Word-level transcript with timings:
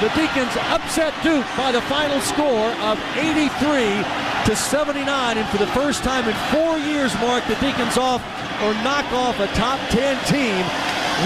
The 0.00 0.08
Deacons 0.16 0.56
upset 0.70 1.14
Duke 1.22 1.46
by 1.56 1.70
the 1.70 1.80
final 1.82 2.20
score 2.20 2.70
of 2.82 2.98
83 3.16 4.02
to 4.46 4.56
79. 4.56 5.38
And 5.38 5.48
for 5.48 5.58
the 5.58 5.66
first 5.68 6.02
time 6.02 6.28
in 6.28 6.34
four 6.50 6.78
years, 6.78 7.14
Mark, 7.20 7.46
the 7.46 7.54
Deacons 7.56 7.96
off 7.96 8.20
or 8.62 8.74
knock 8.82 9.10
off 9.12 9.38
a 9.38 9.46
top 9.54 9.78
10 9.90 10.24
team. 10.26 10.64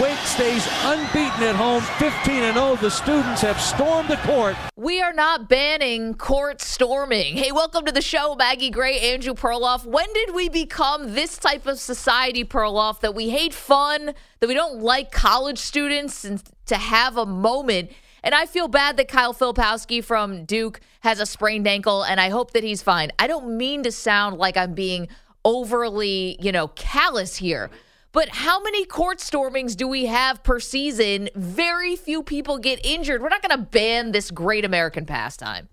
Wake 0.03 0.19
stays 0.19 0.67
unbeaten 0.85 1.43
at 1.43 1.55
home, 1.55 1.81
15 1.99 2.43
and 2.43 2.57
0. 2.57 2.77
The 2.77 2.91
students 2.91 3.41
have 3.41 3.59
stormed 3.59 4.11
the 4.11 4.19
court. 4.19 4.57
We 4.77 5.01
are 5.01 5.15
not 5.15 5.49
banning 5.49 6.15
court 6.15 6.61
storming. 6.61 7.37
Hey, 7.37 7.53
welcome 7.53 7.87
to 7.87 7.93
the 7.93 8.03
show, 8.03 8.35
Maggie 8.35 8.69
Gray, 8.69 8.99
Andrew 9.01 9.33
Perloff. 9.33 9.87
When 9.87 10.13
did 10.13 10.35
we 10.35 10.51
become 10.51 11.15
this 11.15 11.39
type 11.39 11.67
of 11.67 11.79
society, 11.79 12.45
Perloff, 12.45 13.01
that 13.01 13.15
we 13.15 13.31
hate 13.31 13.55
fun, 13.55 14.13
that 14.41 14.47
we 14.47 14.55
don't 14.55 14.83
like 14.83 15.13
college 15.13 15.59
students 15.59 16.25
and 16.25 16.43
to 16.67 16.77
have 16.77 17.17
a 17.17 17.25
moment? 17.25 17.91
And 18.23 18.35
I 18.35 18.47
feel 18.47 18.69
bad 18.69 18.97
that 18.97 19.09
Kyle 19.09 19.35
Filipowski 19.35 20.03
from 20.03 20.45
Duke 20.45 20.81
has 21.01 21.21
a 21.21 21.27
sprained 21.27 21.67
ankle, 21.67 22.03
and 22.03 22.21
I 22.21 22.31
hope 22.31 22.53
that 22.53 22.65
he's 22.65 22.83
fine. 22.83 23.13
I 23.19 23.27
don't 23.27 23.57
mean 23.57 23.83
to 23.85 23.93
sound 23.93 24.39
like 24.39 24.57
I'm 24.57 24.75
being 24.75 25.09
overly, 25.45 26.37
you 26.41 26.53
know, 26.53 26.69
callous 26.69 27.37
here. 27.37 27.71
But 28.13 28.31
how 28.31 28.61
many 28.63 28.87
court 28.87 29.21
stormings 29.21 29.77
do 29.77 29.87
we 29.87 30.07
have 30.07 30.43
per 30.43 30.59
season? 30.59 31.29
Very 31.35 31.97
few 31.97 32.23
people 32.23 32.59
get 32.59 32.85
injured. 32.85 33.21
We're 33.21 33.29
not 33.29 33.43
going 33.43 33.59
to 33.59 33.65
ban 33.67 34.13
this 34.13 34.31
great 34.31 34.65
American 34.65 35.05
pastime. 35.05 35.69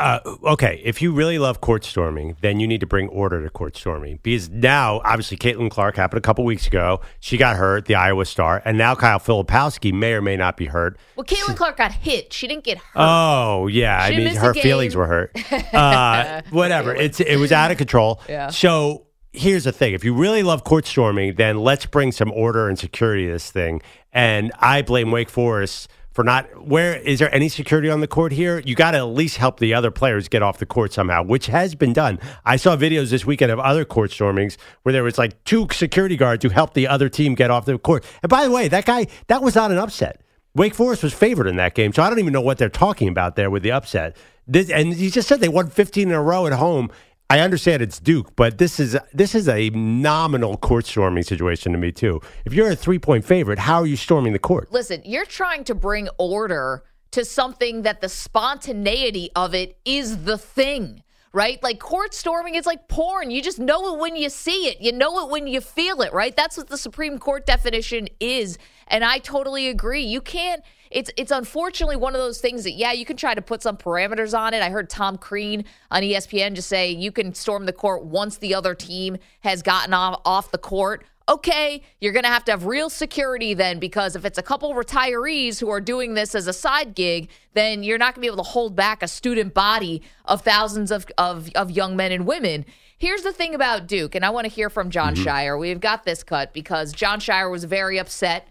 Uh, 0.00 0.36
okay, 0.44 0.80
if 0.84 1.02
you 1.02 1.12
really 1.12 1.38
love 1.38 1.60
court 1.60 1.84
storming, 1.84 2.36
then 2.40 2.58
you 2.58 2.66
need 2.66 2.80
to 2.80 2.86
bring 2.86 3.08
order 3.08 3.42
to 3.42 3.50
court 3.50 3.76
storming 3.76 4.18
because 4.22 4.48
now, 4.48 5.00
obviously, 5.04 5.36
Caitlin 5.36 5.70
Clark 5.70 5.96
happened 5.96 6.18
a 6.18 6.22
couple 6.22 6.44
weeks 6.44 6.66
ago. 6.66 7.00
She 7.20 7.36
got 7.36 7.56
hurt, 7.56 7.84
the 7.84 7.94
Iowa 7.96 8.24
star, 8.24 8.62
and 8.64 8.78
now 8.78 8.94
Kyle 8.94 9.18
Filipowski 9.20 9.92
may 9.92 10.14
or 10.14 10.22
may 10.22 10.36
not 10.36 10.56
be 10.56 10.66
hurt. 10.66 10.98
Well, 11.16 11.24
Caitlin 11.24 11.56
Clark 11.56 11.76
got 11.76 11.92
hit. 11.92 12.32
She 12.32 12.46
didn't 12.46 12.64
get 12.64 12.78
hurt. 12.78 12.96
Oh 12.96 13.66
yeah, 13.66 14.08
She 14.08 14.14
I 14.14 14.18
mean 14.18 14.34
her 14.36 14.54
feelings 14.54 14.96
were 14.96 15.06
hurt. 15.06 15.36
Uh, 15.72 16.42
whatever, 16.50 16.94
it's 16.94 17.20
it 17.20 17.36
was 17.36 17.52
out 17.52 17.70
of 17.70 17.78
control. 17.78 18.20
Yeah. 18.28 18.48
So 18.50 19.06
here's 19.32 19.64
the 19.64 19.72
thing: 19.72 19.92
if 19.92 20.04
you 20.04 20.14
really 20.14 20.42
love 20.42 20.64
court 20.64 20.86
storming, 20.86 21.34
then 21.34 21.58
let's 21.58 21.84
bring 21.86 22.12
some 22.12 22.30
order 22.32 22.68
and 22.68 22.78
security 22.78 23.26
to 23.26 23.32
this 23.32 23.50
thing. 23.50 23.82
And 24.12 24.52
I 24.58 24.82
blame 24.82 25.10
Wake 25.10 25.28
Forest 25.30 25.88
for 26.12 26.24
not. 26.24 26.66
Where 26.66 26.96
is 26.96 27.18
there 27.18 27.34
any 27.34 27.48
security 27.48 27.90
on 27.90 28.00
the 28.00 28.08
court 28.08 28.32
here? 28.32 28.60
You 28.64 28.74
got 28.74 28.92
to 28.92 28.98
at 28.98 29.02
least 29.04 29.36
help 29.36 29.58
the 29.58 29.74
other 29.74 29.90
players 29.90 30.28
get 30.28 30.42
off 30.42 30.58
the 30.58 30.66
court 30.66 30.92
somehow, 30.92 31.22
which 31.22 31.46
has 31.46 31.74
been 31.74 31.92
done. 31.92 32.18
I 32.44 32.56
saw 32.56 32.76
videos 32.76 33.10
this 33.10 33.24
weekend 33.24 33.52
of 33.52 33.58
other 33.60 33.84
court 33.84 34.10
stormings 34.10 34.56
where 34.82 34.92
there 34.92 35.04
was 35.04 35.18
like 35.18 35.42
two 35.44 35.68
security 35.72 36.16
guards 36.16 36.44
who 36.44 36.50
helped 36.50 36.74
the 36.74 36.88
other 36.88 37.08
team 37.08 37.34
get 37.34 37.50
off 37.50 37.64
the 37.64 37.78
court. 37.78 38.04
And 38.22 38.30
by 38.30 38.44
the 38.44 38.50
way, 38.50 38.68
that 38.68 38.84
guy 38.84 39.06
that 39.28 39.42
was 39.42 39.54
not 39.54 39.70
an 39.70 39.78
upset. 39.78 40.20
Wake 40.54 40.74
Forest 40.74 41.04
was 41.04 41.14
favored 41.14 41.46
in 41.46 41.56
that 41.56 41.74
game, 41.74 41.92
so 41.92 42.02
I 42.02 42.10
don't 42.10 42.18
even 42.18 42.32
know 42.32 42.40
what 42.40 42.58
they're 42.58 42.68
talking 42.68 43.06
about 43.06 43.36
there 43.36 43.50
with 43.50 43.62
the 43.62 43.70
upset. 43.70 44.16
This, 44.48 44.68
and 44.68 44.92
he 44.92 45.08
just 45.08 45.28
said 45.28 45.40
they 45.40 45.48
won 45.48 45.68
15 45.68 46.08
in 46.08 46.14
a 46.14 46.20
row 46.20 46.44
at 46.46 46.52
home. 46.54 46.90
I 47.30 47.38
understand 47.38 47.80
it's 47.80 48.00
Duke, 48.00 48.34
but 48.34 48.58
this 48.58 48.80
is 48.80 48.98
this 49.14 49.36
is 49.36 49.48
a 49.48 49.70
nominal 49.70 50.56
court 50.56 50.84
storming 50.84 51.22
situation 51.22 51.70
to 51.70 51.78
me 51.78 51.92
too. 51.92 52.20
If 52.44 52.52
you're 52.52 52.72
a 52.72 52.74
three 52.74 52.98
point 52.98 53.24
favorite, 53.24 53.60
how 53.60 53.82
are 53.82 53.86
you 53.86 53.96
storming 53.96 54.32
the 54.32 54.40
court? 54.40 54.72
Listen, 54.72 55.00
you're 55.04 55.24
trying 55.24 55.62
to 55.64 55.74
bring 55.76 56.08
order 56.18 56.82
to 57.12 57.24
something 57.24 57.82
that 57.82 58.00
the 58.00 58.08
spontaneity 58.08 59.30
of 59.36 59.54
it 59.54 59.78
is 59.84 60.24
the 60.24 60.38
thing, 60.38 61.04
right? 61.32 61.62
Like 61.62 61.78
court 61.78 62.14
storming 62.14 62.54
is 62.54 62.66
like 62.66 62.88
porn. 62.88 63.30
You 63.30 63.42
just 63.42 63.58
know 63.58 63.94
it 63.94 64.00
when 64.00 64.16
you 64.16 64.28
see 64.28 64.68
it, 64.68 64.80
you 64.80 64.92
know 64.92 65.24
it 65.24 65.30
when 65.30 65.46
you 65.46 65.60
feel 65.60 66.02
it, 66.02 66.12
right? 66.12 66.34
That's 66.34 66.56
what 66.56 66.68
the 66.68 66.78
Supreme 66.78 67.18
Court 67.18 67.46
definition 67.46 68.08
is. 68.18 68.58
And 68.88 69.04
I 69.04 69.18
totally 69.18 69.68
agree. 69.68 70.02
You 70.02 70.20
can't. 70.20 70.62
It's 70.90 71.10
it's 71.16 71.30
unfortunately 71.30 71.94
one 71.94 72.16
of 72.16 72.20
those 72.20 72.40
things 72.40 72.64
that 72.64 72.72
yeah, 72.72 72.90
you 72.90 73.04
can 73.04 73.16
try 73.16 73.34
to 73.34 73.42
put 73.42 73.62
some 73.62 73.76
parameters 73.76 74.36
on 74.36 74.54
it. 74.54 74.62
I 74.62 74.70
heard 74.70 74.90
Tom 74.90 75.16
Crean 75.18 75.64
on 75.90 76.02
ESPN 76.02 76.54
just 76.54 76.68
say 76.68 76.90
you 76.90 77.12
can 77.12 77.32
storm 77.32 77.66
the 77.66 77.72
court 77.72 78.04
once 78.04 78.38
the 78.38 78.54
other 78.54 78.74
team 78.74 79.16
has 79.40 79.62
gotten 79.62 79.94
off, 79.94 80.20
off 80.24 80.50
the 80.50 80.58
court. 80.58 81.04
Okay, 81.28 81.82
you're 82.00 82.12
going 82.12 82.24
to 82.24 82.30
have 82.30 82.44
to 82.46 82.52
have 82.52 82.66
real 82.66 82.90
security 82.90 83.54
then 83.54 83.78
because 83.78 84.16
if 84.16 84.24
it's 84.24 84.38
a 84.38 84.42
couple 84.42 84.74
retirees 84.74 85.60
who 85.60 85.70
are 85.70 85.80
doing 85.80 86.14
this 86.14 86.34
as 86.34 86.46
a 86.46 86.52
side 86.52 86.94
gig, 86.94 87.28
then 87.54 87.82
you're 87.82 87.98
not 87.98 88.14
going 88.14 88.16
to 88.16 88.20
be 88.22 88.26
able 88.26 88.42
to 88.42 88.50
hold 88.50 88.74
back 88.74 89.02
a 89.02 89.08
student 89.08 89.54
body 89.54 90.02
of 90.24 90.42
thousands 90.42 90.90
of, 90.90 91.06
of, 91.18 91.50
of 91.54 91.70
young 91.70 91.94
men 91.94 92.10
and 92.10 92.26
women. 92.26 92.64
Here's 92.98 93.22
the 93.22 93.32
thing 93.32 93.54
about 93.54 93.86
Duke, 93.86 94.14
and 94.14 94.24
I 94.24 94.30
want 94.30 94.46
to 94.46 94.52
hear 94.52 94.68
from 94.68 94.90
Jon 94.90 95.14
mm-hmm. 95.14 95.26
Scheyer. 95.26 95.58
We've 95.58 95.80
got 95.80 96.04
this 96.04 96.22
cut 96.24 96.52
because 96.52 96.92
Jon 96.92 97.20
Scheyer 97.20 97.50
was 97.50 97.64
very 97.64 97.98
upset. 97.98 98.48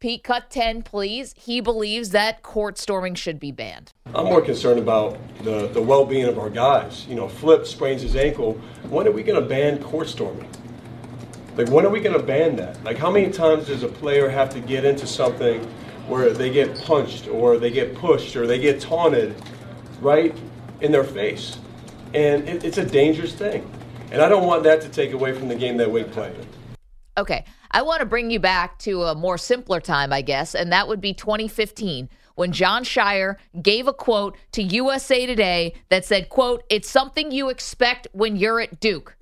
Pete, 0.00 0.24
cut 0.24 0.50
10, 0.50 0.82
please. 0.82 1.34
He 1.36 1.60
believes 1.60 2.10
that 2.10 2.42
court 2.42 2.78
storming 2.78 3.14
should 3.14 3.38
be 3.38 3.52
banned. 3.52 3.92
I'm 4.14 4.26
more 4.26 4.42
concerned 4.42 4.78
about 4.78 5.18
the, 5.44 5.68
the 5.68 5.80
well-being 5.80 6.26
of 6.26 6.38
our 6.38 6.50
guys. 6.50 7.06
You 7.06 7.14
know, 7.14 7.28
Flip 7.28 7.66
sprains 7.66 8.02
his 8.02 8.16
ankle. 8.16 8.54
When 8.88 9.06
are 9.06 9.12
we 9.12 9.22
going 9.22 9.40
to 9.40 9.48
ban 9.48 9.82
court 9.82 10.08
storming? 10.08 10.48
Like, 11.56 11.68
when 11.68 11.86
are 11.86 11.90
we 11.90 12.00
going 12.00 12.18
to 12.18 12.22
ban 12.24 12.56
that? 12.56 12.82
Like, 12.82 12.98
how 12.98 13.10
many 13.10 13.30
times 13.30 13.68
does 13.68 13.84
a 13.84 13.88
player 13.88 14.28
have 14.28 14.50
to 14.50 14.60
get 14.60 14.84
into 14.84 15.06
something 15.06 15.62
where 16.08 16.30
they 16.32 16.50
get 16.50 16.76
punched 16.82 17.28
or 17.28 17.58
they 17.58 17.70
get 17.70 17.94
pushed 17.94 18.34
or 18.34 18.46
they 18.46 18.58
get 18.58 18.80
taunted 18.80 19.34
right 20.00 20.36
in 20.80 20.90
their 20.90 21.04
face? 21.04 21.58
And 22.12 22.48
it, 22.48 22.64
it's 22.64 22.78
a 22.78 22.84
dangerous 22.84 23.34
thing. 23.34 23.70
And 24.10 24.20
I 24.20 24.28
don't 24.28 24.46
want 24.46 24.64
that 24.64 24.80
to 24.82 24.88
take 24.88 25.12
away 25.12 25.32
from 25.32 25.48
the 25.48 25.54
game 25.54 25.76
that 25.76 25.90
we 25.90 26.02
play. 26.02 26.34
Okay. 27.16 27.44
I 27.70 27.82
want 27.82 28.00
to 28.00 28.06
bring 28.06 28.30
you 28.30 28.40
back 28.40 28.78
to 28.80 29.04
a 29.04 29.14
more 29.14 29.38
simpler 29.38 29.80
time, 29.80 30.12
I 30.12 30.22
guess, 30.22 30.54
and 30.54 30.72
that 30.72 30.88
would 30.88 31.00
be 31.00 31.14
2015 31.14 32.08
when 32.34 32.52
Jon 32.52 32.82
Scheyer 32.82 33.36
gave 33.62 33.86
a 33.86 33.92
quote 33.92 34.36
to 34.52 34.62
USA 34.62 35.26
Today 35.26 35.74
that 35.88 36.04
said, 36.04 36.28
quote, 36.28 36.64
it's 36.68 36.90
something 36.90 37.30
you 37.30 37.48
expect 37.48 38.08
when 38.12 38.36
you're 38.36 38.60
at 38.60 38.80
Duke. 38.80 39.16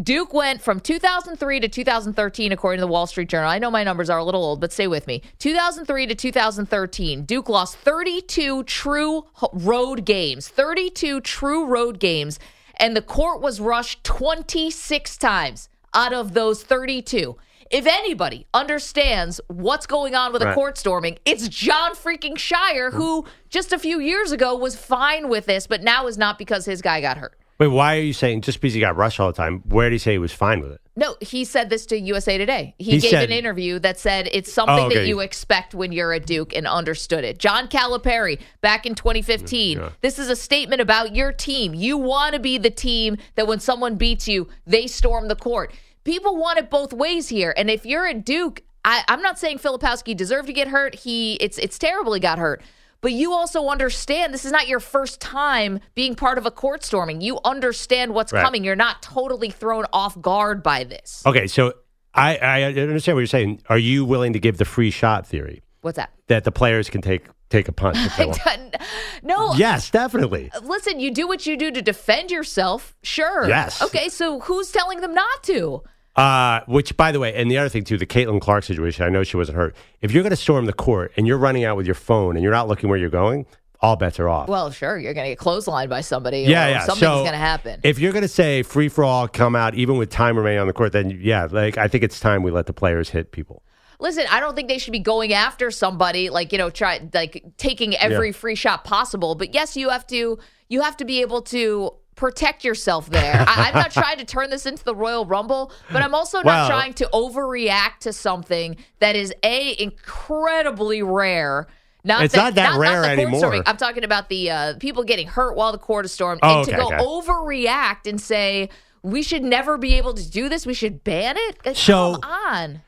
Duke 0.00 0.32
went 0.32 0.62
from 0.62 0.80
2003 0.80 1.60
to 1.60 1.68
2013, 1.68 2.50
according 2.50 2.78
to 2.78 2.80
the 2.80 2.86
Wall 2.86 3.06
Street 3.06 3.28
Journal. 3.28 3.50
I 3.50 3.58
know 3.58 3.70
my 3.70 3.84
numbers 3.84 4.08
are 4.08 4.18
a 4.18 4.24
little 4.24 4.42
old, 4.42 4.58
but 4.58 4.72
stay 4.72 4.86
with 4.86 5.06
me. 5.06 5.22
2003 5.38 6.06
to 6.06 6.14
2013, 6.14 7.24
Duke 7.26 7.50
lost 7.50 7.76
32 7.76 8.64
true 8.64 9.26
road 9.52 10.06
games, 10.06 10.48
32 10.48 11.20
true 11.20 11.66
road 11.66 12.00
games, 12.00 12.38
and 12.76 12.96
the 12.96 13.02
court 13.02 13.42
was 13.42 13.60
rushed 13.60 14.02
26 14.04 15.18
times 15.18 15.68
out 15.92 16.14
of 16.14 16.32
those 16.32 16.62
32. 16.62 17.36
if 17.70 17.86
anybody 17.86 18.46
understands 18.54 19.42
what's 19.48 19.86
going 19.86 20.14
on 20.14 20.32
with 20.32 20.42
a 20.42 20.54
court 20.54 20.78
storming, 20.78 21.18
it's 21.26 21.48
Jon 21.48 21.94
freaking 21.94 22.36
Scheyer, 22.36 22.92
who 22.92 23.22
mm-hmm. 23.22 23.30
just 23.50 23.72
a 23.74 23.78
few 23.78 24.00
years 24.00 24.32
ago 24.32 24.56
was 24.56 24.74
fine 24.74 25.28
with 25.28 25.44
this, 25.44 25.66
but 25.66 25.82
now 25.82 26.06
is 26.06 26.16
not 26.16 26.38
because 26.38 26.64
his 26.64 26.80
guy 26.80 27.02
got 27.02 27.18
hurt. 27.18 27.38
Wait, 27.58 27.68
why 27.68 27.96
are 27.96 28.00
you 28.00 28.12
saying 28.12 28.40
just 28.40 28.60
because 28.60 28.74
he 28.74 28.80
got 28.80 28.96
rushed 28.96 29.20
all 29.20 29.28
the 29.28 29.32
time? 29.36 29.60
Where 29.68 29.88
did 29.88 29.94
he 29.94 29.98
say 29.98 30.12
he 30.12 30.18
was 30.18 30.32
fine 30.32 30.60
with 30.60 30.72
it? 30.72 30.80
No, 30.96 31.16
he 31.20 31.44
said 31.44 31.70
this 31.70 31.86
to 31.86 31.98
USA 31.98 32.36
Today. 32.36 32.74
He, 32.78 32.92
He 32.92 32.98
gave 32.98 33.10
said- 33.10 33.30
an 33.30 33.36
interview 33.36 33.78
that 33.78 33.98
said 33.98 34.28
it's 34.32 34.52
something 34.52 34.86
Oh, 34.86 34.88
that 34.90 35.06
you 35.06 35.20
expect 35.20 35.74
when 35.74 35.92
you're 35.92 36.12
a 36.12 36.20
Duke 36.20 36.54
and 36.54 36.66
understood 36.66 37.24
it. 37.24 37.38
John 37.38 37.68
Calipari, 37.68 38.40
back 38.60 38.84
in 38.84 38.94
2015, 38.94 39.78
Yeah. 39.78 39.90
this 40.00 40.18
is 40.18 40.28
a 40.28 40.36
statement 40.36 40.80
about 40.82 41.14
your 41.14 41.32
team. 41.32 41.72
You 41.74 41.96
want 41.98 42.34
to 42.34 42.40
be 42.40 42.58
the 42.58 42.70
team 42.70 43.16
that 43.36 43.46
when 43.46 43.60
someone 43.60 43.94
beats 43.96 44.26
you, 44.28 44.48
they 44.66 44.86
storm 44.86 45.28
the 45.28 45.36
court. 45.36 45.72
People 46.04 46.36
want 46.36 46.58
it 46.58 46.68
both 46.68 46.92
ways 46.92 47.28
here. 47.28 47.54
And 47.56 47.70
if 47.70 47.86
you're 47.86 48.06
at 48.06 48.24
Duke, 48.24 48.62
I, 48.84 49.04
I'm 49.08 49.22
not 49.22 49.38
saying 49.38 49.58
Filipowski 49.60 50.16
deserved 50.16 50.48
to 50.48 50.52
get 50.52 50.68
hurt. 50.68 50.96
He 50.96 51.34
it's 51.34 51.56
it's 51.58 51.78
terrible 51.78 52.12
he 52.14 52.20
got 52.20 52.38
hurt. 52.40 52.60
But 53.02 53.12
you 53.12 53.32
also 53.32 53.66
understand 53.68 54.32
this 54.32 54.44
is 54.44 54.52
not 54.52 54.68
your 54.68 54.78
first 54.80 55.20
time 55.20 55.80
being 55.96 56.14
part 56.14 56.38
of 56.38 56.46
a 56.46 56.52
court 56.52 56.84
storming. 56.84 57.20
You 57.20 57.40
understand 57.44 58.14
what's 58.14 58.32
Right. 58.32 58.44
coming. 58.44 58.62
You're 58.64 58.76
not 58.76 59.02
totally 59.02 59.50
thrown 59.50 59.84
off 59.92 60.18
guard 60.22 60.62
by 60.62 60.84
this. 60.84 61.22
Okay, 61.26 61.48
so 61.48 61.74
I, 62.14 62.36
I 62.36 62.62
understand 62.62 63.16
what 63.16 63.20
you're 63.20 63.26
saying. 63.26 63.60
Are 63.68 63.76
you 63.78 64.04
willing 64.04 64.34
to 64.34 64.38
give 64.38 64.56
the 64.56 64.64
free 64.64 64.90
shot 64.92 65.26
theory 65.26 65.62
What's 65.80 65.96
that? 65.96 66.10
that 66.28 66.44
the 66.44 66.52
players 66.52 66.88
can 66.88 67.02
take 67.02 67.26
take 67.50 67.66
a 67.68 67.72
punch? 67.72 67.96
If 67.98 68.16
they 68.16 68.26
want? 68.46 68.76
no. 69.24 69.54
yes, 69.54 69.90
definitely. 69.90 70.50
Listen, 70.62 71.00
you 71.00 71.10
do 71.10 71.26
what 71.26 71.44
you 71.44 71.56
do 71.56 71.72
to 71.72 71.82
defend 71.82 72.30
yourself. 72.30 72.94
Sure. 73.02 73.48
Yes. 73.48 73.82
Okay, 73.82 74.08
so 74.10 74.38
who's 74.40 74.70
telling 74.70 75.00
them 75.00 75.12
not 75.12 75.42
to? 75.42 75.82
Uh, 76.14 76.60
which, 76.66 76.94
by 76.96 77.10
the 77.10 77.18
way, 77.18 77.32
and 77.34 77.50
the 77.50 77.56
other 77.56 77.70
thing 77.70 77.84
too, 77.84 77.96
the 77.96 78.06
Caitlin 78.06 78.40
Clark 78.40 78.64
situation. 78.64 79.04
I 79.06 79.08
know 79.08 79.22
she 79.22 79.36
wasn't 79.38 79.56
hurt. 79.56 79.74
If 80.02 80.12
you're 80.12 80.22
going 80.22 80.30
to 80.30 80.36
storm 80.36 80.66
the 80.66 80.72
court 80.74 81.12
and 81.16 81.26
you're 81.26 81.38
running 81.38 81.64
out 81.64 81.76
with 81.76 81.86
your 81.86 81.94
phone 81.94 82.36
and 82.36 82.42
you're 82.42 82.52
not 82.52 82.68
looking 82.68 82.90
where 82.90 82.98
you're 82.98 83.08
going, 83.08 83.46
all 83.80 83.96
bets 83.96 84.20
are 84.20 84.28
off. 84.28 84.46
Well, 84.48 84.70
sure, 84.70 84.98
you're 84.98 85.14
going 85.14 85.24
to 85.24 85.30
get 85.30 85.38
clotheslined 85.38 85.88
by 85.88 86.02
somebody. 86.02 86.40
yeah, 86.42 86.66
or 86.66 86.70
yeah. 86.70 86.78
Something's 86.80 87.00
so 87.00 87.20
going 87.20 87.32
to 87.32 87.38
happen. 87.38 87.80
If 87.82 87.98
you're 87.98 88.12
going 88.12 88.22
to 88.22 88.28
say 88.28 88.62
free 88.62 88.88
for 88.90 89.04
all, 89.04 89.26
come 89.26 89.56
out 89.56 89.74
even 89.74 89.96
with 89.96 90.10
time 90.10 90.36
remaining 90.36 90.60
on 90.60 90.66
the 90.66 90.72
court, 90.74 90.92
then 90.92 91.18
yeah, 91.20 91.48
like 91.50 91.78
I 91.78 91.88
think 91.88 92.04
it's 92.04 92.20
time 92.20 92.42
we 92.42 92.50
let 92.50 92.66
the 92.66 92.72
players 92.74 93.08
hit 93.08 93.32
people. 93.32 93.62
Listen, 93.98 94.26
I 94.30 94.40
don't 94.40 94.54
think 94.54 94.68
they 94.68 94.78
should 94.78 94.92
be 94.92 94.98
going 94.98 95.32
after 95.32 95.70
somebody 95.70 96.28
like 96.28 96.52
you 96.52 96.58
know, 96.58 96.68
try 96.70 97.00
like 97.14 97.42
taking 97.56 97.96
every 97.96 98.28
Yeah. 98.28 98.32
free 98.32 98.54
shot 98.54 98.84
possible. 98.84 99.34
But 99.34 99.54
yes, 99.54 99.76
you 99.76 99.88
have 99.88 100.06
to 100.08 100.38
you 100.68 100.82
have 100.82 100.96
to 100.98 101.04
be 101.04 101.20
able 101.22 101.40
to 101.42 101.92
protect 102.22 102.62
yourself 102.62 103.10
there. 103.10 103.44
I, 103.48 103.70
I'm 103.70 103.74
not 103.74 103.90
trying 103.90 104.18
to 104.18 104.24
turn 104.24 104.48
this 104.48 104.64
into 104.64 104.84
the 104.84 104.94
Royal 104.94 105.26
Rumble, 105.26 105.72
but 105.90 106.02
I'm 106.02 106.14
also 106.14 106.38
not 106.38 106.44
Well- 106.46 106.68
trying 106.68 106.94
to 106.94 107.08
overreact 107.12 107.98
to 108.02 108.12
something 108.12 108.76
that 109.00 109.16
is 109.16 109.34
a 109.42 109.74
incredibly 109.82 111.02
rare. 111.02 111.66
Not 112.04 112.22
It's 112.22 112.34
not 112.36 112.54
that 112.54 112.78
rare 112.78 113.02
the 113.02 113.08
anymore. 113.08 113.40
storming. 113.40 113.62
I'm 113.66 113.76
talking 113.76 114.04
about 114.04 114.28
the 114.28 114.50
uh, 114.52 114.74
people 114.78 115.02
getting 115.02 115.26
hurt 115.26 115.56
while 115.56 115.72
the 115.72 115.78
court 115.78 116.04
is 116.04 116.12
stormed, 116.12 116.38
Oh, 116.44 116.58
and 116.60 116.68
to 116.68 116.76
go 116.76 116.86
okay. 116.86 116.96
overreact 116.98 118.06
and 118.08 118.20
say 118.20 118.68
we 119.02 119.24
should 119.24 119.42
never 119.42 119.76
be 119.76 119.94
able 119.94 120.14
to 120.14 120.30
do 120.30 120.48
this. 120.48 120.64
We 120.64 120.74
should 120.74 121.02
ban 121.02 121.34
it. 121.36 121.58
Like, 121.66 121.76
So- 121.76 122.18
come 122.20 122.30
on. 122.30 122.82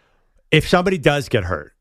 If 0.53 0.69
somebody 0.69 0.99
does 0.99 1.29
get 1.29 1.43
hurt, 1.43 1.74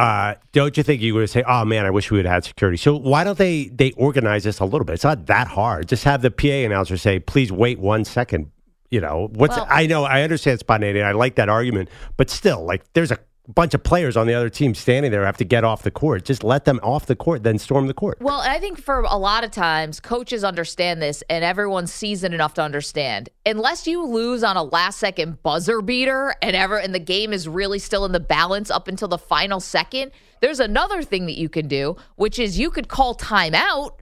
uh, 0.00 0.34
don't 0.52 0.76
you 0.76 0.82
think 0.82 1.02
you 1.02 1.14
would 1.14 1.28
say, 1.30 1.42
"Oh 1.46 1.64
man, 1.64 1.84
I 1.86 1.90
wish 1.90 2.10
we 2.10 2.16
would 2.18 2.26
have 2.26 2.34
had 2.34 2.44
security"? 2.44 2.76
So 2.76 2.96
why 2.96 3.24
don't 3.24 3.38
they 3.38 3.64
they 3.66 3.92
organize 3.92 4.44
this 4.44 4.58
a 4.60 4.64
little 4.64 4.84
bit? 4.84 4.94
It's 4.94 5.04
not 5.04 5.26
that 5.26 5.46
hard. 5.48 5.88
Just 5.88 6.04
have 6.04 6.22
the 6.22 6.30
PA 6.30 6.48
announcer 6.64 6.96
say, 6.96 7.18
"Please 7.18 7.52
wait 7.52 7.78
one 7.78 8.04
second. 8.04 8.50
You 8.90 9.00
know 9.00 9.28
what's? 9.32 9.56
Well- 9.56 9.66
I 9.70 9.86
know 9.86 10.04
I 10.04 10.22
understand 10.22 10.58
spontaneity. 10.60 11.02
I 11.02 11.12
like 11.12 11.36
that 11.36 11.48
argument, 11.48 11.88
but 12.16 12.30
still, 12.30 12.64
like 12.64 12.82
there's 12.94 13.10
a 13.12 13.18
bunch 13.48 13.74
of 13.74 13.82
players 13.82 14.16
on 14.16 14.26
the 14.26 14.34
other 14.34 14.48
team 14.48 14.74
standing 14.74 15.10
there 15.10 15.24
have 15.24 15.36
to 15.38 15.44
get 15.44 15.64
off 15.64 15.82
the 15.82 15.90
court. 15.90 16.24
Just 16.24 16.44
let 16.44 16.64
them 16.64 16.80
off 16.82 17.06
the 17.06 17.16
court, 17.16 17.42
then 17.42 17.58
storm 17.58 17.86
the 17.86 17.94
court. 17.94 18.18
Well, 18.20 18.40
I 18.40 18.58
think 18.58 18.78
for 18.78 19.00
a 19.00 19.16
lot 19.16 19.44
of 19.44 19.50
times, 19.50 20.00
coaches 20.00 20.44
understand 20.44 21.02
this, 21.02 21.22
and 21.28 21.44
everyone's 21.44 21.92
seasoned 21.92 22.34
enough 22.34 22.54
to 22.54 22.62
understand. 22.62 23.28
Unless 23.44 23.86
you 23.86 24.04
lose 24.04 24.42
on 24.42 24.56
a 24.56 24.62
last 24.62 24.98
second 24.98 25.42
buzzer 25.42 25.82
beater, 25.82 26.34
and 26.42 26.54
ever, 26.54 26.78
and 26.78 26.94
the 26.94 27.00
game 27.00 27.32
is 27.32 27.48
really 27.48 27.78
still 27.78 28.04
in 28.04 28.12
the 28.12 28.20
balance 28.20 28.70
up 28.70 28.88
until 28.88 29.08
the 29.08 29.18
final 29.18 29.60
second, 29.60 30.12
there's 30.40 30.60
another 30.60 31.02
thing 31.02 31.26
that 31.26 31.38
you 31.38 31.48
can 31.48 31.68
do, 31.68 31.96
which 32.16 32.38
is 32.38 32.58
you 32.58 32.70
could 32.70 32.88
call 32.88 33.14
timeout, 33.14 33.98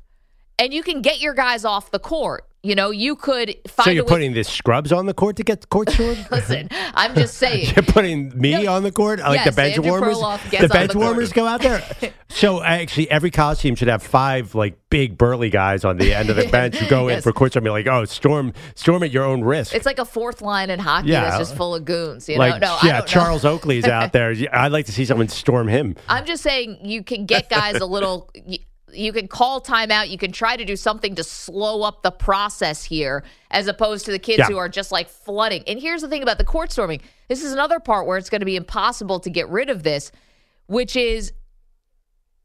and 0.58 0.74
you 0.74 0.82
can 0.82 1.02
get 1.02 1.20
your 1.20 1.34
guys 1.34 1.64
off 1.64 1.90
the 1.90 1.98
court. 1.98 2.44
You 2.64 2.74
know, 2.74 2.90
you 2.90 3.14
could 3.14 3.54
find. 3.68 3.84
So 3.84 3.90
you're 3.90 4.04
putting 4.04 4.32
the 4.32 4.42
scrubs 4.42 4.90
on 4.90 5.06
the 5.06 5.14
court 5.14 5.36
to 5.36 5.44
get 5.44 5.60
the 5.60 5.68
court 5.68 5.90
stormed? 5.90 6.26
Listen, 6.32 6.68
I'm 6.72 7.14
just 7.14 7.34
saying. 7.38 7.72
You're 7.76 7.84
putting 7.84 8.36
me 8.38 8.66
on 8.66 8.82
the 8.82 8.90
court, 8.90 9.20
like 9.20 9.36
Yes, 9.36 9.46
the 9.46 9.52
bench 9.52 9.76
Andrew 9.76 9.90
warmers. 9.92 10.18
The 10.50 10.68
bench 10.68 10.92
the 10.92 10.98
warmers 10.98 11.32
go 11.32 11.46
out 11.46 11.60
there. 11.60 11.84
so 12.28 12.60
actually, 12.60 13.08
every 13.12 13.30
college 13.30 13.60
team 13.60 13.76
should 13.76 13.86
have 13.86 14.02
five 14.02 14.56
like 14.56 14.76
big 14.90 15.16
burly 15.16 15.50
guys 15.50 15.84
on 15.84 15.98
the 15.98 16.12
end 16.12 16.30
of 16.30 16.36
the 16.36 16.48
bench 16.48 16.76
who 16.76 16.88
go 16.88 17.06
in 17.06 17.22
for 17.22 17.32
court 17.32 17.52
storm. 17.52 17.62
Be 17.62 17.70
like, 17.70 17.86
oh, 17.86 18.04
storm, 18.06 18.52
storm 18.74 19.04
at 19.04 19.12
your 19.12 19.24
own 19.24 19.42
risk. 19.42 19.72
It's 19.72 19.86
like 19.86 20.00
a 20.00 20.04
fourth 20.04 20.42
line 20.42 20.68
in 20.68 20.80
hockey 20.80 21.10
Yeah. 21.10 21.22
that's 21.22 21.38
just 21.38 21.56
full 21.56 21.76
of 21.76 21.84
goons. 21.84 22.28
You 22.28 22.38
like, 22.38 22.60
know, 22.60 22.76
no, 22.82 22.88
yeah, 22.88 22.98
don't 22.98 23.00
know. 23.00 23.06
Charles 23.06 23.44
Oakley's 23.44 23.84
out 23.84 24.12
there. 24.12 24.34
I'd 24.52 24.72
like 24.72 24.86
to 24.86 24.92
see 24.92 25.04
someone 25.04 25.28
storm 25.28 25.68
him. 25.68 25.94
I'm 26.08 26.26
just 26.26 26.42
saying 26.42 26.80
you 26.82 27.04
can 27.04 27.24
get 27.26 27.48
guys 27.48 27.76
a 27.76 27.86
little. 27.86 28.30
You, 28.92 29.12
can 29.12 29.28
call 29.28 29.60
timeout. 29.60 30.08
You 30.08 30.18
can 30.18 30.32
try 30.32 30.56
to 30.56 30.64
do 30.64 30.76
something 30.76 31.14
to 31.16 31.24
slow 31.24 31.82
up 31.82 32.02
the 32.02 32.10
process 32.10 32.84
here, 32.84 33.24
as 33.50 33.66
opposed 33.66 34.06
to 34.06 34.12
the 34.12 34.18
kids 34.18 34.38
Yeah. 34.38 34.46
who 34.46 34.56
are 34.56 34.68
just 34.68 34.90
like 34.92 35.08
flooding. 35.08 35.62
And 35.66 35.80
here's 35.80 36.02
the 36.02 36.08
thing 36.08 36.22
about 36.22 36.38
the 36.38 36.44
court 36.44 36.72
storming. 36.72 37.00
This 37.28 37.42
is 37.44 37.52
another 37.52 37.80
part 37.80 38.06
where 38.06 38.18
it's 38.18 38.30
going 38.30 38.40
to 38.40 38.46
be 38.46 38.56
impossible 38.56 39.20
to 39.20 39.30
get 39.30 39.48
rid 39.48 39.70
of 39.70 39.82
this, 39.82 40.10
which 40.66 40.96
is 40.96 41.32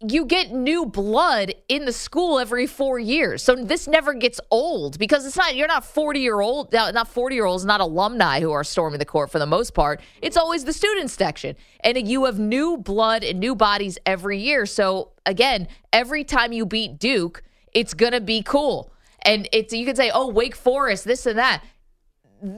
you 0.05 0.25
get 0.25 0.51
new 0.51 0.85
blood 0.85 1.53
in 1.69 1.85
the 1.85 1.93
school 1.93 2.37
every 2.37 2.67
four 2.67 2.99
years. 2.99 3.41
So 3.41 3.55
this 3.55 3.87
never 3.87 4.13
gets 4.13 4.41
old 4.51 4.99
because 4.99 5.25
it's 5.25 5.37
not, 5.37 5.55
you're 5.55 5.67
not 5.67 5.85
40 5.85 6.19
year 6.19 6.41
old, 6.41 6.73
not 6.73 7.07
40 7.07 7.35
year 7.35 7.45
olds, 7.45 7.63
not 7.63 7.79
alumni 7.79 8.41
who 8.41 8.51
are 8.51 8.65
storming 8.65 8.99
the 8.99 9.05
court 9.05 9.31
for 9.31 9.39
the 9.39 9.45
most 9.45 9.73
part. 9.73 10.01
It's 10.21 10.35
always 10.35 10.65
the 10.65 10.73
student 10.73 11.09
section. 11.09 11.55
And 11.79 12.05
you 12.05 12.25
have 12.25 12.37
new 12.37 12.77
blood 12.77 13.23
and 13.23 13.39
new 13.39 13.55
bodies 13.55 13.97
every 14.05 14.39
year. 14.39 14.65
So 14.65 15.12
again, 15.25 15.67
every 15.91 16.23
time 16.23 16.51
you 16.53 16.65
beat 16.65 16.99
Duke, 16.99 17.43
it's 17.73 17.93
going 17.93 18.11
to 18.11 18.21
be 18.21 18.41
cool. 18.41 18.91
And 19.25 19.47
it's, 19.51 19.73
you 19.73 19.85
can 19.85 19.95
say, 19.95 20.11
oh, 20.13 20.27
Wake 20.27 20.55
Forest, 20.55 21.05
this 21.05 21.25
and 21.25 21.37
that 21.37 21.63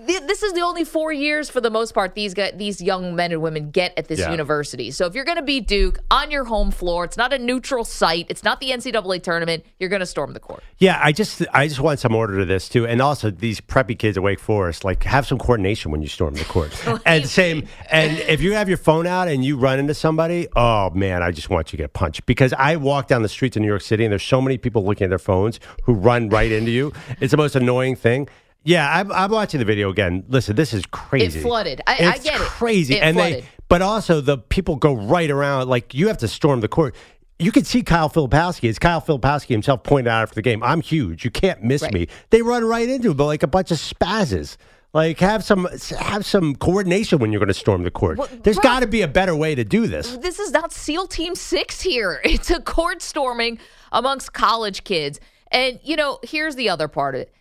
th- 0.07 0.23
this 0.23 0.43
is 0.43 0.53
the 0.53 0.61
only 0.61 0.83
four 0.83 1.11
years 1.11 1.49
for 1.49 1.61
the 1.61 1.69
most 1.69 1.93
part 1.93 2.15
these 2.15 2.33
guys, 2.33 2.53
these 2.55 2.81
young 2.81 3.15
men 3.15 3.31
and 3.31 3.41
women 3.41 3.71
get 3.71 3.93
at 3.97 4.07
this 4.07 4.19
Yeah. 4.19 4.31
university. 4.31 4.91
So 4.91 5.05
if 5.05 5.13
you're 5.13 5.25
going 5.25 5.37
to 5.37 5.43
beat 5.43 5.67
Duke 5.67 5.99
on 6.09 6.31
your 6.31 6.45
home 6.45 6.71
floor, 6.71 7.05
it's 7.05 7.17
not 7.17 7.33
a 7.33 7.37
neutral 7.39 7.83
site. 7.83 8.25
It's 8.29 8.43
not 8.43 8.59
the 8.59 8.71
NCAA 8.71 9.19
tournament. 9.19 9.63
You're 9.79 9.89
going 9.89 9.99
to 9.99 10.05
storm 10.05 10.33
the 10.33 10.39
court. 10.39 10.63
Yeah, 10.77 10.99
I 11.01 11.11
just 11.11 11.43
I 11.53 11.67
just 11.67 11.79
want 11.79 11.99
some 11.99 12.15
order 12.15 12.39
to 12.39 12.45
this 12.45 12.67
too, 12.67 12.85
and 12.87 13.01
also 13.01 13.29
these 13.31 13.61
preppy 13.61 13.97
kids 13.97 14.17
at 14.17 14.23
Wake 14.23 14.39
Forest, 14.39 14.83
like 14.83 15.03
have 15.03 15.25
some 15.27 15.37
coordination 15.37 15.91
when 15.91 16.01
you 16.01 16.07
storm 16.07 16.33
the 16.33 16.45
court. 16.45 16.71
and 17.05 17.27
same, 17.27 17.67
and 17.91 18.17
if 18.19 18.41
you 18.41 18.53
have 18.53 18.67
your 18.67 18.77
phone 18.77 19.07
out 19.07 19.27
and 19.27 19.45
you 19.45 19.57
run 19.57 19.79
into 19.79 19.93
somebody, 19.93 20.47
oh 20.55 20.89
man, 20.91 21.21
I 21.23 21.31
just 21.31 21.49
want 21.49 21.71
you 21.71 21.77
to 21.77 21.83
get 21.83 21.93
punched 21.93 22.25
because 22.25 22.53
I 22.53 22.75
walk 22.75 23.07
down 23.07 23.21
the 23.21 23.29
streets 23.29 23.55
in 23.55 23.61
New 23.61 23.67
York 23.69 23.81
City 23.81 24.03
and 24.03 24.11
there's 24.11 24.23
so 24.23 24.41
many 24.41 24.57
people 24.57 24.83
looking 24.83 25.05
at 25.05 25.09
their 25.09 25.19
phones 25.19 25.59
who 25.83 25.93
run 25.93 26.29
right 26.29 26.51
into 26.51 26.71
you. 26.71 26.91
It's 27.19 27.31
the 27.31 27.37
most 27.37 27.55
annoying 27.55 27.95
thing. 27.95 28.27
Yeah, 28.65 28.91
I'm, 28.91 29.11
I'm 29.11 29.31
watching 29.31 29.59
the 29.59 29.65
video 29.65 29.89
again. 29.89 30.25
Listen, 30.27 30.55
this 30.55 30.73
is 30.73 30.85
crazy. 30.87 31.39
It 31.39 31.43
flooded. 31.43 31.81
I, 31.87 31.93
I 31.93 32.17
get 32.17 32.35
it. 32.35 32.41
crazy, 32.41 32.95
It 32.95 33.03
and 33.03 33.15
flooded. 33.15 33.43
they, 33.43 33.47
but 33.69 33.81
also 33.81 34.21
the 34.21 34.37
people 34.37 34.75
go 34.75 34.93
right 34.93 35.29
around. 35.29 35.69
Like 35.69 35.93
you 35.93 36.07
have 36.07 36.17
to 36.19 36.27
storm 36.27 36.59
the 36.61 36.67
court. 36.67 36.95
You 37.37 37.51
can 37.51 37.63
see 37.65 37.83
Kyle 37.83 38.09
Filipowski. 38.09 38.67
It's 38.69 38.79
Kyle 38.79 39.01
Filipowski 39.01 39.49
himself 39.49 39.83
pointed 39.83 40.09
out 40.09 40.23
after 40.23 40.35
the 40.35 40.41
game. 40.41 40.63
I'm 40.63 40.81
huge. 40.81 41.23
You 41.25 41.31
can't 41.31 41.61
miss 41.63 41.81
Right. 41.83 41.93
me. 41.93 42.07
They 42.29 42.41
run 42.41 42.63
right 42.65 42.87
into 42.89 43.11
him, 43.11 43.17
but 43.17 43.25
like 43.25 43.43
a 43.43 43.47
bunch 43.47 43.71
of 43.71 43.77
spazzes. 43.77 44.57
Like 44.93 45.19
have 45.19 45.43
some 45.43 45.67
have 45.99 46.25
some 46.25 46.55
coordination 46.55 47.19
when 47.19 47.33
you're 47.33 47.39
going 47.39 47.49
to 47.49 47.53
storm 47.53 47.83
the 47.83 47.91
court. 47.91 48.17
Well, 48.17 48.29
There's 48.43 48.55
right. 48.55 48.63
got 48.63 48.79
to 48.79 48.87
be 48.87 49.01
a 49.01 49.07
better 49.09 49.35
way 49.35 49.53
to 49.53 49.65
do 49.65 49.87
this. 49.87 50.15
this 50.17 50.39
is 50.39 50.51
not 50.51 50.71
SEAL 50.71 51.07
Team 51.07 51.35
Six 51.35 51.81
here. 51.81 52.21
It's 52.25 52.49
a 52.49 52.61
court 52.61 53.01
storming 53.01 53.59
amongst 53.91 54.31
college 54.31 54.85
kids. 54.85 55.19
And, 55.51 55.79
you 55.83 55.95
know, 55.97 56.19
here's 56.23 56.55
the 56.55 56.69
other 56.69 56.87
part 56.87 57.13
of 57.15 57.21
it. 57.21 57.33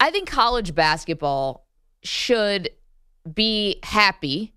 I 0.00 0.10
think 0.10 0.28
college 0.28 0.74
basketball 0.74 1.66
should 2.02 2.70
be 3.32 3.80
happy 3.82 4.54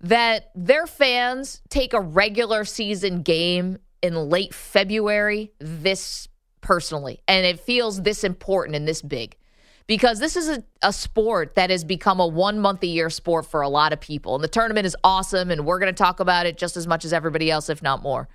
that 0.00 0.50
their 0.54 0.86
fans 0.86 1.62
take 1.68 1.94
a 1.94 2.00
regular 2.00 2.64
season 2.64 3.22
game 3.22 3.78
in 4.02 4.14
late 4.14 4.52
February 4.52 5.52
this 5.60 6.28
personally. 6.60 7.22
And 7.28 7.46
it 7.46 7.60
feels 7.60 8.02
this 8.02 8.24
important 8.24 8.76
and 8.76 8.86
this 8.86 9.00
big 9.00 9.36
because 9.86 10.18
this 10.18 10.36
is 10.36 10.48
a, 10.48 10.64
a 10.82 10.92
sport 10.92 11.54
that 11.54 11.70
has 11.70 11.84
become 11.84 12.18
a 12.20 12.26
one 12.26 12.58
month 12.58 12.82
a 12.82 12.86
year 12.86 13.10
sport 13.10 13.46
for 13.46 13.60
a 13.60 13.68
lot 13.68 13.92
of 13.92 14.00
people. 14.00 14.34
And 14.34 14.42
the 14.42 14.48
tournament 14.48 14.86
is 14.86 14.96
awesome, 15.04 15.50
and 15.50 15.66
we're 15.66 15.78
going 15.78 15.92
to 15.92 16.02
talk 16.02 16.20
about 16.20 16.46
it 16.46 16.56
just 16.58 16.76
as 16.76 16.86
much 16.86 17.04
as 17.04 17.12
everybody 17.12 17.50
else, 17.50 17.68
if 17.68 17.82
not 17.82 18.02
more. 18.02 18.28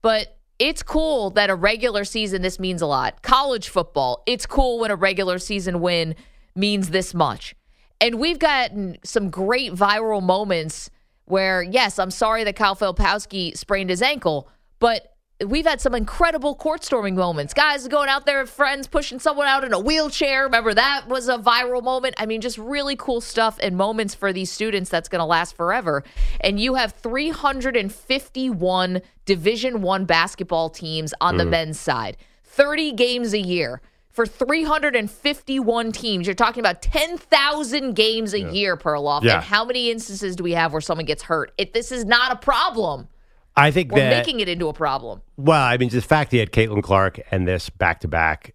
But 0.00 0.38
it's 0.62 0.80
cool 0.80 1.30
that 1.30 1.50
a 1.50 1.56
regular 1.56 2.04
season, 2.04 2.40
this 2.40 2.60
means 2.60 2.80
a 2.82 2.86
lot. 2.86 3.20
College 3.22 3.68
football, 3.68 4.22
it's 4.26 4.46
cool 4.46 4.78
when 4.78 4.92
a 4.92 4.96
regular 4.96 5.40
season 5.40 5.80
win 5.80 6.14
means 6.54 6.90
this 6.90 7.12
much. 7.12 7.56
And 8.00 8.20
we've 8.20 8.38
gotten 8.38 8.96
some 9.02 9.28
great 9.28 9.72
viral 9.72 10.22
moments 10.22 10.88
where, 11.24 11.64
yes, 11.64 11.98
I'm 11.98 12.12
sorry 12.12 12.44
that 12.44 12.54
Kyle 12.54 12.76
Filipowski 12.76 13.56
sprained 13.58 13.90
his 13.90 14.02
ankle, 14.02 14.48
but 14.78 15.11
we've 15.46 15.66
had 15.66 15.80
some 15.80 15.94
incredible 15.94 16.54
court 16.54 16.84
storming 16.84 17.14
moments. 17.14 17.54
Guys 17.54 17.86
going 17.88 18.08
out 18.08 18.26
there, 18.26 18.44
friends 18.46 18.86
pushing 18.86 19.18
someone 19.18 19.46
out 19.46 19.64
in 19.64 19.72
a 19.72 19.78
wheelchair. 19.78 20.44
Remember 20.44 20.74
that 20.74 21.08
was 21.08 21.28
a 21.28 21.38
viral 21.38 21.82
moment? 21.82 22.14
I 22.18 22.26
mean, 22.26 22.40
just 22.40 22.58
really 22.58 22.96
cool 22.96 23.20
stuff 23.20 23.58
and 23.62 23.76
moments 23.76 24.14
for 24.14 24.32
these 24.32 24.50
students 24.50 24.90
that's 24.90 25.08
going 25.08 25.20
to 25.20 25.26
last 25.26 25.56
forever. 25.56 26.04
And 26.40 26.60
you 26.60 26.74
have 26.74 26.92
351 26.92 29.02
Division 29.24 29.82
1 29.82 30.04
basketball 30.04 30.70
teams 30.70 31.14
on 31.20 31.36
the 31.36 31.44
mm. 31.44 31.50
men's 31.50 31.78
side. 31.78 32.16
30 32.44 32.92
games 32.92 33.32
a 33.32 33.40
year. 33.40 33.80
For 34.10 34.26
351 34.26 35.92
teams, 35.92 36.26
you're 36.26 36.34
talking 36.34 36.60
about 36.60 36.82
10,000 36.82 37.94
games 37.94 38.34
a 38.34 38.40
year, 38.40 38.76
Perloff. 38.76 39.22
Yeah. 39.22 39.36
And 39.36 39.44
how 39.44 39.64
many 39.64 39.90
instances 39.90 40.36
do 40.36 40.44
we 40.44 40.52
have 40.52 40.72
where 40.72 40.82
someone 40.82 41.06
gets 41.06 41.22
hurt? 41.22 41.52
If 41.56 41.72
this 41.72 41.90
is 41.90 42.04
not 42.04 42.30
a 42.30 42.36
problem. 42.36 43.08
I 43.56 43.70
think 43.70 43.92
We're 43.92 44.00
that 44.00 44.26
making 44.26 44.40
it 44.40 44.48
into 44.48 44.68
a 44.68 44.72
problem. 44.72 45.20
Well, 45.36 45.62
I 45.62 45.76
mean, 45.76 45.90
just 45.90 46.06
the 46.06 46.08
fact 46.08 46.32
he 46.32 46.38
had 46.38 46.52
Caitlin 46.52 46.82
Clark 46.82 47.20
and 47.30 47.46
this 47.46 47.68
back 47.68 48.00
to 48.00 48.08
back 48.08 48.54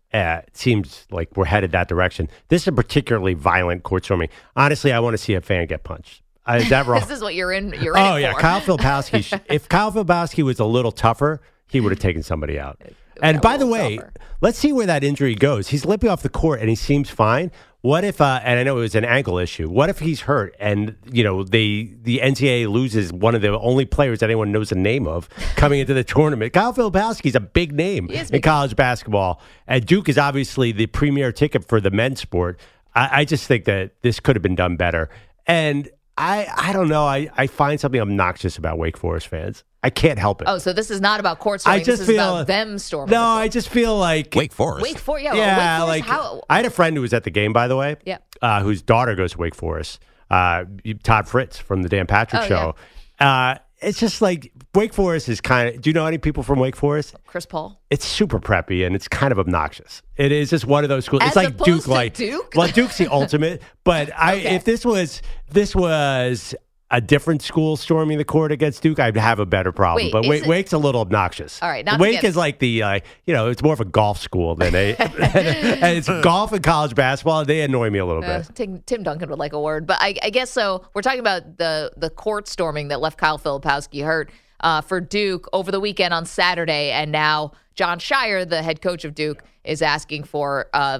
seems 0.53 1.05
like 1.11 1.35
we're 1.37 1.45
headed 1.45 1.71
that 1.73 1.87
direction. 1.87 2.29
This 2.47 2.63
is 2.63 2.67
a 2.69 2.71
particularly 2.71 3.35
violent 3.35 3.83
court 3.83 4.05
storming. 4.05 4.29
Honestly, 4.55 4.91
I 4.91 4.99
want 4.99 5.13
to 5.13 5.17
see 5.19 5.33
a 5.35 5.41
fan 5.41 5.67
get 5.67 5.83
punched. 5.83 6.23
Uh, 6.47 6.59
is 6.61 6.69
that 6.69 6.85
wrong? 6.87 7.01
This 7.01 7.11
is 7.11 7.21
what 7.21 7.35
you're 7.35 7.51
in. 7.51 7.75
You're 7.81 7.97
oh 7.97 8.15
it 8.15 8.21
yeah, 8.21 8.33
for. 8.33 8.39
Kyle 8.39 8.61
Filipowski. 8.77 9.41
if 9.47 9.69
Kyle 9.69 9.91
Filipowski 9.91 10.43
was 10.43 10.59
a 10.59 10.65
little 10.65 10.91
tougher, 10.91 11.41
he 11.67 11.79
would 11.79 11.91
have 11.91 11.99
taken 11.99 12.23
somebody 12.23 12.59
out. 12.59 12.81
And 13.21 13.41
by 13.41 13.57
the 13.57 13.67
way, 13.67 13.97
tougher. 13.97 14.13
let's 14.41 14.57
see 14.57 14.71
where 14.71 14.87
that 14.87 15.03
injury 15.03 15.35
goes. 15.35 15.67
He's 15.67 15.85
limping 15.85 16.09
off 16.09 16.23
the 16.23 16.29
court 16.29 16.59
and 16.59 16.69
he 16.69 16.75
seems 16.75 17.09
fine. 17.09 17.51
What 17.87 18.03
if? 18.03 18.19
Uh, 18.19 18.41
and 18.43 18.59
I 18.59 18.63
know 18.63 18.75
it 18.75 18.81
was 18.81 18.95
an 18.95 19.05
ankle 19.05 19.37
issue. 19.37 19.69
What 19.69 19.89
if 19.89 19.99
he's 19.99 20.19
hurt 20.19 20.53
and 20.59 20.97
you 21.09 21.23
know 21.23 21.45
they 21.45 21.93
the 22.01 22.19
NCAA 22.19 22.67
loses 22.67 23.13
one 23.13 23.33
of 23.33 23.41
the 23.41 23.57
only 23.57 23.85
players 23.85 24.19
that 24.19 24.25
anyone 24.25 24.51
knows 24.51 24.71
the 24.71 24.75
name 24.75 25.07
of 25.07 25.29
coming 25.55 25.79
into 25.79 25.93
the 25.93 26.03
tournament? 26.03 26.51
Kyle 26.51 26.73
Filipowski's 26.73 27.33
a 27.33 27.39
big 27.39 27.71
name 27.71 28.09
in 28.09 28.27
big. 28.27 28.43
college 28.43 28.75
basketball, 28.75 29.39
and 29.67 29.85
Duke 29.85 30.09
is 30.09 30.17
obviously 30.17 30.73
the 30.73 30.87
premier 30.87 31.31
ticket 31.31 31.65
for 31.65 31.79
the 31.79 31.89
men's 31.89 32.19
sport. 32.19 32.59
I, 32.93 33.21
I 33.21 33.23
just 33.23 33.47
think 33.47 33.63
that 33.63 33.93
this 34.01 34.19
could 34.19 34.35
have 34.35 34.43
been 34.43 34.55
done 34.55 34.75
better. 34.75 35.09
And 35.45 35.89
I, 36.17 36.47
I 36.55 36.73
don't 36.73 36.87
know. 36.89 37.05
I, 37.05 37.29
I 37.37 37.47
find 37.47 37.79
something 37.79 38.01
obnoxious 38.01 38.57
about 38.57 38.77
Wake 38.79 38.97
Forest 38.97 39.27
fans. 39.27 39.63
I 39.83 39.89
can't 39.91 40.17
help 40.17 40.41
it. 40.41 40.45
Oh, 40.49 40.57
so 40.57 40.73
this 40.73 40.89
is 40.89 40.99
not 40.99 41.19
about 41.19 41.39
court 41.39 41.61
I 41.65 41.77
just 41.77 41.87
this 41.87 41.99
is 42.01 42.07
feel 42.07 42.35
about 42.35 42.47
them 42.47 42.79
storming. 42.79 43.11
No, 43.11 43.21
the. 43.21 43.41
I 43.41 43.47
just 43.47 43.69
feel 43.69 43.95
like 43.97 44.33
Wake 44.35 44.51
Forest. 44.51 44.81
Wake 44.83 44.97
Forest. 44.97 45.23
Yeah, 45.25 45.35
yeah, 45.35 45.85
Wake 45.85 45.85
Forest, 45.85 45.87
like 45.87 46.03
how? 46.05 46.41
I 46.49 46.57
had 46.57 46.65
a 46.65 46.69
friend 46.71 46.95
who 46.95 47.01
was 47.03 47.13
at 47.13 47.23
the 47.23 47.29
game, 47.29 47.53
by 47.53 47.67
the 47.67 47.75
way. 47.77 47.95
Yeah. 48.05 48.17
uh, 48.41 48.61
whose 48.63 48.81
daughter 48.81 49.13
goes 49.15 49.33
to 49.33 49.37
Wake 49.37 49.55
Forest. 49.55 49.99
Uh, 50.29 50.65
Todd 51.03 51.27
Fritz 51.27 51.57
from 51.59 51.83
the 51.83 51.89
Dan 51.89 52.07
Patrick 52.07 52.41
Oh, 52.43 52.47
Show. 52.47 52.75
Uh, 53.23 53.55
it's 53.79 53.99
just 53.99 54.21
like 54.21 54.51
Wake 54.73 54.93
Forest 54.93 55.29
is 55.29 55.39
kind 55.41 55.69
of. 55.75 55.81
Do 55.81 55.89
you 55.89 55.93
know 55.93 56.05
any 56.05 56.17
people 56.17 56.43
from 56.43 56.59
Wake 56.59 56.75
Forest? 56.75 57.15
Chris 57.27 57.45
Paul. 57.45 57.79
It's 57.89 58.05
super 58.05 58.39
preppy 58.39 58.85
and 58.85 58.95
it's 58.95 59.07
kind 59.07 59.31
of 59.31 59.39
obnoxious. 59.39 60.01
It 60.15 60.31
is 60.31 60.49
just 60.49 60.65
one 60.65 60.83
of 60.83 60.89
those 60.89 61.05
schools. 61.05 61.21
As 61.23 61.27
it's 61.29 61.35
like 61.35 61.57
Duke, 61.57 61.87
like 61.87 62.13
Duke? 62.15 62.53
Well, 62.55 62.67
Duke's 62.69 62.97
the 62.97 63.07
ultimate. 63.11 63.61
But 63.83 64.09
I, 64.17 64.37
Okay. 64.37 64.55
if 64.55 64.63
this 64.63 64.83
was 64.85 65.21
this 65.51 65.75
was 65.75 66.55
a 66.89 67.01
different 67.01 67.41
school 67.41 67.75
storming 67.75 68.17
the 68.17 68.23
court 68.23 68.51
against 68.51 68.81
Duke, 68.81 68.97
I'd 68.99 69.17
have 69.17 69.39
a 69.39 69.45
better 69.45 69.71
problem. 69.73 70.05
Wait, 70.05 70.11
but 70.13 70.25
Wake, 70.25 70.43
it- 70.43 70.47
Wake's 70.47 70.71
a 70.73 70.77
little 70.77 71.01
obnoxious. 71.01 71.61
All 71.61 71.67
right, 71.69 71.85
Wake 71.99 72.23
is 72.23 72.35
like 72.37 72.59
the 72.59 72.81
uh, 72.83 72.99
you 73.25 73.33
know 73.33 73.49
it's 73.49 73.61
more 73.61 73.73
of 73.73 73.81
a 73.81 73.85
golf 73.85 74.19
school 74.21 74.55
than 74.55 74.73
a 74.73 74.95
and 74.99 75.97
it's 75.97 76.07
golf 76.07 76.51
and 76.53 76.63
college 76.63 76.95
basketball. 76.95 77.43
They 77.45 77.61
annoy 77.61 77.89
me 77.89 77.99
a 77.99 78.05
little 78.05 78.23
Uh, 78.23 78.39
bit. 78.39 78.55
Tim, 78.55 78.81
Tim 78.85 79.03
Duncan 79.03 79.29
would 79.29 79.39
like 79.39 79.53
a 79.53 79.59
word, 79.61 79.85
but 79.85 79.97
I, 79.99 80.15
I 80.23 80.29
guess 80.29 80.49
so. 80.49 80.85
We're 80.93 81.01
talking 81.01 81.19
about 81.19 81.57
the 81.57 81.91
the 81.97 82.09
court 82.09 82.47
storming 82.47 82.87
that 82.87 83.01
left 83.01 83.17
Kyle 83.17 83.37
Filipowski 83.39 84.03
hurt 84.05 84.31
uh, 84.59 84.81
for 84.81 84.99
Duke 84.99 85.47
over 85.53 85.71
the 85.71 85.79
weekend 85.79 86.13
on 86.13 86.25
Saturday, 86.25 86.91
and 86.91 87.11
now 87.11 87.51
Jon 87.75 87.99
Scheyer, 87.99 88.47
the 88.47 88.61
head 88.61 88.81
coach 88.81 89.05
of 89.05 89.15
Duke, 89.15 89.43
is 89.63 89.81
asking 89.81 90.23
for 90.23 90.69
uh, 90.73 90.99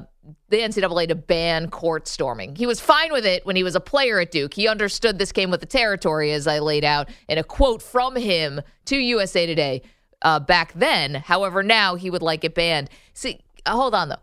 the 0.49 0.57
NCAA 0.57 1.07
to 1.07 1.15
ban 1.15 1.69
court 1.69 2.07
storming. 2.07 2.55
He 2.55 2.65
was 2.65 2.79
fine 2.79 3.11
with 3.11 3.25
it 3.25 3.45
when 3.45 3.55
he 3.55 3.63
was 3.63 3.75
a 3.75 3.79
player 3.79 4.19
at 4.19 4.31
Duke. 4.31 4.53
He 4.53 4.67
understood 4.67 5.17
this 5.19 5.31
came 5.31 5.49
with 5.49 5.59
the 5.59 5.65
territory, 5.65 6.31
as 6.31 6.47
I 6.47 6.59
laid 6.59 6.83
out 6.83 7.09
in 7.27 7.37
a 7.37 7.43
quote 7.43 7.81
from 7.81 8.15
him 8.15 8.61
to 8.85 8.97
USA 8.97 9.45
Today 9.45 9.81
uh, 10.21 10.39
back 10.39 10.73
then. 10.73 11.15
However, 11.15 11.63
now 11.63 11.95
he 11.95 12.09
would 12.09 12.21
like 12.21 12.43
it 12.43 12.55
banned. 12.55 12.89
See, 13.13 13.41
uh, 13.65 13.71
hold 13.71 13.95
on 13.95 14.09
though. 14.09 14.15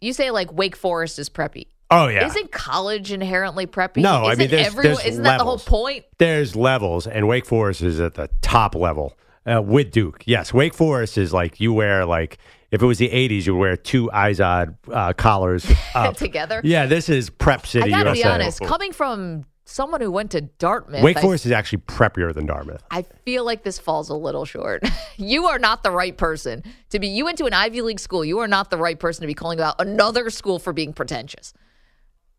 You 0.00 0.12
say 0.12 0.30
like 0.30 0.52
Wake 0.52 0.76
Forest 0.76 1.18
is 1.18 1.28
preppy. 1.28 1.66
Oh 1.90 2.08
yeah. 2.08 2.26
Isn't 2.26 2.52
college 2.52 3.12
inherently 3.12 3.66
preppy? 3.66 3.98
No, 4.02 4.24
I 4.24 4.32
Isn't 4.32 4.38
mean, 4.38 4.50
there's- 4.50 4.66
everyone, 4.66 4.94
there's 4.94 5.06
isn't 5.06 5.22
that 5.24 5.38
the 5.38 5.44
whole 5.44 5.58
point? 5.58 6.04
There's 6.18 6.54
levels, 6.54 7.06
and 7.06 7.26
Wake 7.26 7.46
Forest 7.46 7.82
is 7.82 7.98
at 8.00 8.14
the 8.14 8.28
top 8.42 8.74
level 8.74 9.16
uh, 9.46 9.62
with 9.62 9.90
Duke. 9.90 10.22
Yes, 10.26 10.52
Wake 10.52 10.74
Forest 10.74 11.16
is 11.16 11.32
like 11.32 11.60
you 11.60 11.72
wear 11.72 12.04
like 12.04 12.38
if 12.70 12.82
it 12.82 12.86
was 12.86 12.98
the 12.98 13.08
'80s, 13.08 13.46
you 13.46 13.54
would 13.54 13.60
wear 13.60 13.76
two 13.76 14.10
Izod 14.12 14.76
uh, 14.92 15.14
collars. 15.14 15.66
Together? 16.16 16.60
Yeah, 16.62 16.84
this 16.86 17.08
is 17.08 17.30
Prep 17.30 17.66
City. 17.66 17.92
I 17.94 18.02
gotta 18.02 18.12
be 18.12 18.24
honest, 18.24 18.60
coming 18.60 18.92
from 18.92 19.46
someone 19.64 20.00
who 20.00 20.10
went 20.10 20.30
to 20.32 20.42
Dartmouth, 20.42 21.02
Wake 21.02 21.16
I, 21.18 21.20
Forest 21.22 21.46
is 21.46 21.52
actually 21.52 21.78
preppier 21.80 22.34
than 22.34 22.44
Dartmouth. 22.46 22.82
I 22.90 23.02
feel 23.24 23.44
like 23.44 23.62
this 23.62 23.78
falls 23.78 24.10
a 24.10 24.14
little 24.14 24.44
short. 24.44 24.82
you 25.16 25.46
are 25.46 25.58
not 25.58 25.82
the 25.82 25.90
right 25.90 26.16
person 26.16 26.64
to 26.90 26.98
be. 26.98 27.08
You 27.08 27.24
went 27.24 27.38
to 27.38 27.46
an 27.46 27.54
Ivy 27.54 27.80
League 27.80 28.00
school. 28.00 28.24
You 28.24 28.40
are 28.40 28.48
not 28.48 28.68
the 28.68 28.76
right 28.78 28.98
person 28.98 29.22
to 29.22 29.26
be 29.26 29.34
calling 29.34 29.58
out 29.60 29.76
another 29.78 30.28
school 30.28 30.58
for 30.58 30.74
being 30.74 30.92
pretentious. 30.92 31.54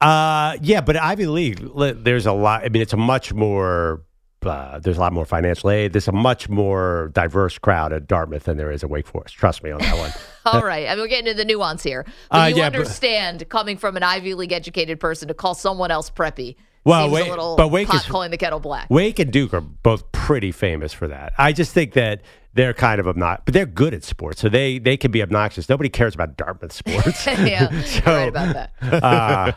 Uh, 0.02 0.58
yeah, 0.62 0.82
but 0.82 0.96
Ivy 0.96 1.28
League, 1.28 1.60
there's 2.04 2.26
a 2.26 2.32
lot. 2.34 2.64
I 2.64 2.70
mean, 2.70 2.82
it's 2.82 2.94
a 2.94 2.98
much 2.98 3.34
more. 3.34 4.04
Uh, 4.42 4.80
there's 4.80 4.96
a 4.96 5.02
lot 5.02 5.12
more 5.12 5.26
financial 5.26 5.70
aid. 5.70 5.92
There's 5.92 6.08
a 6.08 6.14
much 6.14 6.48
more 6.48 7.12
diverse 7.14 7.58
crowd 7.58 7.92
at 7.92 8.08
Dartmouth 8.08 8.46
than 8.46 8.56
there 8.56 8.72
is 8.72 8.86
at 8.86 8.90
Wake 8.90 9.06
Forest. 9.06 9.36
Trust 9.36 9.62
me 9.64 9.72
on 9.72 9.80
that 9.82 9.98
one. 9.98 10.12
All 10.46 10.64
right, 10.64 10.88
I 10.88 10.92
mean, 10.92 11.00
we're 11.02 11.08
getting 11.10 11.28
into 11.28 11.38
the 11.38 11.44
nuance 11.44 11.84
here, 11.84 12.06
but 12.32 12.38
Uh, 12.44 12.46
you 12.46 12.56
yeah, 12.56 12.70
but- 12.70 12.78
understand 12.78 13.50
coming 13.50 13.76
from 13.76 13.98
an 13.98 14.04
Ivy 14.04 14.36
League 14.36 14.54
educated 14.54 14.98
person 15.02 15.28
to 15.28 15.34
call 15.34 15.56
someone 15.56 15.92
else 15.92 16.10
preppy. 16.10 16.56
Well, 16.86 17.04
seems 17.08 17.14
Wake- 17.16 17.28
a 17.28 17.30
little 17.32 17.56
but 17.58 17.68
Wake 17.68 17.94
is- 17.94 18.04
calling 18.04 18.32
the 18.32 18.38
kettle 18.38 18.62
black. 18.62 18.88
Wake 18.90 19.20
and 19.20 19.30
Duke 19.30 19.54
are 19.54 19.60
both 19.60 20.10
pretty 20.14 20.54
famous 20.54 20.94
for 20.94 21.10
that. 21.10 21.34
I 21.38 21.52
just 21.52 21.74
think 21.74 21.92
that 21.96 22.22
they're 22.54 22.74
kind 22.74 23.02
of 23.02 23.08
obnoxious, 23.10 23.44
but 23.44 23.54
they're 23.54 23.66
good 23.66 23.94
at 23.94 24.06
sports, 24.06 24.40
so 24.40 24.48
they 24.48 24.80
they 24.80 24.96
can 24.96 25.12
be 25.12 25.22
obnoxious. 25.22 25.68
Nobody 25.68 25.90
cares 25.90 26.16
about 26.16 26.38
Dartmouth 26.38 26.72
sports. 26.72 27.26
yeah, 27.28 27.70
you're 27.74 27.82
So- 27.84 28.02
right 28.06 28.30
about 28.30 28.54
that. 28.82 29.04
uh, 29.04 29.52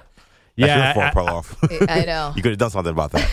That's 0.56 0.68
yeah, 0.68 0.94
your 0.94 1.04
I- 1.04 1.10
fault, 1.12 1.26
Perloff. 1.46 1.88
I 1.88 2.04
know. 2.04 2.32
you 2.36 2.42
could 2.42 2.50
have 2.52 2.58
done 2.58 2.70
something 2.70 2.92
about 2.92 3.12
that. 3.12 3.30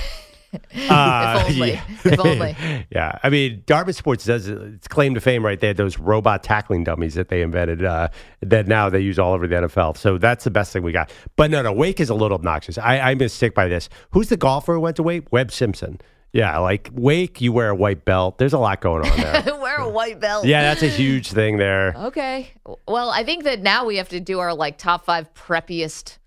uh, 0.90 1.44
If 1.48 1.54
only. 1.56 1.72
yeah. 1.74 1.84
If 2.06 2.20
only. 2.20 2.56
yeah, 2.92 3.20
I 3.22 3.30
mean, 3.30 3.62
Dartmouth 3.68 3.96
sports 3.96 4.26
does 4.26 4.48
its 4.48 4.88
claim 4.88 5.14
to 5.14 5.22
fame 5.22 5.46
right 5.46 5.60
there. 5.60 5.74
Those 5.74 6.00
robot 6.00 6.42
tackling 6.44 6.84
dummies 6.84 7.14
that 7.16 7.30
they 7.30 7.42
invented, 7.42 7.84
uh, 7.86 8.08
that 8.42 8.68
now 8.68 8.90
they 8.90 9.00
use 9.00 9.20
all 9.20 9.34
over 9.34 9.48
the 9.48 9.56
NFL. 9.56 9.96
So 9.98 10.18
that's 10.18 10.44
the 10.46 10.52
best 10.52 10.74
thing 10.74 10.82
we 10.82 10.92
got. 10.92 11.12
But 11.36 11.52
no, 11.52 11.62
no, 11.62 11.72
Wake 11.72 12.00
is 12.00 12.10
a 12.10 12.16
little 12.16 12.36
obnoxious. 12.36 12.78
I, 12.78 13.00
I'm 13.00 13.18
gonna 13.18 13.30
stick 13.30 13.54
by 13.54 13.68
this. 13.68 13.90
Who's 14.12 14.30
the 14.30 14.38
golfer 14.38 14.74
who 14.74 14.80
went 14.80 14.96
to 14.96 15.04
Wake? 15.04 15.32
Webb 15.32 15.52
Simpson. 15.52 16.00
Yeah, 16.32 16.58
like 16.60 16.90
Wake, 16.94 17.42
you 17.42 17.52
wear 17.52 17.70
a 17.70 17.76
white 17.76 18.06
belt. 18.06 18.38
There's 18.38 18.54
a 18.54 18.60
lot 18.60 18.82
going 18.82 19.04
on 19.04 19.18
there. 19.20 19.56
Wear 19.60 19.78
a 19.78 19.90
white 19.90 20.20
belt. 20.20 20.46
yeah, 20.46 20.62
that's 20.62 20.84
a 20.84 20.88
huge 20.88 21.32
thing 21.32 21.58
there. 21.58 21.94
Okay. 21.96 22.52
Well, 22.88 23.10
I 23.10 23.24
think 23.24 23.46
that 23.46 23.62
now 23.62 23.86
we 23.86 23.98
have 23.98 24.10
to 24.10 24.20
do 24.20 24.38
our 24.40 24.54
like 24.54 24.78
top 24.78 25.06
five 25.06 25.34
preppiest, 25.34 26.19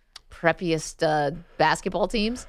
preppiest 0.42 1.02
uh, 1.02 1.34
basketball 1.58 2.08
teams. 2.08 2.46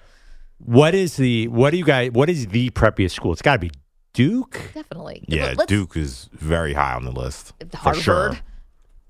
What 0.60 0.96
is 0.96 1.18
the 1.18 1.48
what 1.50 1.72
do 1.72 1.78
you 1.78 1.86
guys 1.86 2.12
what 2.12 2.30
is 2.30 2.48
the 2.48 2.70
preppiest 2.72 3.12
school? 3.12 3.34
It's 3.34 3.42
got 3.42 3.54
to 3.54 3.60
be 3.60 3.72
Duke. 4.14 4.72
Definitely. 4.74 5.26
Yeah, 5.28 5.54
Let's- 5.58 5.66
Duke 5.66 5.98
is 5.98 6.30
very 6.34 6.74
high 6.74 6.94
on 6.94 7.04
the 7.06 7.12
list. 7.12 7.54
For 7.72 7.78
Harvard. 7.78 8.04
sure. 8.04 8.38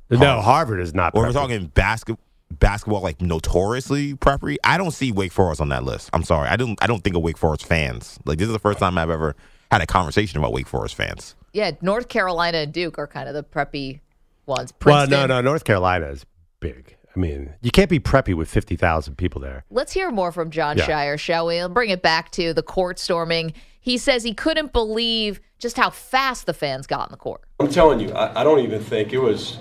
No, 0.09 0.41
Harvard 0.41 0.79
is 0.79 0.93
not. 0.93 1.15
Or 1.15 1.23
we're 1.23 1.31
talking 1.31 1.67
basket 1.67 2.17
basketball 2.51 3.01
like 3.01 3.19
notoriously 3.21 4.13
preppy, 4.13 4.57
I 4.63 4.77
don't 4.77 4.91
see 4.91 5.11
Wake 5.11 5.31
Forest 5.31 5.59
on 5.59 5.69
that 5.69 5.83
list. 5.83 6.09
I'm 6.13 6.23
sorry. 6.23 6.49
I 6.49 6.55
don't 6.55 6.81
I 6.83 6.87
don't 6.87 7.03
think 7.03 7.15
of 7.15 7.21
Wake 7.23 7.37
Forest 7.37 7.65
fans. 7.65 8.19
Like 8.25 8.37
this 8.37 8.47
is 8.47 8.53
the 8.53 8.59
first 8.59 8.79
time 8.79 8.97
I've 8.97 9.09
ever 9.09 9.35
had 9.71 9.81
a 9.81 9.87
conversation 9.87 10.37
about 10.37 10.53
Wake 10.53 10.67
Forest 10.67 10.95
fans. 10.95 11.35
Yeah, 11.51 11.71
North 11.81 12.09
Carolina 12.09 12.59
and 12.59 12.73
Duke 12.73 12.97
are 12.97 13.07
kind 13.07 13.27
of 13.27 13.35
the 13.35 13.43
preppy 13.43 13.99
ones. 14.45 14.73
Well, 14.83 15.07
no, 15.07 15.25
no. 15.25 15.41
North 15.41 15.63
Carolina 15.63 16.07
is 16.07 16.25
big. 16.59 16.95
I 17.15 17.19
mean, 17.19 17.53
you 17.61 17.69
can't 17.71 17.89
be 17.89 17.99
preppy 17.99 18.33
with 18.33 18.49
fifty 18.49 18.75
thousand 18.75 19.17
people 19.17 19.39
there. 19.39 19.65
Let's 19.69 19.91
hear 19.93 20.09
more 20.11 20.31
from 20.31 20.49
Jon 20.49 20.77
Yeah. 20.77 20.85
Scheyer, 20.87 21.19
shall 21.19 21.45
we? 21.47 21.59
I'll 21.59 21.69
bring 21.69 21.89
it 21.91 22.01
back 22.01 22.31
to 22.31 22.53
the 22.53 22.63
court 22.63 22.97
storming. 22.99 23.53
He 23.79 23.97
says 23.97 24.23
he 24.23 24.33
couldn't 24.33 24.73
believe 24.73 25.39
just 25.59 25.77
how 25.77 25.89
fast 25.89 26.45
the 26.45 26.53
fans 26.53 26.87
got 26.87 27.07
in 27.09 27.11
the 27.11 27.17
court. 27.17 27.41
I'm 27.59 27.69
telling 27.69 27.99
you, 27.99 28.11
I, 28.13 28.41
I 28.41 28.43
don't 28.43 28.59
even 28.59 28.81
think 28.81 29.13
it 29.13 29.19
was 29.19 29.57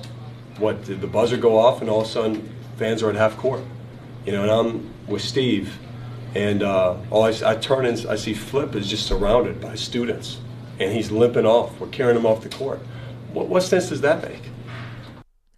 what 0.59 0.83
did 0.85 1.01
the 1.01 1.07
buzzer 1.07 1.37
go 1.37 1.59
off 1.59 1.81
and 1.81 1.91
all 1.91 2.01
of 2.03 2.07
a 2.07 2.11
sudden 2.11 2.49
fans 2.77 3.03
are 3.03 3.11
at 3.11 3.17
half 3.17 3.37
court. 3.37 3.61
You 4.25 4.33
know, 4.33 4.43
and 4.43 4.51
I'm 4.51 4.91
with 5.09 5.23
Steve, 5.23 5.77
and 6.35 6.63
uh, 6.63 6.97
all 7.11 7.25
I, 7.25 7.31
s- 7.31 7.43
I 7.43 7.57
turn 7.57 7.85
and 7.85 8.07
I 8.07 8.15
see 8.17 8.33
Flip 8.35 8.75
is 8.77 8.89
just 8.89 9.05
surrounded 9.05 9.61
by 9.61 9.75
students, 9.75 10.39
and 10.79 10.93
he's 10.93 11.11
limping 11.11 11.45
off. 11.45 11.79
We're 11.81 11.89
carrying 11.89 12.17
him 12.17 12.25
off 12.25 12.43
the 12.43 12.49
court. 12.49 12.79
What, 13.33 13.49
what 13.49 13.63
sense 13.65 13.89
does 13.89 14.01
that 14.03 14.23
make? 14.23 14.41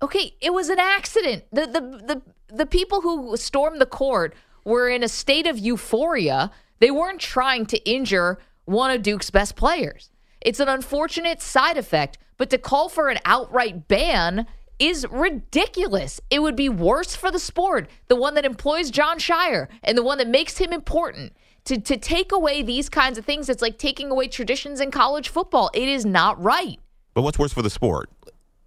Okay, 0.04 0.36
it 0.42 0.52
was 0.52 0.68
an 0.68 0.78
accident. 0.78 1.44
The 1.50 1.66
the 1.66 1.80
the 1.80 2.22
the 2.54 2.66
people 2.66 3.00
who 3.00 3.38
stormed 3.38 3.80
the 3.80 3.86
court 3.86 4.34
were 4.62 4.86
in 4.86 5.02
a 5.02 5.08
state 5.08 5.46
of 5.46 5.58
euphoria. 5.58 6.50
They 6.78 6.90
weren't 6.90 7.20
trying 7.20 7.64
to 7.66 7.78
injure 7.90 8.38
one 8.66 8.90
of 8.90 9.02
Duke's 9.02 9.30
best 9.30 9.56
players. 9.56 10.10
It's 10.42 10.60
an 10.60 10.68
unfortunate 10.68 11.40
side 11.40 11.78
effect, 11.78 12.18
but 12.36 12.50
to 12.50 12.58
call 12.58 12.90
for 12.90 13.08
an 13.08 13.16
outright 13.24 13.88
ban 13.88 14.46
is 14.78 15.06
ridiculous. 15.10 16.20
It 16.28 16.40
would 16.42 16.56
be 16.56 16.68
worse 16.68 17.16
for 17.16 17.30
the 17.30 17.38
sport, 17.38 17.88
the 18.08 18.16
one 18.16 18.34
that 18.34 18.44
employs 18.44 18.90
Jon 18.90 19.18
Scheyer 19.18 19.68
and 19.82 19.96
the 19.96 20.02
one 20.02 20.18
that 20.18 20.28
makes 20.28 20.58
him 20.58 20.70
important. 20.70 21.32
To, 21.64 21.80
to 21.80 21.96
take 21.96 22.30
away 22.30 22.62
these 22.62 22.90
kinds 22.90 23.16
of 23.16 23.24
things, 23.24 23.48
it's 23.48 23.62
like 23.62 23.78
taking 23.78 24.10
away 24.10 24.28
traditions 24.28 24.82
in 24.82 24.90
college 24.90 25.30
football. 25.30 25.70
It 25.72 25.88
is 25.88 26.04
not 26.04 26.38
right. 26.42 26.78
But 27.14 27.22
what's 27.22 27.38
worse 27.38 27.54
for 27.54 27.62
the 27.62 27.70
sport? 27.70 28.10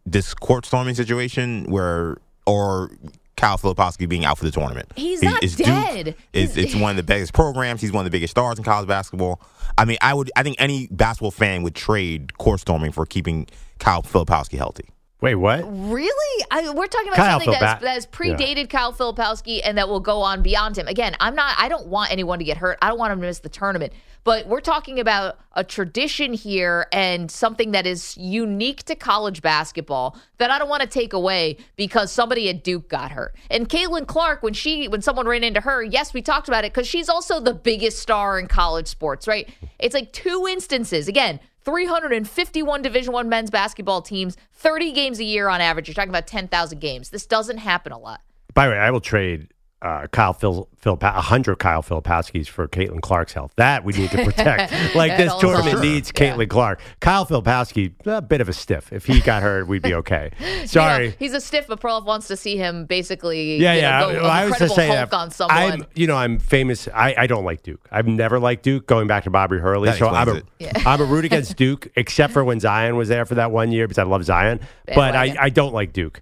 This 0.09 0.33
court 0.33 0.65
storming 0.65 0.95
situation 0.95 1.65
where, 1.69 2.17
or 2.45 2.91
Kyle 3.35 3.57
Filipowski 3.57 4.07
being 4.07 4.23
out 4.25 4.37
for 4.37 4.45
the 4.45 4.51
tournament? 4.51 4.89
He's 4.95 5.19
He- 5.19 5.27
not 5.27 5.43
is 5.43 5.55
Duke- 5.55 5.67
dead. 5.67 6.15
Is 6.33 6.55
He's- 6.55 6.73
it's 6.73 6.75
one 6.75 6.91
of 6.91 6.97
the 6.97 7.03
biggest 7.03 7.33
programs. 7.33 7.81
He's 7.81 7.91
one 7.91 8.01
of 8.05 8.11
the 8.11 8.15
biggest 8.15 8.31
stars 8.31 8.57
in 8.57 8.63
college 8.63 8.87
basketball. 8.87 9.41
I 9.77 9.85
mean, 9.85 9.97
I 10.01 10.13
would. 10.13 10.31
I 10.35 10.43
think 10.43 10.55
any 10.59 10.87
basketball 10.89 11.31
fan 11.31 11.61
would 11.63 11.75
trade 11.75 12.37
court 12.37 12.61
storming 12.61 12.91
for 12.93 13.05
keeping 13.05 13.47
Kyle 13.79 14.01
Filipowski 14.01 14.57
healthy. 14.57 14.85
Wait, 15.19 15.35
what? 15.35 15.63
Really? 15.65 16.45
I, 16.51 16.69
we're 16.69 16.85
talking 16.87 17.07
about 17.07 17.15
Kyle 17.17 17.39
something 17.39 17.59
that's, 17.59 17.81
that 17.81 17.89
has 17.89 18.05
predated 18.05 18.69
Kyle 18.69 18.93
Filipowski 18.93 19.61
and 19.63 19.77
that 19.77 19.89
will 19.89 19.99
go 19.99 20.21
on 20.21 20.43
beyond 20.43 20.77
him. 20.77 20.87
Again, 20.87 21.15
I'm 21.19 21.33
not. 21.35 21.55
I 21.57 21.69
don't 21.69 21.87
want 21.87 22.11
anyone 22.11 22.37
to 22.39 22.45
get 22.45 22.57
hurt. 22.57 22.77
I 22.83 22.89
don't 22.89 22.99
want 22.99 23.11
him 23.13 23.19
to 23.21 23.27
miss 23.27 23.39
the 23.39 23.49
tournament. 23.49 23.93
But 24.27 24.45
we're 24.45 24.59
talking 24.59 24.99
about 24.99 25.39
a 25.53 25.63
tradition 25.63 26.33
here 26.33 26.87
and 26.91 27.31
something 27.31 27.71
that 27.71 27.87
is 27.87 28.17
unique 28.17 28.83
to 28.83 28.93
college 28.93 29.41
basketball 29.41 30.17
that 30.37 30.51
I 30.51 30.59
don't 30.59 30.67
want 30.67 30.81
to 30.81 30.87
take 30.89 31.13
away 31.13 31.55
because 31.77 32.11
somebody 32.11 32.49
at 32.49 32.61
Duke 32.61 32.89
got 32.89 33.11
hurt. 33.11 33.37
And 33.49 33.69
Caitlin 33.69 34.05
Clark, 34.05 34.43
when 34.43 34.51
she 34.51 34.89
when 34.89 35.01
someone 35.01 35.29
ran 35.29 35.45
into 35.45 35.61
her, 35.61 35.81
yes, 35.81 36.13
we 36.13 36.21
talked 36.21 36.49
about 36.49 36.65
it 36.65 36.73
because 36.73 36.85
she's 36.85 37.07
also 37.07 37.39
the 37.39 37.53
biggest 37.53 37.99
star 37.99 38.37
in 38.37 38.47
college 38.47 38.87
sports, 38.87 39.29
right? 39.29 39.47
It's 39.79 39.93
like 39.93 40.11
two 40.11 40.45
instances. 40.49 41.07
Again, 41.07 41.39
351 41.63 42.81
division 42.81 43.13
one 43.13 43.29
men's 43.29 43.49
basketball 43.49 44.01
teams 44.01 44.35
30 44.55 44.91
games 44.91 45.19
a 45.19 45.23
year 45.23 45.47
on 45.47 45.61
average 45.61 45.87
you're 45.87 45.95
talking 45.95 46.09
about 46.09 46.25
10000 46.25 46.79
games 46.79 47.09
this 47.09 47.25
doesn't 47.25 47.57
happen 47.57 47.91
a 47.91 47.97
lot 47.97 48.21
By 48.53 48.67
the 48.67 48.71
way, 48.71 48.77
I 48.77 48.89
will 48.89 49.01
trade 49.01 49.49
uh, 49.81 50.07
Kyle 50.07 50.33
Phil 50.33 50.67
Phil 50.77 50.97
a 51.01 51.21
hundred 51.21 51.57
Kyle 51.57 51.83
Filipowskis 51.83 52.47
for 52.47 52.67
Caitlin 52.67 53.01
Clark's 53.01 53.33
health. 53.33 53.53
That 53.57 53.83
we 53.83 53.93
need 53.93 54.09
to 54.11 54.23
protect. 54.23 54.73
like 54.95 55.17
this 55.17 55.35
tournament 55.35 55.73
times. 55.73 55.81
needs 55.81 56.11
Caitlin 56.11 56.49
Clark. 56.49 56.81
Kyle 56.99 57.25
Filipowski, 57.25 57.93
a 58.05 58.21
bit 58.21 58.41
of 58.41 58.49
a 58.49 58.53
stiff. 58.53 58.91
If 58.91 59.05
he 59.05 59.19
got 59.21 59.43
hurt, 59.43 59.67
we'd 59.67 59.83
be 59.83 59.93
okay. 59.93 60.31
Sorry. 60.65 61.03
You 61.05 61.09
know, 61.11 61.15
he's 61.19 61.33
a 61.33 61.41
stiff 61.41 61.67
but 61.67 61.79
Perloff 61.79 62.05
wants 62.05 62.27
to 62.27 62.37
see 62.37 62.57
him 62.57 62.85
basically 62.85 63.57
yeah, 63.57 63.73
you 63.73 63.81
know, 63.81 63.87
yeah. 63.87 64.13
go 64.13 64.21
Well, 64.21 64.31
I 64.31 64.45
was 64.45 64.53
incredible 64.53 64.65
just 64.65 64.75
saying 64.75 64.97
Hulk 64.97 65.09
that 65.09 65.15
on 65.15 65.31
someone 65.31 65.57
I'm, 65.57 65.85
you 65.93 66.07
know, 66.07 66.15
I'm 66.15 66.39
famous. 66.39 66.87
I, 66.93 67.13
I 67.17 67.27
don't 67.27 67.45
like 67.45 67.61
Duke. 67.61 67.87
I've 67.91 68.07
never 68.07 68.39
liked 68.39 68.63
Duke. 68.63 68.87
Going 68.87 69.07
back 69.07 69.25
to 69.25 69.29
Bobby 69.29 69.57
Hurley, 69.57 69.89
That 69.89 69.99
so 69.99 70.07
I'm 70.07 70.27
a 70.27 70.31
explains 70.31 70.57
am 70.87 71.01
a 71.01 71.05
root 71.05 71.25
against 71.25 71.55
Duke, 71.57 71.89
except 71.95 72.33
for 72.33 72.43
when 72.43 72.59
Zion 72.59 72.95
was 72.95 73.09
there 73.09 73.25
for 73.25 73.35
that 73.35 73.51
one 73.51 73.71
year 73.71 73.87
because 73.87 73.99
I 73.99 74.03
love 74.03 74.23
Zion. 74.23 74.59
But 74.85 75.15
I, 75.15 75.35
I 75.39 75.49
don't 75.49 75.73
like 75.73 75.93
Duke. 75.93 76.21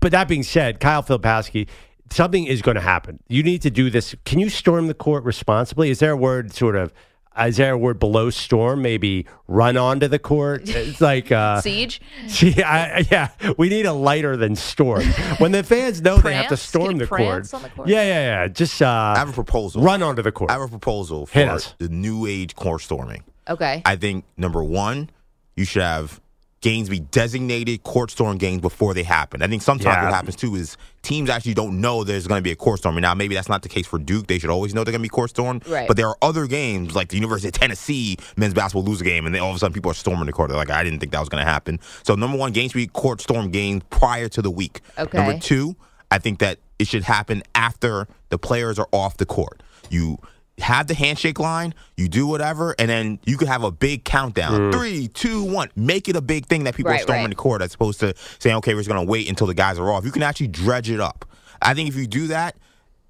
But 0.00 0.12
that 0.12 0.28
being 0.28 0.42
said, 0.42 0.78
Kyle 0.80 1.02
Filipowski, 1.02 1.68
something 2.10 2.46
is 2.46 2.62
going 2.62 2.76
to 2.76 2.80
happen. 2.80 3.20
You 3.28 3.42
need 3.42 3.62
to 3.62 3.70
do 3.70 3.90
this. 3.90 4.14
Can 4.24 4.38
you 4.38 4.48
storm 4.48 4.86
the 4.86 4.94
court 4.94 5.24
responsibly? 5.24 5.90
Is 5.90 5.98
there 5.98 6.12
a 6.12 6.16
word 6.16 6.52
sort 6.52 6.76
of? 6.76 6.92
Is 7.38 7.58
there 7.58 7.72
a 7.72 7.78
word 7.78 7.98
below 7.98 8.30
storm? 8.30 8.80
Maybe 8.80 9.26
run 9.46 9.76
onto 9.76 10.08
the 10.08 10.18
court. 10.18 10.62
It's 10.70 11.02
like 11.02 11.30
uh, 11.30 11.60
siege 11.62 12.00
See, 12.28 12.62
I, 12.62 13.06
yeah, 13.10 13.28
we 13.58 13.68
need 13.68 13.84
a 13.84 13.92
lighter 13.92 14.38
than 14.38 14.56
storm. 14.56 15.02
When 15.36 15.52
the 15.52 15.62
fans 15.62 16.00
know 16.00 16.16
they 16.16 16.32
have 16.32 16.48
to 16.48 16.56
storm 16.56 16.96
the 16.96 17.06
court. 17.06 17.44
the 17.44 17.70
court? 17.74 17.88
Yeah, 17.88 18.02
yeah, 18.02 18.42
yeah. 18.42 18.48
Just 18.48 18.80
uh, 18.80 18.86
I 18.88 19.18
have 19.18 19.28
a 19.28 19.32
proposal. 19.34 19.82
run 19.82 20.02
onto 20.02 20.22
the 20.22 20.32
court. 20.32 20.50
I 20.50 20.54
have 20.54 20.62
a 20.62 20.68
proposal 20.68 21.26
for 21.26 21.58
the 21.78 21.88
new 21.90 22.24
age 22.26 22.54
court 22.54 22.80
storming. 22.80 23.22
okay 23.48 23.82
I 23.84 23.96
think 23.96 24.24
number 24.38 24.64
one, 24.64 25.10
you 25.56 25.66
should 25.66 25.82
have 25.82 26.22
games 26.62 26.88
be 26.88 27.00
designated 27.00 27.82
court 27.82 28.10
storm 28.10 28.38
games 28.38 28.60
before 28.60 28.94
they 28.94 29.02
happen. 29.02 29.42
I 29.42 29.46
think 29.46 29.62
sometimes 29.62 29.96
Yeah. 29.96 30.04
what 30.04 30.14
happens 30.14 30.36
too 30.36 30.54
is 30.56 30.76
teams 31.02 31.28
actually 31.28 31.54
don't 31.54 31.80
know 31.80 32.02
there's 32.02 32.26
going 32.26 32.38
to 32.38 32.42
be 32.42 32.50
a 32.50 32.56
court 32.56 32.78
storm. 32.78 32.96
Now 33.00 33.14
maybe 33.14 33.34
that's 33.34 33.48
not 33.48 33.62
the 33.62 33.68
case 33.68 33.86
for 33.86 33.98
Duke. 33.98 34.26
They 34.26 34.38
should 34.38 34.50
always 34.50 34.74
know 34.74 34.82
they're 34.82 34.92
going 34.92 35.00
to 35.00 35.04
be 35.04 35.08
court 35.10 35.30
stormed. 35.30 35.66
Right. 35.68 35.86
But 35.86 35.96
there 35.96 36.08
are 36.08 36.16
other 36.22 36.46
games 36.46 36.94
like 36.96 37.08
the 37.08 37.16
University 37.16 37.48
of 37.48 37.52
Tennessee 37.54 38.16
men's 38.36 38.54
basketball 38.54 38.84
lose 38.84 39.00
a 39.00 39.04
game, 39.04 39.26
and 39.26 39.34
then 39.34 39.42
all 39.42 39.50
of 39.50 39.56
a 39.56 39.58
sudden 39.58 39.74
people 39.74 39.90
are 39.90 39.94
storming 39.94 40.26
the 40.26 40.32
court. 40.32 40.48
They're 40.48 40.56
like, 40.58 40.70
I 40.70 40.82
didn't 40.82 40.98
think 41.00 41.12
that 41.12 41.20
was 41.20 41.28
going 41.28 41.44
to 41.44 41.50
happen. 41.50 41.78
So 42.04 42.14
number 42.14 42.38
one, 42.38 42.52
games 42.52 42.72
be 42.72 42.86
court 42.86 43.20
storm 43.20 43.50
games 43.50 43.82
prior 43.90 44.28
to 44.30 44.40
the 44.42 44.50
week. 44.50 44.80
Okay. 44.98 45.18
Number 45.18 45.38
two, 45.38 45.76
I 46.10 46.18
think 46.18 46.38
that 46.38 46.58
it 46.78 46.88
should 46.88 47.04
happen 47.04 47.42
after 47.54 48.08
the 48.30 48.38
players 48.38 48.78
are 48.78 48.88
off 48.92 49.18
the 49.18 49.26
court. 49.26 49.62
You 49.90 50.18
have 50.58 50.86
the 50.86 50.94
handshake 50.94 51.38
line, 51.38 51.74
you 51.96 52.08
do 52.08 52.26
whatever, 52.26 52.74
and 52.78 52.88
then 52.88 53.18
you 53.26 53.36
could 53.36 53.48
have 53.48 53.62
a 53.62 53.70
big 53.70 54.04
countdown. 54.04 54.52
Mm. 54.52 54.72
Three, 54.72 55.08
two, 55.08 55.44
one. 55.44 55.70
Make 55.76 56.08
it 56.08 56.16
a 56.16 56.20
big 56.20 56.46
thing 56.46 56.64
that 56.64 56.74
people 56.74 56.92
are 56.92 56.98
storming 56.98 57.24
right. 57.24 57.30
the 57.30 57.36
court 57.36 57.62
as 57.62 57.74
opposed 57.74 58.00
to 58.00 58.14
saying, 58.38 58.56
okay, 58.56 58.74
we're 58.74 58.80
just 58.80 58.88
going 58.88 59.04
to 59.04 59.10
wait 59.10 59.28
until 59.28 59.46
the 59.46 59.54
guys 59.54 59.78
are 59.78 59.90
off. 59.90 60.04
You 60.04 60.12
can 60.12 60.22
actually 60.22 60.48
dredge 60.48 60.90
it 60.90 61.00
up. 61.00 61.24
I 61.60 61.74
think 61.74 61.88
if 61.88 61.96
you 61.96 62.06
do 62.06 62.28
that, 62.28 62.56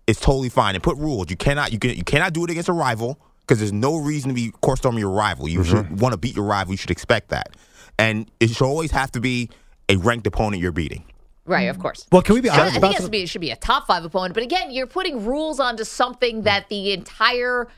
it's 0.07 0.21
totally 0.21 0.49
fine. 0.49 0.75
And 0.75 0.83
put 0.83 0.97
rules. 0.97 1.31
You 1.31 1.37
cannot 1.37 1.73
you 1.73 1.79
can 1.79 1.91
you 1.91 2.05
cannot 2.05 2.33
do 2.33 2.45
it 2.45 2.51
against 2.51 2.69
a 2.69 2.73
rival 2.73 3.19
because 3.41 3.59
there's 3.59 3.73
no 3.73 3.97
reason 3.97 4.29
to 4.31 4.35
be 4.35 4.51
court 4.61 4.79
storming 4.79 5.01
your 5.01 5.11
rival. 5.11 5.49
You 5.49 5.65
should 5.65 5.85
mm-hmm. 5.85 5.97
want 5.97 6.13
to 6.13 6.19
beat 6.19 6.37
your 6.37 6.45
rival. 6.45 6.73
You 6.73 6.79
should 6.79 6.91
expect 6.91 7.29
that. 7.31 7.51
And 7.99 8.31
it 8.41 8.51
should 8.51 8.67
always 8.67 8.91
have 8.91 9.11
to 9.13 9.21
be 9.21 9.51
a 9.89 9.97
ranked 9.97 10.27
opponent 10.27 10.63
you're 10.63 10.73
beating. 10.73 11.05
Right 11.47 11.63
of 11.63 11.79
mm. 11.79 11.83
course 11.83 12.07
well, 12.13 12.23
can 12.23 12.35
we 12.35 12.41
be 12.41 12.49
So 12.49 12.55
I 12.55 12.61
honest 12.61 12.81
think 12.81 12.85
it, 12.85 12.97
has 12.97 13.05
to 13.05 13.11
be, 13.11 13.23
it 13.23 13.29
should 13.29 13.41
be 13.41 13.51
a 13.51 13.57
top 13.57 13.87
five 13.87 14.05
opponent. 14.05 14.35
But 14.35 14.43
again, 14.43 14.71
you're 14.71 14.87
putting 14.87 15.25
rules 15.25 15.61
onto 15.61 15.85
something 15.85 16.43
that 16.43 16.69
the 16.69 16.93
entire 16.93 17.69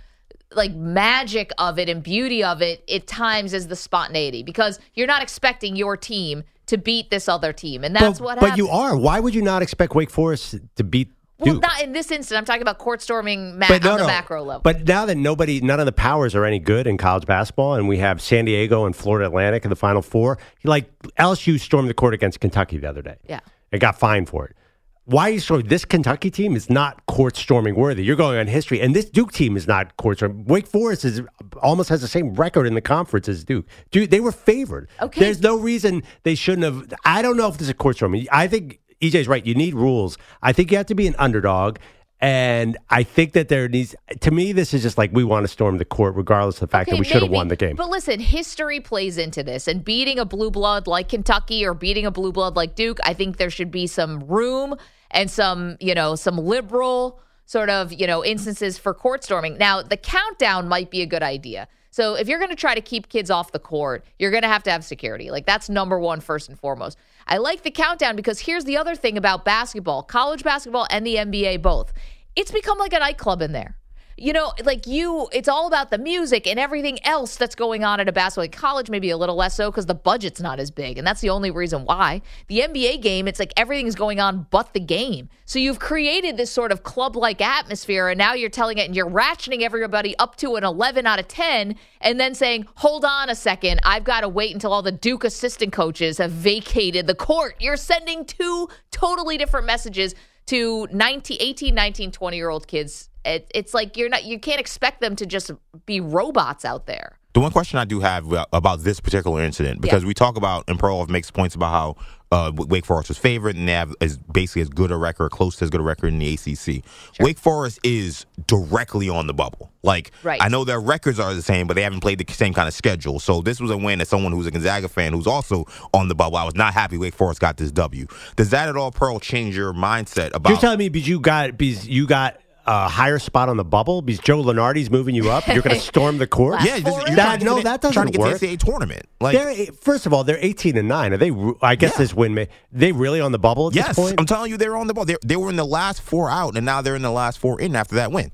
like 0.54 0.74
magic 0.74 1.52
of 1.58 1.78
it 1.78 1.88
and 1.88 2.02
beauty 2.02 2.42
of 2.42 2.62
it 2.62 2.82
at 2.90 3.06
times 3.06 3.52
is 3.52 3.68
the 3.68 3.76
spontaneity 3.76 4.42
because 4.42 4.78
you're 4.94 5.06
not 5.06 5.22
expecting 5.22 5.76
your 5.76 5.96
team 5.96 6.44
to 6.66 6.78
beat 6.78 7.10
this 7.10 7.28
other 7.28 7.52
team, 7.52 7.82
and 7.82 7.96
that's 7.96 8.18
but, 8.18 8.24
what. 8.24 8.40
but 8.40 8.56
you 8.56 8.68
are. 8.68 8.96
Why 8.96 9.20
would 9.20 9.34
you 9.34 9.42
not 9.42 9.62
expect 9.62 9.94
Wake 9.94 10.10
Forest 10.10 10.56
to 10.76 10.84
beat 10.84 11.10
Well, 11.38 11.54
Duke? 11.54 11.62
not 11.62 11.82
in 11.82 11.92
this 11.92 12.10
instance. 12.10 12.36
I'm 12.36 12.44
talking 12.44 12.62
about 12.62 12.78
court 12.78 13.00
storming 13.00 13.58
ma- 13.58 13.68
but 13.68 13.82
no, 13.82 13.92
on 13.92 13.98
the 13.98 14.02
no. 14.04 14.06
macro 14.06 14.42
level. 14.42 14.60
But 14.60 14.86
now 14.86 15.06
that 15.06 15.16
nobody, 15.16 15.60
none 15.60 15.80
of 15.80 15.86
the 15.86 15.92
powers 15.92 16.34
are 16.34 16.44
any 16.44 16.58
good 16.58 16.86
in 16.86 16.98
college 16.98 17.26
basketball, 17.26 17.74
and 17.74 17.88
we 17.88 17.98
have 17.98 18.20
San 18.20 18.44
Diego 18.44 18.84
and 18.84 18.94
Florida 18.94 19.26
Atlantic 19.26 19.64
in 19.64 19.70
the 19.70 19.76
Final 19.76 20.02
Four, 20.02 20.38
like 20.62 20.90
LSU 21.14 21.58
stormed 21.58 21.88
the 21.88 21.94
court 21.94 22.12
against 22.12 22.40
Kentucky 22.40 22.76
the 22.76 22.88
other 22.88 23.02
day. 23.02 23.16
Yeah. 23.28 23.40
And 23.72 23.80
got 23.80 23.98
fined 23.98 24.28
for 24.28 24.46
it. 24.46 24.56
Why 25.04 25.28
you 25.28 25.40
so? 25.40 25.62
This 25.62 25.86
Kentucky 25.86 26.30
team 26.30 26.54
is 26.54 26.68
not 26.68 27.06
court 27.06 27.34
storming 27.34 27.74
worthy. 27.74 28.04
You're 28.04 28.14
going 28.14 28.38
on 28.38 28.46
history, 28.46 28.78
and 28.82 28.94
this 28.94 29.06
Duke 29.06 29.32
team 29.32 29.56
is 29.56 29.66
not 29.66 29.96
court 29.96 30.18
storming. 30.18 30.44
Wake 30.44 30.66
Forest 30.66 31.06
is 31.06 31.22
almost 31.62 31.88
has 31.88 32.02
the 32.02 32.08
same 32.08 32.34
record 32.34 32.66
in 32.66 32.74
the 32.74 32.82
conference 32.82 33.26
as 33.26 33.42
Duke. 33.42 33.64
Dude, 33.90 34.10
they 34.10 34.20
were 34.20 34.32
favored. 34.32 34.90
Okay. 35.00 35.20
there's 35.20 35.40
no 35.40 35.58
reason 35.58 36.02
they 36.24 36.34
shouldn't 36.34 36.64
have. 36.64 36.92
I 37.06 37.22
don't 37.22 37.38
know 37.38 37.48
if 37.48 37.56
this 37.56 37.68
is 37.68 37.74
court 37.74 37.96
storming. 37.96 38.26
I 38.30 38.48
think 38.48 38.80
EJ's 39.00 39.28
right. 39.28 39.44
You 39.46 39.54
need 39.54 39.74
rules. 39.74 40.18
I 40.42 40.52
think 40.52 40.70
you 40.70 40.76
have 40.76 40.86
to 40.86 40.94
be 40.94 41.06
an 41.06 41.16
underdog. 41.18 41.78
And 42.20 42.76
I 42.90 43.04
think 43.04 43.34
that 43.34 43.48
there 43.48 43.68
needs, 43.68 43.94
to 44.20 44.30
me, 44.32 44.50
this 44.50 44.74
is 44.74 44.82
just 44.82 44.98
like 44.98 45.10
we 45.12 45.22
want 45.22 45.44
to 45.44 45.48
storm 45.48 45.78
the 45.78 45.84
court, 45.84 46.16
regardless 46.16 46.56
of 46.56 46.60
the 46.62 46.66
fact 46.66 46.90
that 46.90 46.98
we 46.98 47.04
should 47.04 47.22
have 47.22 47.30
won 47.30 47.46
the 47.46 47.54
game. 47.54 47.76
But 47.76 47.90
listen, 47.90 48.18
history 48.18 48.80
plays 48.80 49.18
into 49.18 49.44
this, 49.44 49.68
and 49.68 49.84
beating 49.84 50.18
a 50.18 50.24
blue 50.24 50.50
blood 50.50 50.88
like 50.88 51.08
Kentucky 51.08 51.64
or 51.64 51.74
beating 51.74 52.06
a 52.06 52.10
blue 52.10 52.32
blood 52.32 52.56
like 52.56 52.74
Duke, 52.74 52.98
I 53.04 53.14
think 53.14 53.36
there 53.36 53.50
should 53.50 53.70
be 53.70 53.86
some 53.86 54.26
room 54.26 54.74
and 55.12 55.30
some, 55.30 55.76
you 55.78 55.94
know, 55.94 56.16
some 56.16 56.38
liberal 56.38 57.20
sort 57.46 57.70
of, 57.70 57.92
you 57.92 58.06
know, 58.06 58.24
instances 58.24 58.78
for 58.78 58.92
court 58.92 59.22
storming. 59.22 59.56
Now, 59.56 59.80
the 59.80 59.96
countdown 59.96 60.68
might 60.68 60.90
be 60.90 61.02
a 61.02 61.06
good 61.06 61.22
idea. 61.22 61.68
So 61.90 62.14
if 62.14 62.28
you're 62.28 62.38
going 62.38 62.50
to 62.50 62.56
try 62.56 62.74
to 62.74 62.80
keep 62.80 63.08
kids 63.08 63.30
off 63.30 63.52
the 63.52 63.58
court, 63.58 64.04
you're 64.18 64.30
going 64.30 64.42
to 64.42 64.48
have 64.48 64.62
to 64.64 64.70
have 64.70 64.84
security. 64.84 65.30
Like 65.30 65.46
that's 65.46 65.68
number 65.68 65.98
one, 65.98 66.20
first 66.20 66.48
and 66.48 66.58
foremost. 66.58 66.98
I 67.30 67.36
like 67.36 67.62
the 67.62 67.70
countdown 67.70 68.16
because 68.16 68.40
here's 68.40 68.64
the 68.64 68.78
other 68.78 68.94
thing 68.94 69.18
about 69.18 69.44
basketball, 69.44 70.02
college 70.02 70.42
basketball 70.42 70.86
and 70.90 71.06
the 71.06 71.16
NBA 71.16 71.60
both. 71.60 71.92
It's 72.34 72.50
become 72.50 72.78
like 72.78 72.94
a 72.94 72.98
nightclub 72.98 73.42
in 73.42 73.52
there. 73.52 73.76
You 74.20 74.32
know, 74.32 74.52
like 74.64 74.88
you, 74.88 75.28
it's 75.32 75.48
all 75.48 75.68
about 75.68 75.90
the 75.90 75.98
music 75.98 76.48
and 76.48 76.58
everything 76.58 76.98
else 77.06 77.36
that's 77.36 77.54
going 77.54 77.84
on 77.84 78.00
at 78.00 78.08
a 78.08 78.12
basketball. 78.12 78.48
College, 78.48 78.90
maybe 78.90 79.10
a 79.10 79.16
little 79.16 79.36
less 79.36 79.54
so 79.54 79.70
because 79.70 79.86
the 79.86 79.94
budget's 79.94 80.40
not 80.40 80.58
as 80.58 80.72
big. 80.72 80.98
And 80.98 81.06
that's 81.06 81.20
the 81.20 81.30
only 81.30 81.52
reason 81.52 81.84
why. 81.84 82.22
The 82.48 82.60
NBA 82.60 83.00
game, 83.00 83.28
it's 83.28 83.38
like 83.38 83.52
everything's 83.56 83.94
going 83.94 84.18
on 84.18 84.48
but 84.50 84.72
the 84.72 84.80
game. 84.80 85.28
So 85.44 85.60
you've 85.60 85.78
created 85.78 86.36
this 86.36 86.50
sort 86.50 86.72
of 86.72 86.82
club 86.82 87.14
like 87.14 87.40
atmosphere. 87.40 88.08
And 88.08 88.18
now 88.18 88.34
you're 88.34 88.50
telling 88.50 88.78
it 88.78 88.86
and 88.86 88.96
you're 88.96 89.08
ratcheting 89.08 89.62
everybody 89.62 90.18
up 90.18 90.34
to 90.36 90.56
an 90.56 90.64
11 90.64 91.06
out 91.06 91.20
of 91.20 91.28
10 91.28 91.76
and 92.00 92.18
then 92.18 92.34
saying, 92.34 92.66
hold 92.74 93.04
on 93.04 93.30
a 93.30 93.36
second. 93.36 93.80
I've 93.84 94.04
got 94.04 94.22
to 94.22 94.28
wait 94.28 94.52
until 94.52 94.72
all 94.72 94.82
the 94.82 94.90
Duke 94.90 95.22
assistant 95.22 95.72
coaches 95.72 96.18
have 96.18 96.32
vacated 96.32 97.06
the 97.06 97.14
court. 97.14 97.54
You're 97.60 97.76
sending 97.76 98.24
two 98.24 98.68
totally 98.90 99.38
different 99.38 99.66
messages 99.66 100.16
to 100.46 100.88
19, 100.90 101.36
18, 101.40 101.72
19, 101.72 102.10
20 102.10 102.36
year 102.36 102.50
old 102.50 102.66
kids. 102.66 103.07
It, 103.24 103.50
it's 103.54 103.74
like 103.74 103.96
you're 103.96 104.08
not, 104.08 104.24
you 104.24 104.38
can't 104.38 104.60
expect 104.60 105.00
them 105.00 105.16
to 105.16 105.26
just 105.26 105.50
be 105.86 106.00
robots 106.00 106.64
out 106.64 106.86
there. 106.86 107.18
The 107.34 107.40
one 107.40 107.52
question 107.52 107.78
I 107.78 107.84
do 107.84 108.00
have 108.00 108.26
about 108.52 108.80
this 108.80 109.00
particular 109.00 109.42
incident, 109.42 109.80
because 109.80 110.04
we 110.04 110.14
talk 110.14 110.36
about, 110.36 110.64
and 110.66 110.78
Perloff 110.78 111.08
makes 111.08 111.30
points 111.30 111.54
about 111.54 111.70
how 111.70 111.96
uh, 112.32 112.52
Wake 112.54 112.84
Forest 112.84 113.10
was 113.10 113.18
favored, 113.18 113.54
and 113.54 113.68
they 113.68 113.72
have 113.72 113.94
as 114.00 114.16
basically 114.16 114.62
as 114.62 114.68
good 114.68 114.90
a 114.90 114.96
record, 114.96 115.30
close 115.30 115.56
to 115.56 115.64
as 115.64 115.70
good 115.70 115.80
a 115.80 115.84
record 115.84 116.08
in 116.08 116.18
the 116.18 116.34
ACC. 116.34 116.82
Wake 117.20 117.38
Forest 117.38 117.80
is 117.84 118.26
directly 118.46 119.08
on 119.08 119.26
the 119.26 119.34
bubble. 119.34 119.70
Like, 119.82 120.10
Right. 120.24 120.42
I 120.42 120.48
know 120.48 120.64
their 120.64 120.80
records 120.80 121.20
are 121.20 121.32
the 121.32 121.42
same, 121.42 121.66
but 121.66 121.74
they 121.74 121.82
haven't 121.82 122.00
played 122.00 122.18
the 122.18 122.32
same 122.32 122.54
kind 122.54 122.66
of 122.66 122.74
schedule. 122.74 123.20
So 123.20 123.40
this 123.40 123.60
was 123.60 123.70
a 123.70 123.76
win 123.76 124.00
as 124.00 124.08
someone 124.08 124.32
who's 124.32 124.46
a 124.46 124.50
Gonzaga 124.50 124.88
fan 124.88 125.12
who's 125.12 125.26
also 125.26 125.64
on 125.94 126.08
the 126.08 126.14
bubble. 126.14 126.38
I 126.38 126.44
was 126.44 126.56
not 126.56 126.74
happy 126.74 126.98
Wake 126.98 127.14
Forest 127.14 127.40
got 127.40 127.56
this 127.56 127.70
W. 127.72 128.06
Does 128.36 128.50
that 128.50 128.68
at 128.68 128.76
all, 128.76 128.90
Pearl, 128.90 129.20
change 129.20 129.56
your 129.56 129.72
mindset 129.72 130.34
about? 130.34 130.50
You're 130.50 130.58
telling 130.58 130.78
me 130.78 130.88
because 130.88 131.06
you 131.08 131.20
got 131.20 131.56
because 131.56 131.86
you 131.86 132.06
got 132.06 132.40
a 132.70 132.86
higher 132.86 133.18
spot 133.18 133.48
on 133.48 133.56
the 133.56 133.64
bubble 133.64 134.02
because 134.02 134.20
Joe 134.22 134.42
Lunardi's 134.42 134.90
moving 134.90 135.14
you 135.14 135.30
up, 135.30 135.46
you're 135.46 135.62
going 135.62 135.74
to 135.80 135.80
storm 135.80 136.18
the 136.18 136.26
court. 136.26 136.60
yeah, 136.62 136.78
just, 136.78 137.06
you're 137.06 137.16
That- 137.16 137.40
to 137.40 137.44
no, 137.46 137.62
that 137.62 137.80
doesn't 137.80 138.06
to 138.06 138.12
get 138.12 138.20
work. 138.20 138.34
to 138.38 138.46
the 138.46 138.56
NCAA 138.56 138.64
tournament. 138.64 139.06
Like, 139.20 139.36
they're 139.36 139.66
first 139.72 140.04
of 140.04 140.12
all, 140.12 140.22
they're 140.22 140.38
18 140.38 140.76
and 140.76 140.86
nine. 140.86 141.12
Are 141.14 141.16
they? 141.16 141.32
I 141.62 141.76
guess 141.76 141.92
Yeah. 141.92 141.98
this 141.98 142.12
win 142.14 142.34
may 142.34 142.48
they 142.70 142.92
really 142.92 143.20
on 143.20 143.32
the 143.32 143.38
bubble 143.38 143.68
at 143.68 143.74
yes, 143.74 143.88
this 143.88 143.96
point? 143.96 144.20
I'm 144.20 144.26
telling 144.26 144.50
you, 144.50 144.58
they're 144.58 144.76
on 144.76 144.86
the 144.86 144.92
ball. 144.94 145.06
They, 145.06 145.16
they 145.24 145.36
were 145.36 145.48
in 145.48 145.56
the 145.56 145.64
last 145.64 146.02
four 146.02 146.30
out, 146.30 146.56
and 146.56 146.66
now 146.66 146.82
they're 146.82 146.94
in 146.96 147.02
the 147.02 147.10
last 147.10 147.38
four 147.38 147.58
in 147.60 147.74
after 147.74 147.94
that 147.96 148.12
win. 148.12 148.30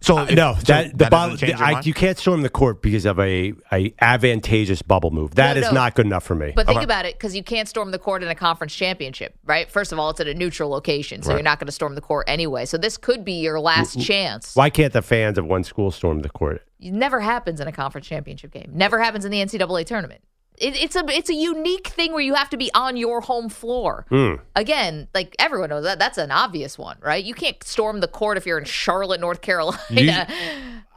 So 0.00 0.18
Uh, 0.18 0.24
if- 0.26 0.36
no, 0.36 0.54
so 0.54 0.60
that 0.66 0.92
the 0.96 1.06
doesn't 1.06 1.40
bubble. 1.40 1.64
I, 1.76 1.80
you 1.84 1.92
can't 1.92 2.16
storm 2.16 2.42
the 2.42 2.48
court 2.48 2.82
because 2.82 3.04
of 3.04 3.18
a, 3.18 3.52
a 3.72 3.92
advantageous 4.00 4.80
bubble 4.80 5.10
move. 5.10 5.34
That 5.34 5.54
No, 5.54 5.60
is 5.60 5.66
no. 5.68 5.72
not 5.72 5.94
good 5.94 6.06
enough 6.06 6.22
for 6.24 6.34
me. 6.36 6.52
But 6.54 6.66
think 6.66 6.76
Okay. 6.78 6.84
about 6.84 7.04
it, 7.04 7.14
because 7.14 7.34
you 7.34 7.42
can't 7.42 7.68
storm 7.68 7.90
the 7.90 7.98
court 7.98 8.22
in 8.22 8.28
a 8.28 8.34
conference 8.34 8.74
championship, 8.74 9.34
right? 9.44 9.68
First 9.70 9.90
of 9.92 9.98
all, 9.98 10.10
it's 10.10 10.20
at 10.20 10.28
a 10.28 10.34
neutral 10.34 10.70
location, 10.70 11.22
so 11.22 11.30
Right. 11.30 11.36
you're 11.38 11.42
not 11.42 11.58
going 11.58 11.66
to 11.66 11.72
storm 11.72 11.94
the 11.96 12.00
court 12.00 12.26
anyway. 12.28 12.64
So 12.64 12.78
this 12.78 12.96
could 12.96 13.24
be 13.24 13.34
your 13.40 13.58
last 13.60 14.00
chance. 14.00 14.54
Why 14.54 14.70
can't 14.70 14.92
the 14.92 15.02
fans 15.02 15.36
of 15.36 15.46
one 15.46 15.64
school 15.64 15.90
storm 15.90 16.20
the 16.20 16.28
court? 16.30 16.62
It 16.80 16.92
never 16.92 17.18
happens 17.20 17.60
in 17.60 17.66
a 17.66 17.72
conference 17.72 18.06
championship 18.06 18.52
game. 18.52 18.70
Never 18.72 19.00
happens 19.00 19.24
in 19.24 19.32
the 19.32 19.40
NCAA 19.40 19.84
tournament. 19.84 20.20
It, 20.60 20.76
it's 20.76 20.96
a 20.96 21.04
it's 21.08 21.30
a 21.30 21.34
unique 21.34 21.88
thing 21.88 22.12
where 22.12 22.20
you 22.20 22.34
have 22.34 22.50
to 22.50 22.56
be 22.56 22.70
on 22.74 22.96
your 22.96 23.20
home 23.20 23.48
floor. 23.48 24.06
Hmm. 24.08 24.34
Again, 24.54 25.08
like 25.14 25.34
everyone 25.38 25.70
knows 25.70 25.84
that 25.84 25.98
that's 25.98 26.18
an 26.18 26.30
obvious 26.30 26.78
one, 26.78 26.98
right? 27.00 27.24
You 27.24 27.34
can't 27.34 27.62
storm 27.62 28.00
the 28.00 28.08
court 28.08 28.36
if 28.36 28.46
you're 28.46 28.58
in 28.58 28.64
Charlotte, 28.64 29.20
North 29.20 29.40
Carolina. 29.40 29.78
You- 29.90 30.12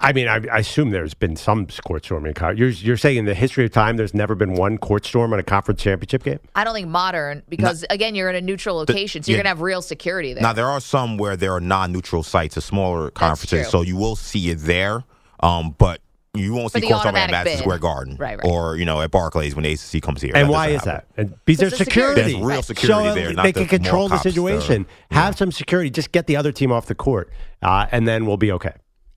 I 0.02 0.14
mean, 0.14 0.28
I, 0.28 0.42
I 0.52 0.58
assume 0.60 0.90
there's 0.90 1.14
been 1.14 1.36
some 1.36 1.68
court 1.86 2.04
storming. 2.06 2.34
You're, 2.56 2.70
you're 2.70 2.98
saying 2.98 3.18
in 3.18 3.26
the 3.26 3.36
history 3.36 3.66
of 3.66 3.72
time, 3.72 3.98
there's 3.98 4.16
never 4.16 4.34
been 4.34 4.56
one 4.56 4.80
court 4.80 5.06
storm 5.06 5.32
in 5.32 5.40
a 5.40 5.44
conference 5.44 5.82
championship 5.82 6.24
game? 6.24 6.40
I 6.56 6.64
don't 6.64 6.74
think 6.74 6.88
modern 6.88 7.44
because 7.48 7.86
again, 7.90 8.16
you're 8.16 8.30
in 8.30 8.36
a 8.36 8.42
neutral 8.42 8.76
location, 8.78 9.22
so 9.22 9.30
you're 9.30 9.38
yeah. 9.38 9.44
gonna 9.44 9.50
have 9.50 9.62
real 9.62 9.82
security 9.82 10.34
there. 10.34 10.42
Now 10.42 10.54
there 10.54 10.66
are 10.66 10.82
some 10.82 11.18
where 11.18 11.38
there 11.38 11.54
are 11.54 11.62
non-neutral 11.62 12.24
sites, 12.24 12.58
a 12.58 12.62
smaller 12.62 13.12
conferences, 13.12 13.70
so 13.70 13.82
you 13.82 13.96
will 13.96 14.16
see 14.16 14.50
it 14.50 14.60
there. 14.60 15.04
Um, 15.42 15.76
but 15.78 16.02
you 16.34 16.54
won't 16.54 16.72
see 16.72 16.80
the 16.80 16.88
court 16.88 17.02
storming 17.02 17.22
at 17.22 17.26
automatic 17.30 17.46
Madison 17.46 17.58
bid. 17.58 17.64
Square 17.64 17.80
Garden, 17.80 18.16
Right, 18.18 18.38
right. 18.38 18.46
or 18.50 18.78
you 18.78 18.86
know 18.86 19.02
at 19.02 19.12
Barclays 19.12 19.54
when 19.56 19.64
the 19.64 19.74
ACC 19.74 20.02
comes 20.02 20.22
here. 20.22 20.32
And 20.34 20.48
That 20.48 20.52
why 20.54 20.68
is 20.70 20.84
happen. 20.86 21.06
that? 21.16 21.22
And 21.22 21.36
because 21.46 21.60
there's 21.60 21.72
There's 21.72 21.80
security. 21.80 22.22
security. 22.22 22.34
There's 22.42 22.54
real 22.54 22.64
security 22.64 23.10
so 23.10 23.16
there, 23.16 23.34
not 23.34 23.44
they 23.44 23.52
the 23.52 23.66
can 23.66 23.82
control 23.82 24.08
the 24.08 24.14
cops 24.16 24.24
that 24.24 24.30
are- 24.30 24.34
situation. 24.34 24.86
Have 25.12 25.38
some 25.38 25.52
security. 25.52 25.90
Just 25.90 26.14
get 26.14 26.28
the 26.28 26.38
other 26.38 26.54
team 26.54 26.72
off 26.72 26.86
the 26.86 26.96
court, 26.96 27.30
uh, 27.62 27.88
and 27.92 28.08
then 28.08 28.26
we'll 28.26 28.38
be 28.38 28.50
okay. 28.54 28.72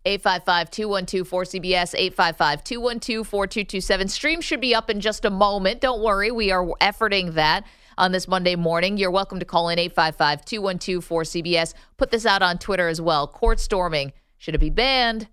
855-212-4CBS, 0.06 1.94
855-212-4227. 1.94 4.10
Stream 4.10 4.42
should 4.42 4.60
be 4.60 4.74
up 4.74 4.90
in 4.90 5.00
just 5.00 5.24
a 5.24 5.30
moment. 5.30 5.80
Don't 5.80 6.02
worry. 6.02 6.30
We 6.30 6.50
are 6.50 6.62
efforting 6.82 7.32
that 7.34 7.64
on 7.96 8.12
this 8.12 8.28
Monday 8.28 8.54
morning. 8.54 8.98
You're 8.98 9.10
welcome 9.10 9.38
to 9.38 9.46
call 9.46 9.70
in 9.70 9.78
855-212-4CBS. 9.78 11.72
Put 11.96 12.10
this 12.10 12.26
out 12.26 12.42
on 12.42 12.58
Twitter 12.58 12.88
as 12.88 13.00
well. 13.00 13.26
Court 13.26 13.58
storming. 13.58 14.12
Should 14.36 14.54
it 14.54 14.58
be 14.58 14.68
banned? 14.68 15.28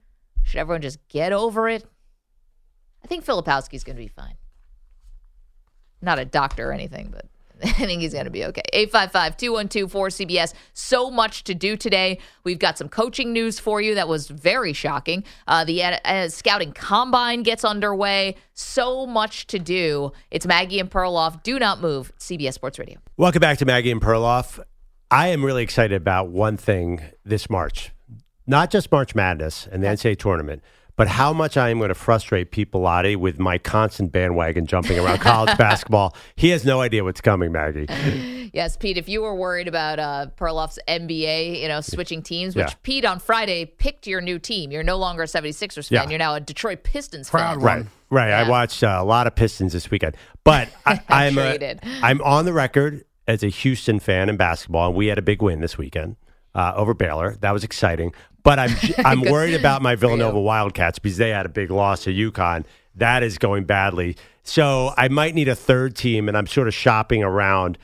Should 0.52 0.60
everyone 0.60 0.82
just 0.82 1.08
get 1.08 1.32
over 1.32 1.70
it? 1.70 1.86
I 3.02 3.08
think 3.08 3.26
Filipowski's 3.26 3.86
going 3.86 3.96
to 3.96 4.02
be 4.02 4.10
fine. 4.10 4.36
Not 6.02 6.20
a 6.20 6.26
doctor 6.26 6.72
or 6.72 6.74
anything, 6.74 7.10
but 7.10 7.28
I 7.64 7.72
think 7.72 8.02
he's 8.02 8.12
going 8.12 8.26
to 8.26 8.32
be 8.32 8.44
okay. 8.44 8.64
855 8.74 9.38
212 9.38 9.90
4CBS. 9.90 10.54
So 10.74 11.10
much 11.10 11.46
to 11.46 11.56
do 11.56 11.78
today. 11.78 12.20
We've 12.44 12.60
got 12.60 12.78
some 12.78 12.90
coaching 12.90 13.32
news 13.32 13.62
for 13.62 13.80
you 13.80 13.96
that 13.96 14.10
was 14.10 14.28
very 14.28 14.74
shocking. 14.74 15.24
Uh, 15.48 15.64
the 15.64 15.84
uh, 15.84 15.98
uh, 16.04 16.28
scouting 16.28 16.74
combine 16.74 17.44
gets 17.44 17.64
underway. 17.64 18.36
So 18.54 19.06
much 19.06 19.48
to 19.48 19.58
do. 19.58 20.12
It's 20.32 20.46
Maggie 20.46 20.82
and 20.82 20.92
Perloff. 20.92 21.44
Do 21.44 21.60
not 21.60 21.80
move. 21.80 22.12
CBS 22.20 22.56
Sports 22.56 22.78
Radio. 22.78 23.00
Welcome 23.16 23.40
back 23.40 23.58
to 23.60 23.66
Maggie 23.66 23.92
and 23.92 24.02
Perloff. 24.02 24.60
I 25.10 25.30
am 25.30 25.46
really 25.46 25.64
excited 25.64 25.96
about 25.96 26.28
one 26.28 26.58
thing 26.58 27.02
this 27.24 27.50
March, 27.50 27.92
not 28.52 28.70
just 28.70 28.92
March 28.92 29.16
Madness 29.16 29.68
and 29.72 29.82
the 29.82 29.88
NCAA 29.88 30.20
tournament, 30.20 30.62
but 30.98 31.08
how 31.08 31.32
much 31.32 31.56
I 31.58 31.70
am 31.70 31.78
going 31.78 31.88
to 31.88 31.96
frustrate 31.96 32.52
Pete 32.52 32.70
Bellotti 32.72 33.16
with 33.16 33.40
my 33.40 33.58
constant 33.58 34.12
bandwagon 34.12 34.66
jumping 34.68 35.00
around 35.00 35.20
college 35.22 35.58
basketball. 35.58 36.16
He 36.36 36.50
has 36.50 36.66
no 36.66 36.82
idea 36.82 37.04
what's 37.04 37.22
coming, 37.22 37.52
Maggie. 37.52 37.88
Yes, 38.54 38.76
Pete, 38.76 38.98
if 38.98 39.08
you 39.08 39.22
were 39.22 39.34
worried 39.34 39.70
about 39.70 39.98
uh, 39.98 40.28
Perloff's 40.36 40.78
NBA, 40.86 41.62
you 41.62 41.70
know, 41.70 41.80
switching 41.80 42.22
teams, 42.22 42.54
which 42.54 42.68
Yeah. 42.68 42.74
Pete 42.84 43.06
on 43.06 43.20
Friday 43.20 43.64
picked 43.64 44.08
your 44.08 44.20
new 44.20 44.40
team. 44.40 44.72
You're 44.72 44.84
no 44.84 44.98
longer 44.98 45.24
a 45.24 45.26
76ers 45.26 45.88
fan. 45.88 46.04
Yeah. 46.04 46.10
You're 46.10 46.20
now 46.20 46.36
a 46.36 46.42
Detroit 46.42 46.84
Pistons 46.84 47.30
fan. 47.30 47.62
Right, 47.62 47.86
right. 48.10 48.32
I 48.34 48.50
watched 48.50 48.84
uh, 48.84 48.98
a 49.00 49.06
lot 49.06 49.26
of 49.26 49.36
Pistons 49.36 49.72
this 49.72 49.90
weekend, 49.90 50.18
but 50.44 50.68
I, 50.86 51.00
I'm 51.08 51.34
Sure 51.36 51.44
uh, 51.44 51.54
you 51.54 51.60
did. 51.60 51.80
I'm 52.04 52.22
on 52.24 52.44
the 52.44 52.52
record 52.52 53.06
as 53.26 53.42
a 53.42 53.48
Houston 53.48 54.00
fan 54.02 54.28
in 54.28 54.36
basketball, 54.36 54.88
and 54.88 54.98
we 54.98 55.08
had 55.08 55.18
a 55.18 55.22
big 55.22 55.42
win 55.42 55.62
this 55.62 55.78
weekend 55.78 56.18
uh, 56.54 56.74
over 56.76 56.94
Baylor. 56.94 57.38
That 57.40 57.52
was 57.52 57.64
exciting, 57.64 58.14
but 58.44 58.60
I'm 58.60 58.72
I'm 59.06 59.22
worried 59.22 59.54
about 59.54 59.82
my 59.82 59.96
Villanova 59.96 60.40
Wildcats 60.40 61.00
because 61.00 61.18
they 61.18 61.30
had 61.30 61.46
a 61.46 61.50
big 61.50 61.72
loss 61.72 62.04
to 62.04 62.14
UConn. 62.14 62.66
That 62.96 63.24
is 63.24 63.38
going 63.38 63.64
badly. 63.66 64.18
So 64.44 64.92
I 64.98 65.08
might 65.08 65.36
need 65.36 65.48
a 65.48 65.56
third 65.56 65.96
team, 65.96 66.28
and 66.28 66.36
I'm 66.36 66.48
sort 66.48 66.68
of 66.68 66.74
shopping 66.74 67.24
around. 67.24 67.78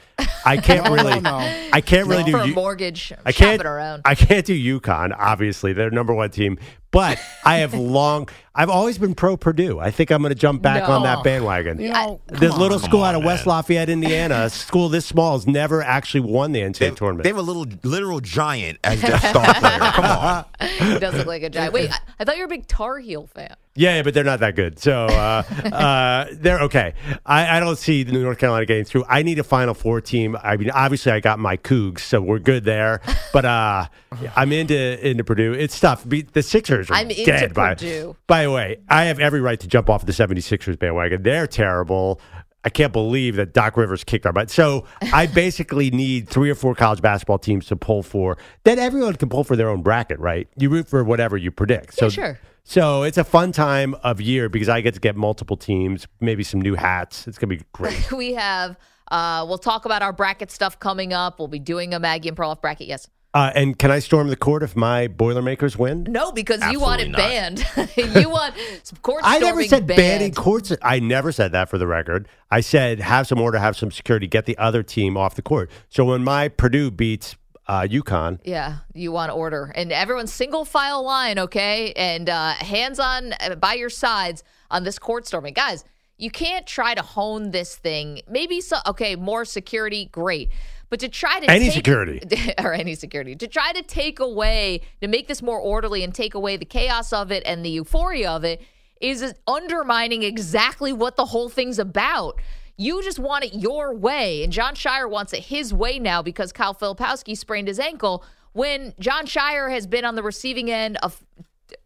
I 0.44 0.58
can't 0.62 0.90
really, 0.90 1.22
I 1.24 1.82
can't 1.82 2.08
really 2.08 2.24
do 2.24 2.32
for 2.32 2.40
a 2.40 2.48
U- 2.48 2.56
mortgage, 2.56 3.14
I 3.26 3.32
can't. 3.32 3.62
around. 3.64 4.02
I 4.06 4.16
can't 4.16 4.46
do 4.46 4.80
UConn. 4.80 5.16
Obviously, 5.18 5.74
they're 5.74 5.92
number 5.92 6.14
one 6.14 6.32
team. 6.32 6.58
But 6.90 7.20
I 7.46 7.58
have 7.58 7.74
long. 7.76 8.28
I've 8.56 8.70
always 8.72 8.98
been 8.98 9.14
pro 9.14 9.38
Purdue. 9.38 9.80
I 9.80 9.92
think 9.92 10.10
I'm 10.10 10.22
going 10.24 10.34
to 10.34 10.40
jump 10.40 10.64
back 10.64 10.90
on 10.90 11.04
that 11.04 11.24
bandwagon. 11.24 11.80
You 11.80 11.94
this 12.28 12.50
come 12.52 12.60
little 12.60 12.80
on. 12.80 12.84
school 12.84 13.04
out 13.04 13.14
of 13.14 13.24
West 13.24 13.46
Lafayette, 13.46 13.90
Indiana, 13.90 14.46
a 14.46 14.50
school 14.50 14.90
this 14.90 15.06
small, 15.06 15.34
has 15.38 15.46
never 15.46 15.84
actually 15.84 16.22
won 16.22 16.54
the 16.54 16.62
NCAA 16.62 16.96
tournament. 16.96 17.24
They 17.24 17.30
have 17.30 17.38
a 17.38 17.42
little 17.42 17.68
literal 17.84 18.20
giant 18.20 18.80
as 18.84 19.00
their 19.02 19.20
star 19.20 19.54
player. 19.60 19.80
Come 19.92 20.06
on. 20.06 20.46
he 20.60 20.98
does 20.98 21.14
look 21.14 21.28
like 21.28 21.44
a 21.44 21.50
giant. 21.52 21.72
Wait, 21.72 21.92
I, 21.92 21.98
I 22.20 22.24
thought 22.26 22.36
you 22.36 22.42
were 22.42 22.46
a 22.48 22.50
big 22.50 22.66
Tar 22.68 22.98
Heel 22.98 23.28
fan. 23.28 23.56
Yeah, 23.78 24.02
but 24.02 24.14
they're 24.14 24.24
not 24.24 24.40
that 24.40 24.56
good. 24.56 24.80
So 24.80 25.06
uh, 25.06 25.44
uh, 25.72 26.26
they're 26.32 26.62
okay. 26.62 26.94
I, 27.26 27.58
I 27.58 27.60
don't 27.60 27.78
see 27.78 28.04
the 28.04 28.12
new 28.12 28.24
North 28.24 28.40
Carolina 28.40 28.66
getting 28.66 28.86
through. 28.86 29.06
I 29.08 29.24
need 29.24 29.40
a 29.40 29.44
Final 29.44 29.74
Four 29.74 30.02
team. 30.02 30.36
I 30.42 30.58
mean, 30.58 30.72
obviously, 30.72 31.12
I 31.12 31.20
got 31.20 31.40
my 31.40 31.58
Cougs, 31.58 32.00
so 32.00 32.22
we're 32.22 32.40
good 32.40 32.64
there. 32.64 33.02
But 33.34 33.46
uh, 33.46 33.88
I'm 34.36 34.52
into 34.52 35.08
into 35.08 35.24
Purdue. 35.24 35.54
It's 35.54 35.80
tough. 35.80 36.04
The 36.06 36.42
Sixers 36.42 36.90
are 36.90 36.96
I'm 36.96 37.12
into 37.12 37.26
dead. 37.26 37.54
By, 37.54 37.76
Purdue. 37.76 38.16
by 38.26 38.44
the 38.44 38.52
way, 38.52 38.80
I 38.90 39.04
have 39.06 39.20
every 39.20 39.42
right 39.42 39.60
to 39.60 39.68
jump 39.68 39.90
off 39.92 40.06
the 40.06 40.12
76ers 40.12 40.80
bandwagon. 40.80 41.22
They're 41.22 41.46
terrible. 41.46 42.20
I 42.64 42.70
can't 42.70 42.92
believe 42.92 43.36
that 43.38 43.54
Doc 43.54 43.78
Rivers 43.78 44.04
kicked 44.04 44.26
our 44.26 44.34
butt. 44.34 44.50
So 44.50 44.86
I 45.14 45.26
basically 45.44 45.90
need 45.92 46.28
three 46.28 46.50
or 46.50 46.56
four 46.56 46.76
college 46.76 47.02
basketball 47.02 47.38
teams 47.38 47.68
to 47.68 47.76
pull 47.76 48.02
for. 48.04 48.38
Then 48.64 48.80
everyone 48.80 49.16
can 49.16 49.30
pull 49.30 49.44
for 49.44 49.56
their 49.56 49.70
own 49.70 49.84
bracket, 49.84 50.20
right? 50.20 50.48
You 50.58 50.70
root 50.70 50.90
for 50.90 51.04
whatever 51.04 51.38
you 51.38 51.52
predict. 51.52 51.94
So 51.94 52.06
Yeah, 52.08 52.10
sure. 52.10 52.40
So 52.70 53.04
it's 53.04 53.18
a 53.18 53.24
fun 53.24 53.54
time 53.54 53.96
of 54.04 54.20
year 54.20 54.50
because 54.50 54.68
I 54.68 54.82
get 54.82 54.94
to 54.96 55.00
get 55.00 55.16
multiple 55.16 55.56
teams, 55.56 56.06
maybe 56.20 56.44
some 56.44 56.60
new 56.62 56.76
hats. 56.76 57.26
It's 57.26 57.38
gonna 57.38 57.56
be 57.56 57.64
great. 57.72 58.12
we 58.12 58.34
have. 58.34 58.76
Uh, 59.10 59.46
we'll 59.48 59.58
talk 59.58 59.86
about 59.86 60.02
our 60.02 60.12
bracket 60.12 60.52
stuff 60.52 60.78
coming 60.78 61.14
up. 61.14 61.40
We'll 61.40 61.48
be 61.48 61.60
doing 61.60 61.94
a 61.94 62.00
Maggie 62.00 62.28
and 62.28 62.38
Perloff 62.38 62.60
bracket. 62.62 62.88
Yes. 62.88 63.08
Uh, 63.34 63.52
and 63.56 63.80
can 63.80 63.90
I 63.90 64.00
storm 64.00 64.28
the 64.28 64.36
court 64.36 64.64
if 64.64 64.76
my 64.76 65.08
Boilermakers 65.08 65.78
win? 65.78 66.06
No, 66.10 66.34
because 66.34 66.62
you 66.70 66.82
want 66.82 67.02
it 67.02 67.16
Absolutely 67.16 67.64
banned. 67.96 68.16
you 68.22 68.30
want 68.30 68.56
some 68.84 68.98
court 69.02 69.22
I 69.24 69.40
never 69.40 69.64
said 69.64 69.88
banned. 69.88 69.98
banning 69.98 70.34
courts. 70.34 70.74
I 70.82 71.00
never 71.00 71.32
said 71.32 71.54
that 71.54 71.70
for 71.70 71.78
the 71.78 71.88
record. 71.88 72.28
I 72.52 72.60
said 72.60 73.00
have 73.00 73.28
some 73.28 73.40
order, 73.40 73.60
have 73.60 73.78
some 73.78 73.92
security, 73.92 74.28
get 74.28 74.46
the 74.46 74.58
other 74.58 74.84
team 74.84 75.16
off 75.16 75.36
the 75.36 75.42
court. 75.42 75.70
So 75.88 76.04
when 76.04 76.24
my 76.24 76.50
Purdue 76.50 76.92
beats 76.92 77.38
uh, 77.68 77.82
UConn, 77.82 78.40
Yeah, 78.44 78.78
you 78.94 79.12
want 79.12 79.32
order. 79.32 79.72
And 79.76 79.92
everyone's 79.92 80.32
single 80.34 80.66
file 80.66 81.04
line, 81.04 81.38
okay? 81.40 81.92
And 81.94 82.30
uh, 82.30 82.54
hands 82.54 83.00
on 83.00 83.34
uh, 83.40 83.56
by 83.56 83.74
your 83.74 83.90
sides 83.90 84.44
on 84.72 84.84
this 84.84 84.98
court 85.00 85.28
storming. 85.28 85.54
Guys, 85.54 85.84
you 86.18 86.32
can't 86.32 86.66
try 86.66 86.94
to 86.96 87.02
hone 87.02 87.52
this 87.52 87.76
thing. 87.76 88.22
Maybe, 88.30 88.62
so, 88.62 88.78
okay, 88.88 89.16
more 89.16 89.46
security, 89.46 90.10
great. 90.12 90.50
But 90.90 91.02
to 91.02 91.10
try 91.10 91.40
to 91.42 91.52
Any 91.52 91.66
take- 91.66 91.74
security. 91.74 92.22
or 92.64 92.74
any 92.74 92.96
security 92.96 93.36
to 93.36 93.48
try 93.48 93.74
to 93.74 93.84
take 93.84 94.20
away 94.20 94.82
to 95.02 95.08
make 95.10 95.28
this 95.28 95.42
more 95.42 95.60
orderly 95.60 96.02
and 96.04 96.16
take 96.16 96.34
away 96.34 96.56
the 96.58 96.66
chaos 96.66 97.12
of 97.12 97.32
it 97.32 97.44
and 97.46 97.64
the 97.66 97.70
euphoria 97.70 98.32
of 98.32 98.46
it 98.46 98.62
is 99.02 99.34
undermining 99.48 100.24
exactly 100.24 100.94
what 100.94 101.18
the 101.18 101.26
whole 101.26 101.50
thing's 101.50 101.78
about. 101.78 102.40
You 102.80 103.02
just 103.04 103.18
want 103.18 103.44
it 103.44 103.56
your 103.56 103.94
way, 103.96 104.44
and 104.44 104.54
Jon 104.54 104.76
Scheyer 104.76 105.10
wants 105.10 105.34
it 105.34 105.46
his 105.46 105.74
way 105.74 105.98
now 105.98 106.22
because 106.22 106.52
Kyle 106.52 106.76
Filipowski 106.76 107.36
sprained 107.36 107.68
his 107.68 107.80
ankle. 107.80 108.24
When 108.54 108.94
Jon 109.00 109.26
Scheyer 109.26 109.72
has 109.72 109.88
been 109.88 110.06
on 110.06 110.14
the 110.16 110.22
receiving 110.22 110.70
end 110.70 110.98
of 110.98 111.24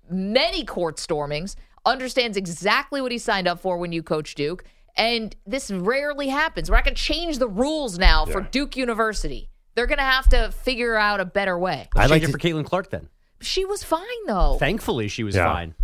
many 0.10 0.66
court 0.66 0.98
stormings, 0.98 1.56
understands 1.86 2.36
exactly 2.36 3.00
what 3.02 3.12
he 3.14 3.18
signed 3.18 3.48
up 3.48 3.60
for 3.62 3.78
when 3.78 3.92
you 3.94 4.04
coach 4.04 4.36
Duke, 4.36 4.64
And 4.98 5.34
this 5.48 5.72
rarely 5.72 6.28
happens. 6.28 6.70
We're 6.70 6.76
not 6.76 6.84
going 6.84 6.96
to 6.96 7.02
change 7.02 7.38
the 7.38 7.48
rules 7.48 7.98
now 7.98 8.26
for 8.26 8.42
Duke 8.42 8.76
University. 8.76 9.50
They're 9.74 9.88
going 9.88 9.98
to 10.00 10.04
have 10.04 10.28
to 10.30 10.52
figure 10.52 10.98
out 10.98 11.22
a 11.22 11.26
better 11.26 11.58
way. 11.58 11.88
I'd 11.96 12.10
like 12.10 12.24
it 12.24 12.26
to, 12.26 12.32
for 12.34 12.38
Caitlin 12.38 12.66
Clark 12.66 12.90
then. 12.90 13.08
She 13.40 13.64
was 13.64 13.86
fine 13.86 14.04
though. 14.28 14.58
Thankfully, 14.60 15.08
she 15.08 15.24
was 15.24 15.36
Yeah. 15.36 15.46
fine. 15.52 15.76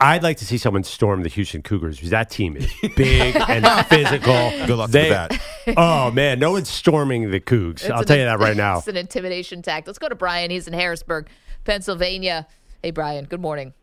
I'd 0.00 0.22
like 0.22 0.36
to 0.38 0.44
see 0.46 0.58
someone 0.58 0.84
storm 0.84 1.22
the 1.24 1.28
Houston 1.28 1.60
Cougars 1.62 1.96
because 1.96 2.10
that 2.10 2.30
team 2.30 2.56
is 2.56 2.72
big 2.96 3.34
and 3.36 3.66
physical. 3.88 4.32
Good 4.66 4.76
luck 4.76 4.90
They- 4.90 5.10
with 5.10 5.10
that. 5.30 5.40
Oh 5.76 6.10
man, 6.10 6.38
no 6.38 6.52
one's 6.52 6.70
storming 6.70 7.30
the 7.30 7.40
Cougs. 7.40 7.82
It's 7.82 7.90
I'll 7.90 8.00
an- 8.00 8.06
tell 8.06 8.16
you 8.16 8.24
that 8.24 8.38
right 8.38 8.56
now. 8.56 8.78
It's 8.78 8.88
an 8.88 8.96
intimidation 8.96 9.60
tact. 9.60 9.86
Let's 9.86 9.98
go 9.98 10.08
to 10.08 10.14
Brian. 10.14 10.50
He's 10.50 10.66
in 10.66 10.72
Harrisburg, 10.72 11.28
Pennsylvania. 11.64 12.46
Hey, 12.82 12.90
Brian. 12.90 13.26
Good 13.26 13.42
morning. 13.42 13.74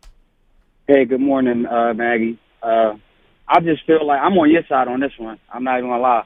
Hey, 0.87 1.05
good 1.05 1.21
morning, 1.21 1.67
uh, 1.67 1.93
Maggie. 1.93 2.39
Uh, 2.63 2.93
I 3.47 3.59
just 3.59 3.85
feel 3.85 4.03
like 4.07 4.19
I'm 4.19 4.33
on 4.39 4.49
your 4.49 4.63
side 4.67 4.87
on 4.87 4.99
this 4.99 5.11
one. 5.19 5.37
I'm 5.53 5.63
not 5.63 5.77
even 5.77 5.91
gonna 5.91 6.01
lie. 6.01 6.23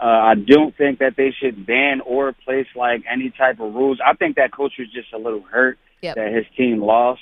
Uh, 0.00 0.04
I 0.04 0.34
don't 0.36 0.76
think 0.76 1.00
that 1.00 1.14
they 1.16 1.34
should 1.42 1.66
ban 1.66 2.00
or 2.02 2.32
place 2.32 2.68
like 2.76 3.02
any 3.10 3.30
type 3.36 3.58
of 3.58 3.74
rules. 3.74 3.98
I 4.04 4.14
think 4.14 4.36
that 4.36 4.52
coach 4.52 4.74
was 4.78 4.86
just 4.92 5.12
a 5.12 5.18
little 5.18 5.42
hurt 5.42 5.76
Yep. 6.02 6.14
that 6.14 6.32
his 6.32 6.44
team 6.56 6.80
lost. 6.80 7.20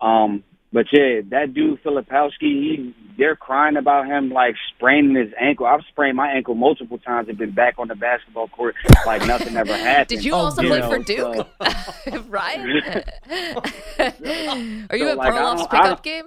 Um, 0.00 0.44
but 0.72 0.86
yeah, 0.92 1.20
that 1.30 1.54
dude 1.54 1.82
Filipowski, 1.82 2.40
he 2.40 2.94
they're 3.16 3.34
crying 3.36 3.76
about 3.76 4.06
him 4.06 4.30
like 4.30 4.54
spraining 4.76 5.16
his 5.16 5.32
ankle. 5.40 5.66
I've 5.66 5.80
sprained 5.88 6.16
my 6.16 6.30
ankle 6.30 6.54
multiple 6.54 6.98
times 6.98 7.28
and 7.28 7.36
been 7.36 7.50
back 7.52 7.74
on 7.78 7.88
the 7.88 7.96
basketball 7.96 8.46
court 8.48 8.76
like 9.06 9.26
nothing 9.26 9.56
ever 9.56 9.76
happened. 9.76 10.08
Did 10.08 10.24
you 10.24 10.34
Oh, 10.34 10.36
also 10.36 10.62
you 10.62 10.68
play 10.68 10.78
know, 10.80 10.90
for 10.90 10.98
Duke, 11.00 11.46
so- 12.10 12.20
Brian? 12.28 12.60
Are 13.98 14.96
you 14.96 15.04
So, 15.06 15.10
at 15.10 15.16
like, 15.16 15.32
Perloff's 15.32 15.66
pickup 15.66 16.02
game? 16.02 16.24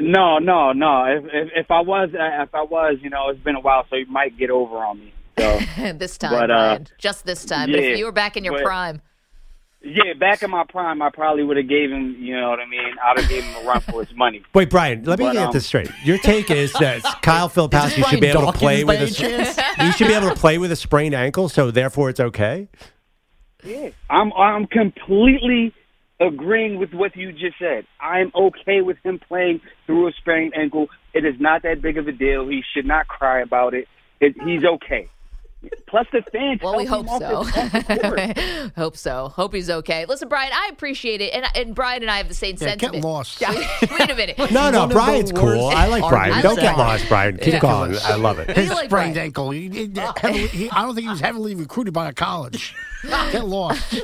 No, 0.00 0.38
no, 0.38 0.72
no. 0.72 1.04
If, 1.06 1.24
if 1.32 1.48
if 1.56 1.70
I 1.70 1.80
was, 1.80 2.10
uh, 2.14 2.42
if 2.44 2.54
I 2.54 2.62
was, 2.62 2.98
you 3.02 3.10
know, 3.10 3.28
it's 3.30 3.40
been 3.40 3.56
a 3.56 3.60
while, 3.60 3.84
so 3.90 3.96
you 3.96 4.06
might 4.06 4.38
get 4.38 4.48
over 4.50 4.76
on 4.76 5.00
me. 5.00 5.12
So 5.38 5.58
this 5.94 6.16
time, 6.18 6.30
But, 6.32 6.50
uh, 6.50 6.78
Just 6.98 7.24
this 7.26 7.44
time. 7.44 7.70
but 7.70 7.80
if 7.80 7.98
you 7.98 8.04
were 8.04 8.12
back 8.12 8.36
in 8.36 8.44
your 8.44 8.54
but- 8.54 8.62
prime, 8.64 9.02
yeah, 9.84 10.12
back 10.18 10.42
in 10.42 10.50
my 10.50 10.64
prime, 10.64 11.02
I 11.02 11.10
probably 11.10 11.42
would 11.42 11.56
have 11.56 11.68
gave 11.68 11.90
him, 11.90 12.16
you 12.18 12.38
know 12.38 12.50
what 12.50 12.60
I 12.60 12.66
mean? 12.66 12.94
I'd 13.04 13.18
have 13.18 13.28
gave 13.28 13.42
him 13.42 13.64
a 13.64 13.68
run 13.68 13.80
for 13.80 14.04
his 14.04 14.14
money. 14.16 14.42
Wait, 14.54 14.70
Brian, 14.70 15.04
let 15.04 15.18
me 15.18 15.26
But, 15.26 15.32
get 15.32 15.46
um, 15.46 15.52
this 15.52 15.66
straight. 15.66 15.90
Your 16.04 16.18
take 16.18 16.50
is 16.50 16.72
that 16.80 17.02
Kyle 17.22 17.48
Filipowski 17.48 18.04
should 18.08 18.20
be 18.20 18.30
Brian 18.30 18.36
able 18.36 18.52
to 18.52 18.58
play 18.58 18.84
with 18.84 19.20
a 19.20 19.24
any 19.24 19.86
he 19.86 19.92
should 19.92 20.08
be 20.08 20.14
able 20.14 20.28
to 20.28 20.34
play 20.40 20.58
with 20.58 20.70
a 20.72 20.76
sprained 20.76 21.14
ankle, 21.14 21.48
so 21.48 21.70
therefore 21.70 22.10
it's 22.10 22.20
okay. 22.20 22.68
Yeah, 23.64 23.90
I'm 24.10 24.32
I'm 24.32 24.66
completely 24.66 25.74
agreeing 26.20 26.78
with 26.78 26.92
what 26.92 27.16
you 27.16 27.32
just 27.32 27.58
said. 27.58 27.84
I'm 28.00 28.30
okay 28.34 28.80
with 28.80 28.96
him 29.04 29.18
playing 29.18 29.60
through 29.86 30.08
a 30.08 30.12
sprained 30.12 30.54
ankle. 30.56 30.88
It 31.14 31.24
is 31.24 31.34
not 31.40 31.62
that 31.62 31.82
big 31.82 31.98
of 31.98 32.06
a 32.08 32.12
deal. 32.12 32.48
He 32.48 32.62
should 32.74 32.86
not 32.86 33.08
cry 33.08 33.40
about 33.40 33.74
it. 33.74 33.88
it 34.20 34.34
he's 34.44 34.64
okay. 34.64 35.08
Plus 35.86 36.06
the 36.10 36.22
fans. 36.32 36.60
well, 36.62 36.76
we 36.76 36.84
hope 36.86 37.06
so. 37.06 37.12
off 37.14 37.20
the- 37.54 37.60
off 37.60 37.72
the 37.86 37.98
court. 38.64 38.72
hope 38.76 38.96
so. 38.96 39.28
Hope 39.28 39.54
he's 39.54 39.68
okay. 39.68 40.06
Listen, 40.06 40.28
Brian, 40.28 40.50
I 40.52 40.70
appreciate 40.72 41.20
it, 41.20 41.34
and 41.34 41.44
and 41.54 41.74
Brian 41.74 42.02
and 42.02 42.10
I 42.10 42.16
have 42.16 42.28
the 42.28 42.34
same 42.34 42.56
Yeah, 42.58 42.68
sentiment. 42.70 42.94
get 43.02 43.04
lost. 43.04 43.40
Wait 43.50 44.10
a 44.10 44.14
minute. 44.14 44.38
No, 44.50 44.70
no, 44.70 44.80
One 44.80 44.88
Brian's 44.88 45.30
cool. 45.32 45.66
I 45.68 45.86
like 45.86 46.08
Brian. 46.08 46.42
Don't 46.42 46.56
get 46.58 46.76
lost, 46.78 47.06
Brian. 47.08 47.36
Keep 47.36 47.54
Yeah. 47.54 47.58
going. 47.60 47.94
I 48.04 48.14
love 48.16 48.38
it. 48.38 48.50
His 48.56 48.70
like 48.70 48.86
sprained 48.86 49.16
ankle. 49.18 49.50
He, 49.50 49.68
he- 49.68 49.92
oh. 49.98 50.12
heavily, 50.16 50.46
he, 50.48 50.70
I 50.70 50.82
don't 50.82 50.94
think 50.94 51.04
he 51.04 51.10
was 51.10 51.20
heavily 51.20 51.54
recruited 51.54 51.92
by 51.94 52.08
a 52.08 52.12
college. 52.12 52.74
Get 53.04 53.44
lost. 53.46 54.00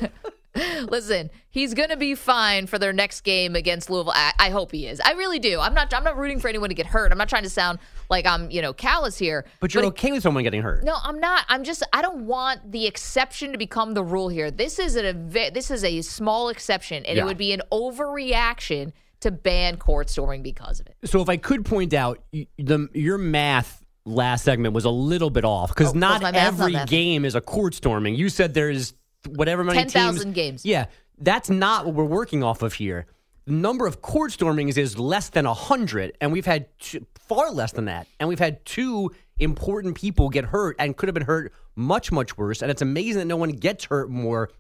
Listen, 0.88 1.31
he's 1.51 1.75
going 1.75 1.88
to 1.90 1.97
be 1.97 2.14
fine 2.14 2.66
for 2.66 2.79
their 2.79 2.92
next 2.92 3.23
game 3.23 3.55
against 3.57 3.90
Louisville. 3.90 4.12
I, 4.14 4.33
I 4.38 4.51
hope 4.51 4.73
he 4.73 4.87
is. 4.87 5.01
I 5.01 5.12
really 5.12 5.38
do. 5.38 5.61
I'm 5.61 5.75
not. 5.75 5.92
I'm 5.94 6.05
not 6.05 6.16
rooting 6.16 6.40
for 6.40 6.49
anyone 6.49 6.68
to 6.68 6.75
get 6.75 6.87
hurt. 6.87 7.12
I'm 7.12 7.18
not 7.18 7.29
trying 7.29 7.44
to 7.44 7.51
sound 7.51 7.79
like 8.11 8.27
I'm, 8.27 8.51
you 8.51 8.62
know, 8.62 8.73
callous 8.73 9.18
here. 9.18 9.44
But 9.61 9.75
you're 9.75 9.85
okay 9.87 10.12
with 10.12 10.23
someone 10.23 10.42
getting 10.44 10.62
hurt. 10.62 10.85
No, 10.85 10.97
I'm 11.03 11.21
not. 11.21 11.44
I'm 11.49 11.64
just. 11.64 11.83
I 11.92 12.03
don't 12.03 12.27
want 12.27 12.73
the 12.73 12.87
exception 12.87 13.53
to 13.53 13.59
become 13.59 13.94
the 13.94 14.03
rule 14.05 14.29
here. 14.29 14.51
This 14.51 14.79
is 14.79 14.97
a 14.97 15.12
this 15.12 15.71
is 15.71 15.85
a 15.85 16.03
small 16.03 16.49
exception, 16.49 17.05
and 17.07 17.16
Yeah. 17.16 17.23
it 17.23 17.27
would 17.27 17.38
be 17.38 17.53
an 17.53 17.62
overreaction 17.73 18.92
to 19.21 19.31
ban 19.31 19.77
court 19.77 20.09
storming 20.09 20.42
because 20.42 20.81
of 20.81 20.87
it. 20.87 20.97
So 21.05 21.21
if 21.21 21.29
I 21.29 21.37
could 21.37 21.64
point 21.64 21.92
out, 21.92 22.21
the 22.33 22.88
your 22.94 23.18
math 23.18 23.85
last 24.05 24.44
segment 24.44 24.73
was 24.75 24.85
a 24.85 24.90
little 24.90 25.29
bit 25.29 25.44
off 25.44 25.68
because 25.68 25.90
Oh, 25.94 25.99
not 25.99 26.23
my 26.23 26.31
not 26.31 26.40
every 26.40 26.77
game 26.87 27.25
is 27.25 27.35
a 27.35 27.40
court 27.40 27.75
storming. 27.75 28.14
You 28.14 28.29
said 28.29 28.55
there's 28.55 28.94
whatever 29.27 29.65
many 29.65 29.79
10,000 29.79 30.33
games. 30.35 30.65
Yeah, 30.65 30.87
that's 31.19 31.51
not 31.51 31.87
what 31.87 31.95
we're 31.95 32.05
working 32.05 32.43
off 32.43 32.63
of 32.63 32.75
here. 32.75 33.07
The 33.47 33.53
number 33.55 33.87
of 33.87 34.03
court 34.03 34.33
stormings 34.33 34.77
is 34.77 34.99
less 34.99 35.31
than 35.31 35.47
hundred, 35.47 36.17
and 36.21 36.33
we've 36.33 36.47
had 36.47 36.67
t- 36.79 37.01
far 37.15 37.51
less 37.51 37.73
than 37.73 37.87
that, 37.87 38.07
and 38.21 38.29
we've 38.29 38.39
had 38.39 38.65
two 38.67 39.11
important 39.39 39.97
people 39.97 40.29
get 40.29 40.45
hurt 40.45 40.77
and 40.79 40.97
could 40.97 41.09
have 41.09 41.15
been 41.15 41.25
hurt 41.25 41.53
much 41.75 42.13
much 42.13 42.37
worse. 42.37 42.61
And 42.61 42.71
it's 42.71 42.83
amazing 42.83 43.21
that 43.21 43.25
no 43.27 43.37
one 43.37 43.51
gets 43.51 43.87
hurt 43.87 44.11
more 44.11 44.51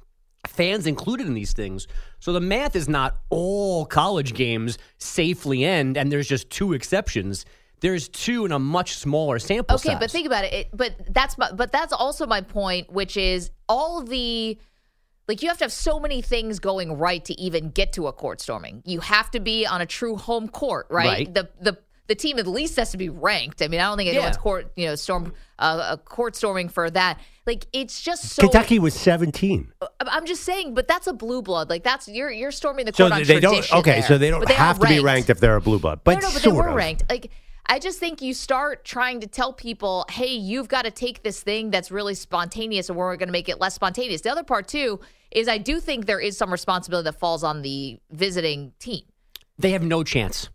fans 0.46 0.86
included 0.86 1.26
in 1.26 1.34
these 1.34 1.52
things. 1.52 1.86
So 2.20 2.32
the 2.32 2.40
math 2.40 2.76
is 2.76 2.88
not 2.88 3.18
all 3.28 3.84
college 3.84 4.34
games 4.34 4.78
safely 4.98 5.64
end, 5.64 5.96
and 5.98 6.10
there's 6.10 6.28
just 6.28 6.48
two 6.48 6.72
exceptions. 6.72 7.44
There's 7.80 8.08
two 8.08 8.44
in 8.44 8.52
a 8.52 8.58
much 8.58 8.96
smaller 8.96 9.38
sample 9.38 9.76
Okay, 9.76 9.90
size. 9.90 9.98
but 10.00 10.10
think 10.10 10.26
about 10.26 10.44
it. 10.44 10.52
it. 10.52 10.68
But 10.72 10.94
that's 11.12 11.38
my, 11.38 11.52
but 11.52 11.70
that's 11.72 11.92
also 11.92 12.26
my 12.26 12.40
point, 12.40 12.92
which 12.92 13.16
is 13.16 13.50
all 13.68 14.02
the 14.02 14.58
like 15.28 15.42
you 15.42 15.48
have 15.48 15.58
to 15.58 15.64
have 15.64 15.72
so 15.72 16.00
many 16.00 16.22
things 16.22 16.58
going 16.58 16.96
right 16.98 17.24
to 17.26 17.38
even 17.40 17.70
get 17.70 17.92
to 17.94 18.06
a 18.06 18.12
court 18.12 18.40
storming. 18.40 18.82
You 18.86 19.00
have 19.00 19.30
to 19.32 19.40
be 19.40 19.66
on 19.66 19.80
a 19.80 19.86
true 19.86 20.16
home 20.16 20.48
court, 20.48 20.86
right? 20.90 21.06
Right. 21.06 21.34
The 21.34 21.48
the 21.60 21.78
the 22.08 22.14
team 22.14 22.38
at 22.38 22.46
least 22.46 22.76
has 22.76 22.92
to 22.92 22.96
be 22.96 23.10
ranked. 23.10 23.60
I 23.60 23.68
mean, 23.68 23.80
I 23.80 23.84
don't 23.84 23.98
think 23.98 24.06
Yeah. 24.08 24.14
anyone's 24.20 24.38
court 24.38 24.72
you 24.76 24.86
know 24.86 24.94
storm 24.94 25.34
uh, 25.58 25.88
a 25.92 25.96
court 25.98 26.34
storming 26.36 26.68
for 26.70 26.88
that. 26.90 27.20
Like 27.46 27.66
it's 27.72 28.00
just 28.00 28.24
so. 28.30 28.42
Kentucky 28.42 28.78
was 28.78 28.94
17. 28.94 29.70
I'm 30.00 30.24
just 30.26 30.42
saying, 30.44 30.74
but 30.74 30.88
that's 30.88 31.06
a 31.06 31.12
blue 31.12 31.42
blood. 31.42 31.68
Like 31.70 31.82
that's 31.84 32.08
you're 32.08 32.30
you're 32.30 32.50
storming 32.50 32.86
the 32.86 32.92
So 32.94 33.04
court 33.08 33.20
on 33.20 33.24
they 33.24 33.40
don't. 33.40 33.72
Okay, 33.72 33.92
there. 33.92 34.02
so 34.02 34.18
they 34.18 34.30
don't 34.30 34.46
they 34.48 34.54
have 34.54 34.78
to 34.80 34.86
be 34.88 35.00
ranked 35.00 35.28
if 35.30 35.38
they're 35.40 35.56
a 35.56 35.60
blue 35.60 35.78
blood, 35.78 36.00
but 36.04 36.14
no, 36.14 36.20
no, 36.20 36.32
but 36.32 36.42
sort 36.42 36.42
they 36.42 36.50
were 36.60 36.68
of. 36.68 36.74
ranked. 36.74 37.04
Like, 37.10 37.30
I 37.70 37.78
just 37.78 37.98
think 37.98 38.22
you 38.22 38.32
start 38.32 38.84
trying 38.84 39.20
to 39.20 39.26
tell 39.26 39.52
people, 39.52 40.06
hey, 40.10 40.32
you've 40.32 40.68
got 40.68 40.86
to 40.86 40.90
take 40.90 41.22
this 41.22 41.42
thing 41.42 41.70
that's 41.70 41.90
really 41.90 42.14
spontaneous, 42.14 42.88
and 42.88 42.96
we're 42.96 43.16
going 43.16 43.28
to 43.28 43.32
make 43.32 43.48
it 43.48 43.60
less 43.60 43.74
spontaneous. 43.74 44.22
The 44.22 44.32
other 44.32 44.42
part 44.42 44.68
too 44.68 45.00
is 45.30 45.48
I 45.48 45.58
do 45.58 45.78
think 45.78 46.06
there 46.06 46.20
is 46.20 46.36
some 46.36 46.50
responsibility 46.50 47.04
that 47.04 47.18
falls 47.18 47.44
on 47.44 47.62
the 47.62 48.00
visiting 48.10 48.72
team. 48.78 49.02
they 49.58 49.72
have 49.72 49.82
no 49.82 50.02
chance 50.02 50.48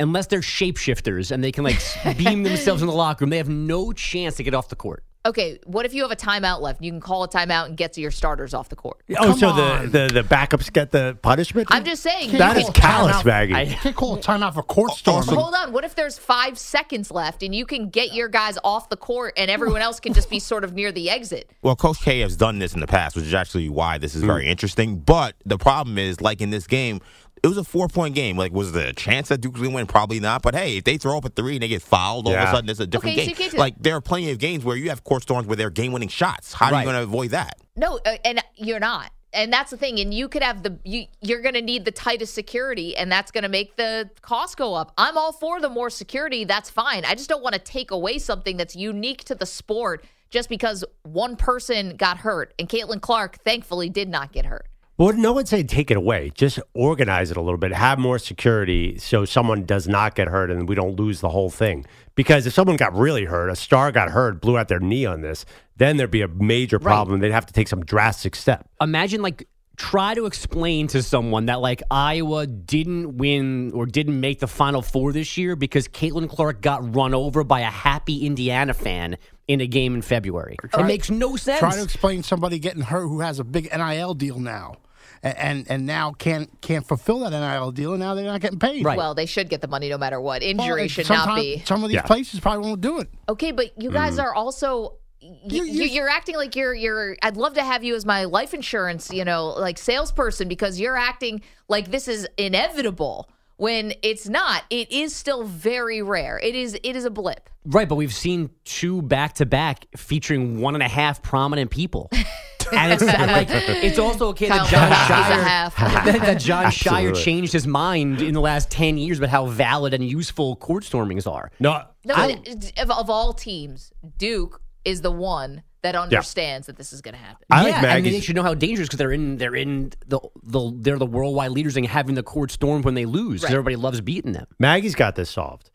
unless 0.00 0.26
they're 0.26 0.40
shapeshifters 0.40 1.30
and 1.30 1.42
they 1.42 1.52
can 1.52 1.64
like 1.64 1.78
beam 2.18 2.42
themselves 2.48 2.82
in 2.82 2.88
the 2.88 2.94
locker 2.94 3.24
room. 3.24 3.30
They 3.30 3.38
have 3.38 3.48
no 3.48 3.92
chance 3.92 4.36
to 4.36 4.42
get 4.42 4.54
off 4.54 4.68
the 4.68 4.76
court. 4.76 5.04
Okay, 5.26 5.58
what 5.64 5.86
if 5.86 5.94
you 5.94 6.02
have 6.02 6.10
a 6.10 6.16
timeout 6.16 6.60
left? 6.60 6.82
You 6.82 6.90
can 6.92 7.00
call 7.00 7.22
a 7.24 7.28
timeout 7.28 7.64
and 7.64 7.78
get 7.78 7.94
to 7.94 8.00
your 8.02 8.10
starters 8.10 8.52
off 8.52 8.68
the 8.68 8.76
court. 8.76 9.00
Oh, 9.12 9.28
Come 9.28 9.38
so 9.38 9.48
on. 9.48 9.90
the, 9.90 10.06
the 10.08 10.22
the 10.22 10.28
backups 10.28 10.70
get 10.70 10.90
the 10.90 11.16
punishment? 11.22 11.68
I'm 11.70 11.82
just 11.82 12.02
saying. 12.02 12.32
That 12.32 12.56
you 12.56 12.60
is 12.60 12.66
can- 12.66 12.74
callous, 12.74 13.16
timeout. 13.16 13.24
Maggie. 13.24 13.54
I- 13.54 13.62
You 13.62 13.76
can't 13.76 13.96
call 13.96 14.16
a 14.16 14.20
timeout 14.20 14.52
for 14.52 14.62
court 14.62 14.92
storming. 14.92 15.34
Hold 15.34 15.54
on. 15.54 15.72
What 15.72 15.82
if 15.84 15.94
there's 15.94 16.18
five 16.18 16.58
seconds 16.58 17.10
left 17.10 17.42
and 17.42 17.54
you 17.54 17.64
can 17.64 17.88
get 17.88 18.12
your 18.12 18.28
guys 18.28 18.58
off 18.64 18.90
the 18.90 18.98
court 18.98 19.32
and 19.38 19.50
everyone 19.50 19.80
else 19.80 19.98
can 19.98 20.12
just 20.12 20.28
be 20.28 20.38
sort 20.38 20.62
of 20.62 20.74
near 20.74 20.92
the 20.92 21.08
exit? 21.08 21.50
Well, 21.62 21.74
Coach 21.74 22.00
K 22.02 22.20
has 22.20 22.36
done 22.36 22.58
this 22.58 22.74
in 22.74 22.80
the 22.80 22.86
past, 22.86 23.16
which 23.16 23.24
is 23.24 23.32
actually 23.32 23.70
why 23.70 23.96
this 23.96 24.14
is 24.14 24.20
Hmm. 24.20 24.26
very 24.26 24.46
interesting. 24.46 24.98
But 24.98 25.36
the 25.46 25.56
problem 25.56 25.96
is, 25.96 26.20
like 26.20 26.42
in 26.42 26.50
this 26.50 26.66
game, 26.66 27.00
it 27.44 27.48
was 27.48 27.58
a 27.58 27.64
four 27.64 27.88
point 27.88 28.14
game. 28.14 28.38
Like, 28.38 28.52
was 28.52 28.72
there 28.72 28.88
a 28.88 28.92
chance 28.94 29.28
that 29.28 29.42
Duke 29.42 29.52
was 29.52 29.60
going 29.60 29.72
to 29.72 29.74
win? 29.76 29.86
Probably 29.86 30.18
not. 30.18 30.40
But 30.40 30.54
hey, 30.54 30.78
if 30.78 30.84
they 30.84 30.96
throw 30.96 31.18
up 31.18 31.26
a 31.26 31.28
three 31.28 31.56
and 31.56 31.62
they 31.62 31.68
get 31.68 31.82
fouled, 31.82 32.26
all 32.26 32.34
of 32.34 32.40
a 32.40 32.50
sudden 32.50 32.70
it's 32.70 32.80
a 32.80 32.86
different 32.86 33.18
Okay, 33.18 33.26
game. 33.26 33.36
can't 33.36 33.54
like, 33.58 33.74
there 33.78 33.94
are 33.94 34.00
plenty 34.00 34.30
of 34.30 34.38
games 34.38 34.64
where 34.64 34.76
you 34.76 34.88
have 34.88 35.04
court 35.04 35.22
storms 35.22 35.46
where 35.46 35.54
they're 35.54 35.68
game 35.68 35.92
winning 35.92 36.08
shots. 36.08 36.54
How 36.54 36.72
are 36.72 36.78
you 36.80 36.84
going 36.84 36.96
to 36.96 37.02
avoid 37.02 37.32
that? 37.32 37.58
No, 37.76 38.00
uh, 38.06 38.16
and 38.24 38.42
you're 38.56 38.80
not. 38.80 39.10
And 39.34 39.52
that's 39.52 39.72
the 39.72 39.76
thing. 39.76 40.00
And 40.00 40.14
you 40.14 40.28
could 40.28 40.42
have 40.42 40.62
the 40.62 40.78
you 40.84 41.04
you're 41.20 41.42
going 41.42 41.54
to 41.54 41.60
need 41.62 41.84
the 41.84 41.90
tightest 41.90 42.34
security, 42.34 42.96
and 42.96 43.12
that's 43.12 43.30
going 43.30 43.42
to 43.42 43.48
make 43.50 43.76
the 43.76 44.08
cost 44.22 44.56
go 44.56 44.74
up. 44.74 44.94
I'm 44.96 45.18
all 45.18 45.32
for 45.32 45.60
the 45.60 45.68
more 45.68 45.90
security. 45.90 46.44
That's 46.44 46.70
fine. 46.70 47.04
I 47.04 47.14
just 47.14 47.28
don't 47.28 47.42
want 47.42 47.54
to 47.54 47.60
take 47.60 47.90
away 47.90 48.18
something 48.20 48.56
that's 48.56 48.74
unique 48.76 49.24
to 49.24 49.34
the 49.34 49.44
sport 49.44 50.04
just 50.30 50.48
because 50.48 50.84
one 51.02 51.36
person 51.36 51.96
got 51.96 52.18
hurt. 52.18 52.54
And 52.58 52.68
Caitlin 52.68 53.00
Clark, 53.00 53.38
thankfully, 53.42 53.90
did 53.90 54.08
not 54.08 54.32
get 54.32 54.46
hurt. 54.46 54.66
Well, 54.96 55.12
no 55.12 55.32
one 55.32 55.44
said 55.46 55.68
take 55.68 55.90
it 55.90 55.96
away. 55.96 56.30
Just 56.34 56.60
organize 56.72 57.32
it 57.32 57.36
a 57.36 57.40
little 57.40 57.58
bit. 57.58 57.72
Have 57.72 57.98
more 57.98 58.18
security 58.18 58.96
so 58.98 59.24
someone 59.24 59.64
does 59.64 59.88
not 59.88 60.14
get 60.14 60.28
hurt 60.28 60.52
and 60.52 60.68
we 60.68 60.76
don't 60.76 60.94
lose 60.94 61.20
the 61.20 61.30
whole 61.30 61.50
thing. 61.50 61.84
Because 62.14 62.46
if 62.46 62.52
someone 62.52 62.76
got 62.76 62.94
really 62.94 63.24
hurt, 63.24 63.48
a 63.48 63.56
star 63.56 63.90
got 63.90 64.10
hurt, 64.10 64.40
blew 64.40 64.56
out 64.56 64.68
their 64.68 64.78
knee 64.78 65.04
on 65.04 65.20
this, 65.20 65.44
then 65.76 65.96
there'd 65.96 66.12
be 66.12 66.22
a 66.22 66.28
major 66.28 66.78
problem. 66.78 67.18
They'd 67.18 67.32
have 67.32 67.46
to 67.46 67.52
take 67.52 67.66
some 67.66 67.84
drastic 67.84 68.36
step. 68.36 68.68
Imagine 68.80 69.20
like 69.20 69.48
try 69.76 70.14
to 70.14 70.26
explain 70.26 70.86
to 70.86 71.02
someone 71.02 71.46
that 71.46 71.60
like 71.60 71.82
Iowa 71.90 72.46
didn't 72.46 73.16
win 73.16 73.72
or 73.72 73.86
didn't 73.86 74.20
make 74.20 74.38
the 74.38 74.46
Final 74.46 74.80
Four 74.80 75.12
this 75.12 75.36
year 75.36 75.56
because 75.56 75.88
Caitlin 75.88 76.28
Clark 76.28 76.60
got 76.60 76.94
run 76.94 77.14
over 77.14 77.42
by 77.42 77.60
a 77.60 77.70
happy 77.70 78.24
Indiana 78.24 78.74
fan 78.74 79.16
in 79.48 79.60
a 79.60 79.66
game 79.66 79.94
in 79.96 80.02
February. 80.02 80.56
it 80.62 80.84
makes 80.84 81.10
no 81.10 81.34
sense. 81.34 81.58
Try 81.58 81.74
to 81.74 81.82
explain 81.82 82.22
somebody 82.22 82.60
getting 82.60 82.82
hurt 82.82 83.08
who 83.08 83.20
has 83.20 83.40
a 83.40 83.44
big 83.44 83.68
NIL 83.76 84.14
deal 84.14 84.38
now. 84.38 84.76
And 85.24 85.36
and, 85.38 85.70
and 85.70 85.86
now 85.86 86.12
can't 86.12 86.48
can't 86.60 86.86
fulfill 86.86 87.20
that 87.20 87.30
NIL 87.30 87.72
deal, 87.72 87.92
and 87.92 88.00
now 88.00 88.14
they're 88.14 88.24
not 88.24 88.40
getting 88.40 88.58
paid. 88.58 88.84
Right. 88.84 88.96
Well, 88.96 89.14
they 89.14 89.26
should 89.26 89.48
get 89.48 89.60
the 89.60 89.68
money 89.68 89.88
no 89.88 89.98
matter 89.98 90.20
what. 90.20 90.42
Injury 90.42 90.82
Well, 90.82 90.88
should 90.88 91.08
not 91.08 91.34
be. 91.36 91.62
Some 91.64 91.82
of 91.82 91.88
these 91.88 91.96
Yeah. 91.96 92.02
places 92.02 92.40
probably 92.40 92.66
won't 92.68 92.80
do 92.80 93.00
it. 93.00 93.08
Okay, 93.28 93.50
but 93.50 93.80
you 93.82 93.90
guys 93.90 94.16
Mm. 94.18 94.24
are 94.24 94.34
also. 94.34 94.98
You, 95.46 95.64
you, 95.64 96.02
are 96.02 96.08
acting 96.10 96.36
like 96.36 96.54
you're 96.54 96.74
you're. 96.74 97.16
I'd 97.22 97.38
love 97.38 97.54
to 97.54 97.64
have 97.64 97.82
you 97.82 97.94
as 97.94 98.04
my 98.04 98.24
life 98.24 98.52
insurance, 98.52 99.10
you 99.10 99.24
know, 99.24 99.46
like 99.58 99.78
salesperson 99.78 100.48
because 100.48 100.78
you're 100.78 100.98
acting 100.98 101.40
like 101.66 101.90
this 101.90 102.08
is 102.08 102.28
inevitable 102.36 103.30
when 103.56 103.94
it's 104.02 104.28
not. 104.28 104.64
It 104.68 104.92
is 104.92 105.16
still 105.16 105.44
very 105.44 106.02
rare. 106.02 106.38
It 106.42 106.54
is 106.54 106.74
it 106.74 106.94
is 106.94 107.06
a 107.06 107.10
blip. 107.10 107.48
Right, 107.64 107.88
but 107.88 107.94
we've 107.94 108.12
seen 108.12 108.50
two 108.64 109.00
back 109.00 109.32
to 109.36 109.46
back 109.46 109.86
featuring 109.96 110.60
one 110.60 110.74
and 110.74 110.82
a 110.82 110.88
half 110.88 111.22
prominent 111.22 111.70
people. 111.70 112.10
And 112.78 112.92
it's 112.92 113.02
and 113.02 113.30
like 113.38 113.48
it's 113.50 113.98
also 113.98 114.28
okay 114.28 114.48
that 114.48 114.58
Kyle 114.58 114.66
John 114.68 114.88
Murray's 114.88 115.00
a 115.00 115.06
Shire 115.06 115.42
half. 115.44 115.76
that, 116.04 116.20
that 116.22 116.40
Jon 116.40 116.64
Scheyer 116.66 116.90
Absolutely. 116.90 117.22
changed 117.22 117.52
his 117.52 117.66
mind 117.66 118.20
in 118.22 118.34
the 118.34 118.40
last 118.40 118.70
ten 118.70 118.98
years 118.98 119.18
about 119.18 119.30
how 119.30 119.46
valid 119.46 119.94
and 119.94 120.04
useful 120.04 120.56
court 120.56 120.84
stormings 120.84 121.26
are. 121.26 121.50
No, 121.60 121.82
No, 122.04 122.14
but 122.14 122.72
of, 122.78 122.90
of 122.90 123.10
all 123.10 123.32
teams, 123.32 123.92
Duke 124.18 124.60
is 124.84 125.00
the 125.00 125.10
one 125.10 125.62
that 125.82 125.94
understands 125.94 126.66
that 126.66 126.76
this 126.76 126.92
is 126.94 127.02
going 127.02 127.12
to 127.14 127.20
happen. 127.20 127.44
yeah, 127.50 127.96
and 127.96 128.06
they 128.06 128.20
should 128.20 128.34
know 128.36 128.42
how 128.42 128.54
dangerous 128.54 128.88
because 128.88 128.98
they're 128.98 129.12
in 129.12 129.36
they're 129.36 129.54
in 129.54 129.92
the, 130.06 130.18
the 130.42 130.72
they're 130.76 130.98
the 130.98 131.04
worldwide 131.06 131.50
leaders 131.50 131.76
in 131.76 131.84
having 131.84 132.14
the 132.14 132.22
court 132.22 132.50
stormed 132.50 132.84
when 132.86 132.94
they 132.94 133.04
lose 133.04 133.40
'cause 133.42 133.50
Right. 133.50 133.58
everybody 133.58 133.76
loves 133.76 134.00
beating 134.00 134.32
them. 134.32 134.46
Maggie's 134.58 134.94
got 134.94 135.14
this 135.14 135.28
solved. 135.30 135.70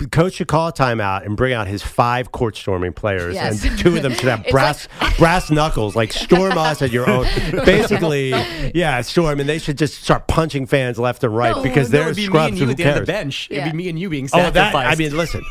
The 0.00 0.08
Coach 0.08 0.34
should 0.34 0.48
call 0.48 0.68
a 0.68 0.72
timeout 0.72 1.24
and 1.24 1.36
bring 1.36 1.52
out 1.52 1.68
his 1.68 1.80
five 1.80 2.32
court 2.32 2.56
storming 2.56 2.92
players, 2.92 3.34
Yes. 3.36 3.64
and 3.64 3.78
two 3.78 3.96
of 3.96 4.02
them 4.02 4.12
should 4.12 4.28
have 4.28 4.44
brass 4.50 4.88
brass 5.18 5.52
knuckles, 5.52 5.94
like 5.94 6.12
storm 6.12 6.58
us 6.58 6.82
at 6.82 6.90
your 6.90 7.08
own. 7.08 7.24
Basically, 7.64 8.30
yeah, 8.74 9.00
storm, 9.02 9.38
and 9.38 9.48
they 9.48 9.58
should 9.58 9.78
just 9.78 10.02
start 10.02 10.26
punching 10.26 10.66
fans 10.66 10.98
left 10.98 11.22
and 11.22 11.34
right 11.34 11.62
because 11.62 11.92
no, 11.92 11.98
they're 12.04 12.14
be 12.14 12.22
me 12.22 12.26
scrubs. 12.26 12.48
and 12.50 12.58
you 12.58 12.64
who 12.66 12.70
at 12.72 12.76
the 12.76 12.82
end 12.84 12.90
of 12.90 12.96
cares? 12.96 13.06
the 13.06 13.12
bench. 13.12 13.48
It'd 13.52 13.64
be 13.70 13.76
me 13.76 13.88
and 13.88 13.96
you 13.98 14.08
being 14.10 14.24
Oh, 14.26 14.38
sacrificed. 14.38 14.72
that 14.72 14.74
I 14.86 14.94
mean, 14.96 15.16
listen, 15.16 15.44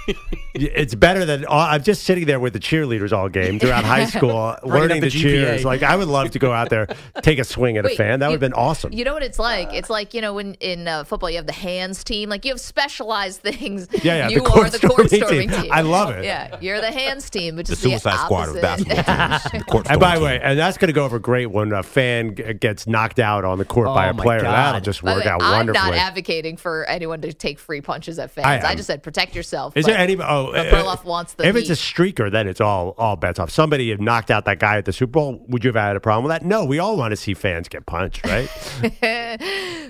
it's 0.54 0.94
better 0.94 1.24
than 1.26 1.46
all, 1.46 1.60
I'm 1.62 1.82
just 1.82 2.04
sitting 2.04 2.26
there 2.26 2.40
with 2.42 2.52
the 2.52 2.60
cheerleaders 2.60 3.14
all 3.14 3.30
game 3.30 3.60
throughout 3.60 3.86
high 3.86 4.06
school, 4.06 4.58
learning 4.64 5.00
the 5.00 5.08
the 5.10 5.20
cheers. 5.20 5.64
Like 5.64 5.84
I 5.84 5.96
would 5.96 6.10
love 6.10 6.32
to 6.32 6.40
go 6.40 6.52
out 6.52 6.70
there, 6.70 6.88
take 7.22 7.40
a 7.40 7.46
swing 7.46 7.78
at 7.78 7.86
a 7.86 7.90
fan. 7.96 8.20
That 8.20 8.28
would 8.28 8.34
have 8.34 8.40
been 8.42 8.54
awesome. 8.54 8.92
You 8.92 9.06
know 9.06 9.14
what 9.14 9.24
it's 9.24 9.40
like? 9.40 9.74
It's 9.74 9.90
like 9.90 10.14
you 10.14 10.20
know 10.20 10.34
when 10.34 10.56
in 10.56 10.88
uh, 10.90 11.06
football 11.06 11.30
you 11.30 11.38
have 11.38 11.48
the 11.48 11.54
hands 11.54 12.04
team. 12.04 12.28
Like 12.30 12.44
you 12.44 12.52
have 12.52 12.60
specialized 12.60 13.40
things. 13.42 13.88
Yeah, 14.04 14.28
yeah, 14.28 14.33
You 14.34 14.40
the 14.40 14.46
court 14.46 14.68
are 14.68 14.70
the 14.78 14.88
court 14.88 15.08
storming 15.10 15.28
storming 15.28 15.50
team. 15.50 15.62
team. 15.64 15.72
I 15.72 15.82
love 15.82 16.10
it. 16.12 16.26
Yeah, 16.26 16.58
you're 16.62 16.82
the 16.82 16.92
hands 16.92 17.30
team, 17.30 17.56
which 17.56 17.68
The 17.68 17.74
is 17.74 17.80
Suicide 17.80 18.14
the 18.14 18.26
Squad 18.26 18.50
of 18.50 18.64
opposite. 18.64 18.88
basketball 18.88 19.40
teams. 19.40 19.52
The 19.64 19.72
court 19.72 19.88
And 19.90 20.00
by 20.00 20.18
the 20.18 20.24
way, 20.26 20.40
and 20.42 20.58
that's 20.60 20.78
going 20.78 20.88
to 20.88 20.94
go 20.94 21.06
over 21.06 21.20
great 21.20 21.48
when 21.48 21.72
a 21.72 21.84
fan 21.84 22.36
g- 22.36 22.54
gets 22.54 22.88
knocked 22.88 23.20
out 23.20 23.46
on 23.46 23.58
the 23.58 23.66
court 23.66 23.88
by 23.88 24.08
Oh, 24.08 24.12
a 24.12 24.14
player. 24.14 24.42
God. 24.42 24.52
That'll 24.52 24.82
just 24.82 25.04
work 25.04 25.24
way, 25.24 25.30
out 25.30 25.42
I'm 25.42 25.52
wonderfully. 25.58 25.92
not 25.92 25.98
advocating 25.98 26.58
for 26.58 26.86
anyone 26.86 27.22
to 27.22 27.34
take 27.34 27.60
free 27.60 27.82
punches 27.82 28.20
at 28.20 28.32
fans. 28.32 28.48
I 28.66 28.72
I, 28.72 28.76
just 28.76 28.88
said 28.88 29.04
protect 29.04 29.36
yourself. 29.36 29.76
Is 29.78 29.86
but- 29.86 29.92
there 29.92 30.00
any? 30.00 30.14
Oh, 30.16 30.52
but 30.54 30.74
uh, 30.74 30.98
wants 31.06 31.34
the 31.34 31.48
If 31.48 31.56
it's 31.56 31.70
a 31.70 31.74
streaker, 31.74 32.32
then 32.32 32.48
it's 32.48 32.62
all 32.62 32.96
all 32.98 33.16
bets 33.16 33.40
off. 33.40 33.50
Somebody 33.50 33.90
had 33.90 34.02
knocked 34.02 34.32
out 34.32 34.46
that 34.46 34.60
guy 34.60 34.78
at 34.78 34.86
the 34.86 34.94
Super 34.94 35.12
Bowl. 35.12 35.46
Would 35.50 35.64
you 35.64 35.70
have 35.70 35.76
had 35.76 35.96
a 35.96 36.00
problem 36.00 36.24
with 36.26 36.32
that? 36.32 36.46
No, 36.46 36.66
we 36.66 36.80
all 36.80 36.98
want 36.98 37.12
to 37.12 37.16
see 37.16 37.34
fans 37.34 37.68
get 37.68 37.86
punched, 37.86 38.26
right? 38.26 38.48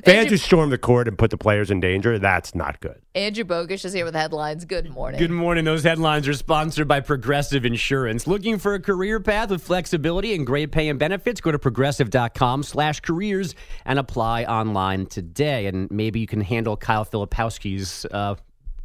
fans 0.05 0.29
who 0.29 0.37
storm 0.37 0.69
the 0.69 0.77
court 0.77 1.07
and 1.07 1.17
put 1.17 1.29
the 1.31 1.37
players 1.37 1.71
in 1.71 1.79
danger. 1.79 2.19
That's 2.19 2.55
not 2.55 2.79
good. 2.79 2.99
Andrew 3.15 3.43
Bogus 3.43 3.85
is 3.85 3.93
here 3.93 4.05
with 4.05 4.15
headlines. 4.15 4.32
Good 4.67 4.89
morning. 4.89 5.19
Good 5.19 5.31
morning. 5.31 5.65
Those 5.65 5.83
headlines 5.83 6.27
are 6.27 6.33
sponsored 6.33 6.87
by 6.87 6.99
Progressive 6.99 7.65
Insurance. 7.65 8.27
Looking 8.27 8.57
for 8.57 8.73
a 8.73 8.79
career 8.79 9.19
path 9.19 9.49
with 9.49 9.63
flexibility 9.63 10.33
and 10.33 10.45
great 10.45 10.71
pay 10.71 10.89
and 10.89 10.97
benefits? 10.97 11.39
Go 11.39 11.51
to 11.51 11.59
progressive.com 11.59 12.63
slash 12.63 12.99
careers 13.01 13.55
and 13.85 13.99
apply 13.99 14.45
online 14.45 15.05
today. 15.05 15.67
And 15.67 15.89
maybe 15.91 16.19
you 16.19 16.27
can 16.27 16.41
handle 16.41 16.75
Kyle 16.75 17.05
Filipowski's 17.05 18.05
uh, 18.11 18.35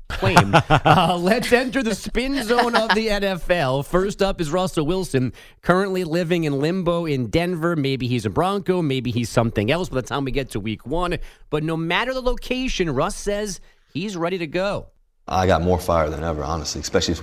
claim. 0.08 0.54
uh, 0.68 1.18
let's 1.20 1.52
enter 1.52 1.82
the 1.82 1.94
spin 1.94 2.42
zone 2.42 2.74
of 2.74 2.94
the 2.94 3.08
NFL. 3.08 3.86
First 3.86 4.22
up 4.22 4.40
is 4.40 4.50
Russell 4.50 4.86
Wilson, 4.86 5.32
currently 5.62 6.04
living 6.04 6.44
in 6.44 6.58
limbo 6.58 7.06
in 7.06 7.28
Denver. 7.28 7.76
Maybe 7.76 8.08
he's 8.08 8.26
a 8.26 8.30
Bronco, 8.30 8.82
maybe 8.82 9.10
he's 9.10 9.28
something 9.30 9.70
else 9.70 9.88
by 9.88 9.96
the 9.96 10.02
time 10.02 10.24
we 10.24 10.32
get 10.32 10.50
to 10.50 10.60
week 10.60 10.86
one. 10.86 11.18
But 11.50 11.62
no 11.62 11.76
matter 11.76 12.12
the 12.12 12.22
location, 12.22 12.90
Russ 12.90 13.16
says 13.16 13.60
he's 13.92 14.16
ready 14.16 14.38
to 14.38 14.46
go. 14.46 14.88
I 15.28 15.46
got 15.46 15.62
more 15.62 15.78
fire 15.78 16.08
than 16.10 16.24
ever, 16.24 16.42
honestly, 16.42 16.80
especially 16.80 17.16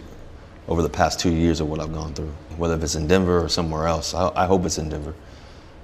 over 0.67 0.81
the 0.81 0.89
past 0.89 1.19
two 1.19 1.31
years 1.31 1.59
of 1.59 1.69
what 1.69 1.79
I've 1.79 1.93
gone 1.93 2.13
through. 2.13 2.31
Whether 2.57 2.75
it's 2.83 2.95
in 2.95 3.07
Denver 3.07 3.43
or 3.43 3.49
somewhere 3.49 3.87
else, 3.87 4.13
I, 4.13 4.31
I 4.35 4.45
hope 4.45 4.65
it's 4.65 4.77
in 4.77 4.89
Denver. 4.89 5.13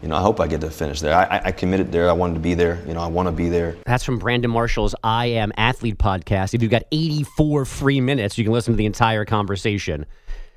You 0.01 0.07
know, 0.07 0.15
I 0.15 0.21
hope 0.21 0.39
I 0.39 0.47
get 0.47 0.61
to 0.61 0.69
finish 0.71 0.99
there. 0.99 1.13
I, 1.13 1.23
I- 1.37 1.41
I 1.45 1.51
committed 1.51 1.91
there. 1.91 2.09
I 2.09 2.13
wanted 2.13 2.33
to 2.35 2.39
be 2.39 2.55
there. 2.55 2.83
You 2.87 2.93
know, 2.95 3.01
I 3.01 3.07
want 3.07 3.27
to 3.27 3.31
be 3.31 3.49
there. 3.49 3.75
That's 3.85 4.03
from 4.03 4.17
Brandon 4.17 4.49
Marshall's 4.49 4.95
I 5.03 5.27
Am 5.27 5.51
Athlete 5.57 5.99
podcast. 5.99 6.53
If 6.55 6.61
you've 6.63 6.71
got 6.71 6.83
84 6.91 7.65
free 7.65 8.01
minutes, 8.01 8.37
you 8.37 8.43
can 8.43 8.51
listen 8.53 8.73
to 8.73 8.77
the 8.77 8.87
entire 8.87 9.25
conversation. 9.25 10.07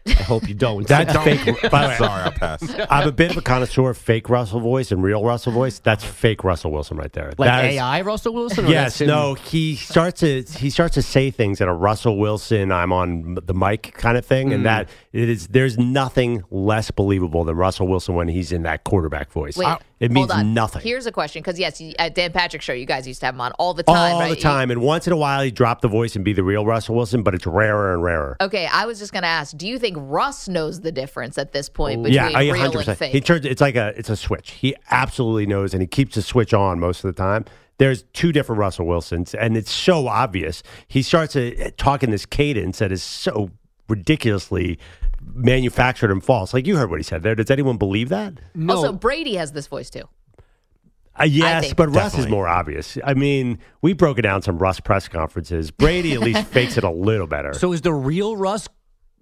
I 0.07 0.12
hope 0.23 0.49
you 0.49 0.55
don't. 0.55 0.87
That's 0.88 1.17
fake. 1.25 1.45
By 1.71 1.83
the 1.83 1.88
way, 1.88 1.97
Sorry, 1.97 2.23
I 2.25 2.31
passed. 2.31 2.75
I'm 2.90 3.09
a 3.09 3.12
bit 3.12 3.31
of 3.31 3.38
a 3.38 3.43
connoisseur 3.43 3.90
of 3.90 3.97
fake 3.99 4.29
Russell 4.29 4.61
voice 4.61 4.93
and 4.93 5.03
real 5.03 5.25
Russell 5.25 5.53
voice. 5.53 5.79
That's 5.79 6.05
fake 6.05 6.45
Russell 6.45 6.73
Wilson 6.73 6.97
right 6.97 7.12
there. 7.12 7.33
Like 7.38 7.49
That 7.49 7.64
is- 7.67 7.77
AI 7.77 8.01
Russell 8.03 8.35
Wilson? 8.35 8.67
Or 8.67 8.69
Yes, 8.69 9.01
no. 9.01 9.35
He 9.35 9.77
starts 9.77 10.21
to 10.21 10.43
he 10.43 10.69
starts 10.71 10.95
to 10.95 11.03
say 11.03 11.31
things 11.31 11.61
in 11.61 11.69
a 11.69 11.75
Russell 11.75 12.19
Wilson. 12.19 12.71
I'm 12.73 12.93
on 12.93 13.38
the 13.45 13.55
mic 13.55 13.95
kind 13.95 14.19
of 14.19 14.27
thing, 14.27 14.49
Mm. 14.51 14.55
and 14.57 14.67
that 14.67 14.88
it 15.12 15.29
is. 15.29 15.47
There's 15.49 15.79
nothing 15.79 16.43
less 16.51 16.90
believable 16.90 17.45
than 17.45 17.57
Russell 17.57 17.87
Wilson 17.88 18.14
when 18.14 18.29
he's 18.29 18.53
in 18.53 18.62
that 18.64 18.85
quarterback 18.85 19.31
voice. 19.33 19.57
Wait, 19.57 19.69
it 20.01 20.11
means 20.11 20.35
nothing. 20.45 20.83
Here's 20.83 21.07
a 21.07 21.13
question 21.13 21.43
because 21.43 21.59
yes, 21.59 21.81
at 21.99 22.15
Dan 22.15 22.33
Patrick's 22.33 22.65
show, 22.65 22.73
you 22.73 22.87
guys 22.87 23.07
used 23.07 23.21
to 23.21 23.27
have 23.27 23.35
him 23.35 23.41
on 23.41 23.53
all 23.53 23.75
the 23.75 23.83
time, 23.83 24.15
all 24.15 24.21
right? 24.21 24.31
the 24.31 24.37
time, 24.37 24.71
and 24.71 24.81
once 24.81 25.07
in 25.07 25.13
a 25.13 25.17
while 25.17 25.43
he 25.43 25.51
drop 25.51 25.81
the 25.81 25.89
voice 25.89 26.17
and 26.17 26.25
be 26.25 26.33
the 26.33 26.43
real 26.43 26.67
Russell 26.67 26.95
Wilson, 26.95 27.23
but 27.23 27.35
it's 27.35 27.47
rarer 27.47 27.95
and 27.95 28.03
rarer. 28.03 28.37
Okay, 28.41 28.67
I 28.67 28.87
was 28.87 28.99
just 28.99 29.13
going 29.13 29.23
to 29.23 29.29
ask, 29.29 29.57
do 29.57 29.67
you 29.69 29.79
think 29.79 29.97
Russ 30.01 30.49
knows 30.49 30.81
the 30.81 30.93
difference 30.93 31.39
at 31.39 31.53
this 31.53 31.69
point 31.69 32.03
between 32.03 32.15
yeah, 32.15 32.39
I- 32.39 32.43
real 32.51 32.73
100%. 32.73 32.89
and 32.89 32.99
fake? 32.99 33.13
He 33.13 33.21
turns. 33.21 33.45
It's 33.45 33.61
like 33.61 33.77
a 33.77 33.93
it's 33.97 34.11
a 34.11 34.17
switch. 34.17 34.51
He 34.53 34.75
absolutely 34.91 35.47
knows, 35.47 35.73
and 35.75 35.81
he 35.81 35.87
keeps 35.87 36.17
the 36.17 36.23
switch 36.23 36.53
on 36.53 36.81
most 36.81 37.05
of 37.05 37.15
the 37.15 37.21
time. 37.21 37.45
There's 37.79 38.05
two 38.13 38.31
different 38.31 38.61
Russell 38.61 38.87
Wilsons, 38.87 39.35
and 39.35 39.57
it's 39.57 39.71
so 39.71 40.07
obvious. 40.07 40.63
He 40.87 41.03
starts 41.03 41.35
uh, 41.35 41.41
to 41.41 41.71
talk 41.73 42.03
in 42.03 42.11
this 42.11 42.25
cadence 42.25 42.79
that 42.79 42.93
is 42.93 43.03
so 43.03 43.51
ridiculously 43.89 44.79
manufactured 45.33 46.11
and 46.11 46.23
false. 46.23 46.55
Like 46.55 46.67
you 46.67 46.77
heard 46.77 46.91
what 46.91 46.99
he 46.99 47.05
said 47.05 47.23
there. 47.23 47.35
Does 47.35 47.51
anyone 47.51 47.77
believe 47.77 48.09
that? 48.11 48.35
No. 48.55 48.77
Also, 48.77 48.93
Brady 48.93 49.35
has 49.37 49.53
this 49.53 49.67
voice 49.67 49.91
too. 49.91 50.09
Uh, 51.19 51.25
yes, 51.25 51.67
think. 51.67 51.77
but 51.77 51.89
Russ 51.91 52.19
is 52.19 52.27
more 52.29 52.49
obvious. 52.49 52.99
I 53.05 53.15
mean, 53.15 53.61
we've 53.83 53.97
broken 53.97 54.25
down 54.25 54.43
some 54.43 54.59
Russ 54.59 54.81
press 54.81 55.07
conferences. 55.07 55.71
Brady 55.71 56.13
at 56.15 56.21
least 56.21 56.45
fakes 56.49 56.77
it 56.77 56.83
a 56.83 56.91
little 56.91 57.29
better. 57.29 57.53
So 57.55 57.73
is 57.73 57.83
the 57.83 57.93
real 57.93 58.37
Russ 58.37 58.69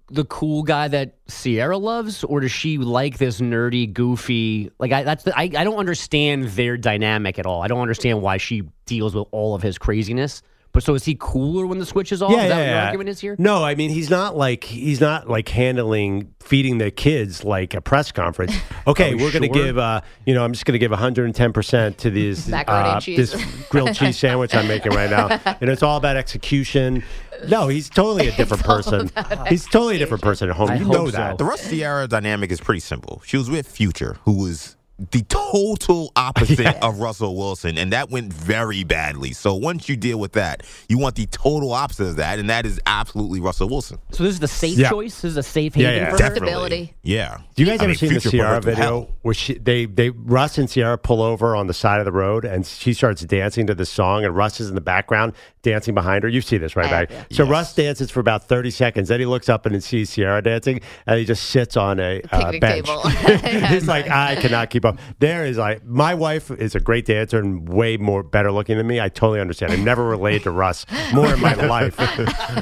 the 0.09 0.25
cool 0.25 0.63
guy 0.63 0.87
that 0.89 1.15
Ciara 1.27 1.77
loves, 1.77 2.23
or 2.23 2.41
does 2.41 2.51
she 2.51 2.77
like 2.77 3.17
this 3.17 3.39
nerdy, 3.39 3.91
goofy? 3.91 4.69
Like 4.77 4.91
I, 4.91 5.03
that's 5.03 5.23
the, 5.23 5.37
I, 5.37 5.43
I 5.43 5.63
don't 5.63 5.77
understand 5.77 6.45
their 6.49 6.77
dynamic 6.77 7.39
at 7.39 7.45
all. 7.45 7.61
I 7.61 7.67
don't 7.67 7.81
understand 7.81 8.21
why 8.21 8.37
she 8.37 8.63
deals 8.85 9.15
with 9.15 9.27
all 9.31 9.55
of 9.55 9.61
his 9.61 9.77
craziness. 9.77 10.41
But 10.73 10.81
so 10.81 10.95
is 10.95 11.05
he 11.05 11.15
cooler 11.19 11.67
when 11.67 11.77
the 11.77 11.85
switch 11.85 12.11
is 12.11 12.23
off? 12.23 12.31
is 12.31 12.37
that 12.37 12.49
what 12.49 12.65
your 12.65 12.79
argument 12.79 13.09
is 13.09 13.19
here? 13.19 13.35
No, 13.37 13.63
I 13.63 13.75
mean 13.75 13.91
he's 13.91 14.09
not 14.09 14.35
like 14.35 14.63
he's 14.63 14.99
not 14.99 15.29
like 15.29 15.47
handling 15.49 16.33
feeding 16.39 16.79
the 16.79 16.89
kids 16.89 17.43
like 17.43 17.75
a 17.75 17.81
press 17.81 18.11
conference. 18.11 18.53
Okay, 18.85 19.15
we 19.15 19.23
we're 19.23 19.31
going 19.31 19.43
to 19.43 19.47
give 19.47 19.77
uh, 19.77 20.01
you 20.25 20.33
know 20.33 20.43
I'm 20.43 20.51
just 20.51 20.65
going 20.65 20.73
to 20.73 20.79
give 20.79 20.91
110 20.91 21.53
percent 21.53 21.99
to 21.99 22.09
this 22.09 22.49
Macaroni 22.49 22.89
and 22.89 22.97
uh, 22.97 22.99
this 23.05 23.65
grilled 23.69 23.95
cheese 23.95 24.17
sandwich 24.17 24.53
I'm 24.53 24.67
making 24.67 24.91
right 24.91 25.09
now, 25.09 25.27
and 25.61 25.69
it's 25.69 25.81
all 25.81 25.95
about 25.95 26.17
execution. 26.17 27.01
No, 27.47 27.69
he's 27.69 27.89
totally 27.89 28.27
a 28.27 28.35
different 28.35 28.63
person. 28.63 29.09
He's 29.47 29.65
totally 29.65 29.95
a 29.95 29.99
different 29.99 30.21
person 30.21 30.49
at 30.49 30.55
home. 30.57 30.69
I 30.69 30.75
you 30.75 30.85
hope 30.85 30.93
know 30.93 31.05
so. 31.05 31.11
that. 31.11 31.37
The 31.37 31.45
Russ 31.45 31.69
Ciara 31.69 32.07
dynamic 32.09 32.51
is 32.51 32.59
pretty 32.59 32.81
simple. 32.81 33.21
She 33.25 33.37
was 33.37 33.49
with 33.49 33.67
Future, 33.67 34.17
who 34.25 34.33
was 34.33 34.75
the 35.11 35.21
total 35.23 36.11
opposite 36.15 36.77
of 36.83 36.99
Russell 36.99 37.35
Wilson, 37.35 37.77
and 37.77 37.91
that 37.93 38.09
went 38.11 38.31
very 38.31 38.83
badly. 38.83 39.31
So 39.33 39.55
once 39.55 39.89
you 39.89 39.95
deal 39.97 40.19
with 40.19 40.33
that, 40.33 40.63
you 40.87 40.97
want 40.99 41.15
the 41.15 41.25
total 41.27 41.73
opposite 41.73 42.05
of 42.09 42.15
that, 42.17 42.37
and 42.39 42.49
that 42.49 42.65
is 42.65 42.79
absolutely 42.85 43.39
Russell 43.39 43.69
Wilson. 43.69 43.97
So 44.11 44.23
this 44.23 44.33
is 44.33 44.39
the 44.39 44.47
safe 44.47 44.77
Yeah. 44.77 44.89
choice. 44.89 45.15
This 45.21 45.31
is 45.31 45.37
a 45.37 45.43
safe 45.43 45.75
Yeah, 45.75 45.87
haven 45.89 46.03
yeah. 46.03 46.05
for 46.05 46.11
her. 46.11 46.17
Definitely. 46.17 46.47
Stability. 46.49 46.93
Yeah. 47.01 47.37
Do 47.55 47.63
you 47.63 47.69
guys 47.69 47.79
I 47.79 47.83
ever 47.83 47.87
mean, 47.89 47.97
seen 47.97 48.13
the 48.13 48.19
Future 48.21 48.29
put 48.29 48.37
her 48.37 48.43
Ciara 48.43 48.61
video 48.61 49.09
where 49.23 49.33
she 49.33 49.55
they 49.57 49.85
they 49.85 50.09
Russ 50.11 50.57
and 50.57 50.69
Ciara 50.69 50.97
pull 50.97 51.21
over 51.21 51.55
on 51.55 51.67
the 51.67 51.73
side 51.73 51.99
of 51.99 52.05
the 52.05 52.11
road 52.11 52.45
and 52.45 52.65
she 52.65 52.93
starts 52.93 53.21
dancing 53.23 53.67
to 53.67 53.75
the 53.75 53.85
song 53.85 54.23
and 54.25 54.35
Russ 54.35 54.59
is 54.59 54.69
in 54.69 54.75
the 54.75 54.81
background 54.81 55.33
dancing 55.63 55.93
behind 55.95 56.23
her. 56.23 56.29
You 56.29 56.41
see 56.41 56.57
this 56.57 56.75
right 56.75 56.87
I 56.87 56.89
back. 57.05 57.11
have, 57.11 57.27
So 57.31 57.45
Russ 57.45 57.73
dances 57.73 58.11
for 58.11 58.19
about 58.19 58.47
thirty 58.47 58.71
seconds. 58.71 59.09
Then 59.09 59.19
he 59.19 59.25
looks 59.25 59.49
up 59.49 59.65
and 59.65 59.73
he 59.75 59.81
sees 59.81 60.13
Ciara 60.13 60.41
dancing 60.41 60.81
and 61.07 61.19
he 61.19 61.25
just 61.25 61.49
sits 61.49 61.75
on 61.77 61.99
a 61.99 62.21
uh, 62.31 62.51
Picnic 62.51 62.61
bench. 62.61 62.85
table. 62.85 63.09
He's 63.69 63.87
like, 63.87 64.09
I 64.09 64.35
cannot 64.35 64.69
keep 64.69 64.82
up. 64.85 64.97
There 65.19 65.45
is 65.45 65.57
like 65.57 65.85
my 65.85 66.13
wife 66.13 66.51
is 66.51 66.75
a 66.75 66.79
great 66.79 67.05
dancer 67.05 67.39
and 67.39 67.67
way 67.67 67.97
more 67.97 68.23
better 68.23 68.51
looking 68.51 68.77
than 68.77 68.87
me. 68.87 68.99
I 68.99 69.09
totally 69.09 69.39
understand. 69.39 69.71
I 69.71 69.77
never 69.77 70.03
related 70.03 70.43
to 70.43 70.51
Russ 70.51 70.85
more 71.13 71.33
in 71.33 71.39
my 71.39 71.53
life. 71.67 71.97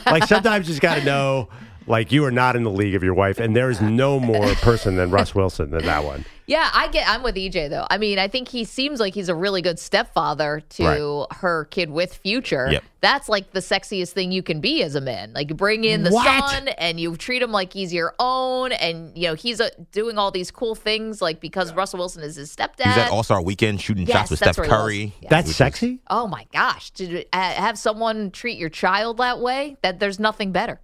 like 0.05 0.25
sometimes 0.25 0.67
you 0.67 0.71
just 0.73 0.81
got 0.81 0.95
to 0.95 1.03
know. 1.03 1.49
Like 1.87 2.11
you 2.11 2.23
are 2.25 2.31
not 2.31 2.55
in 2.55 2.63
the 2.63 2.69
league 2.71 2.95
of 2.95 3.03
your 3.03 3.13
wife, 3.15 3.39
and 3.39 3.55
there 3.55 3.69
is 3.69 3.81
no 3.81 4.19
more 4.19 4.47
person 4.55 4.95
than 4.95 5.09
Russ 5.11 5.33
Wilson 5.33 5.71
than 5.71 5.83
that 5.85 6.03
one. 6.03 6.25
Yeah, 6.47 6.69
I 6.73 6.89
get. 6.89 7.07
I'm 7.07 7.23
with 7.23 7.35
EJ 7.35 7.69
though. 7.69 7.87
I 7.89 7.97
mean, 7.97 8.19
I 8.19 8.27
think 8.27 8.49
he 8.49 8.65
seems 8.65 8.99
like 8.99 9.13
he's 9.13 9.29
a 9.29 9.35
really 9.35 9.61
good 9.61 9.79
stepfather 9.79 10.61
to 10.71 10.83
Right. 10.83 11.37
her 11.37 11.65
kid 11.65 11.89
with 11.89 12.13
future. 12.15 12.67
Yep. 12.71 12.83
That's 12.99 13.29
like 13.29 13.51
the 13.51 13.61
sexiest 13.61 14.09
thing 14.11 14.31
you 14.31 14.43
can 14.43 14.59
be 14.59 14.83
as 14.83 14.95
a 14.95 15.01
man. 15.01 15.31
Like 15.33 15.49
you 15.49 15.55
bring 15.55 15.85
in 15.85 16.03
the 16.03 16.11
What? 16.11 16.49
son 16.49 16.67
and 16.67 16.99
you 16.99 17.15
treat 17.15 17.41
him 17.41 17.51
like 17.51 17.71
he's 17.73 17.93
your 17.93 18.13
own, 18.19 18.73
and 18.73 19.15
you 19.17 19.27
know 19.29 19.33
he's 19.33 19.61
uh, 19.61 19.69
doing 19.91 20.17
all 20.17 20.29
these 20.29 20.51
cool 20.51 20.75
things 20.75 21.21
like 21.21 21.39
because 21.39 21.73
Russell 21.73 21.99
Wilson 21.99 22.21
is 22.21 22.35
his 22.35 22.53
stepdad. 22.55 22.83
He 22.83 22.89
was 22.89 22.97
at 22.97 23.11
All 23.11 23.23
Star 23.23 23.41
Weekend 23.41 23.79
shooting 23.81 24.05
Yes, 24.05 24.17
shots 24.17 24.31
with 24.31 24.39
that's 24.41 24.55
Steph 24.57 24.57
where 24.57 24.65
he 24.67 24.71
was. 24.71 24.83
Curry. 24.83 25.13
Yeah. 25.21 25.29
That's 25.29 25.45
which 25.47 25.51
is- 25.51 25.57
sexy. 25.57 25.99
Oh 26.09 26.27
my 26.27 26.45
gosh! 26.53 26.91
To 26.91 27.23
uh, 27.33 27.37
have 27.39 27.77
someone 27.77 28.29
treat 28.29 28.57
your 28.57 28.69
child 28.69 29.17
that 29.17 29.39
way, 29.39 29.77
that 29.83 29.99
there's 29.99 30.19
nothing 30.19 30.51
better. 30.51 30.79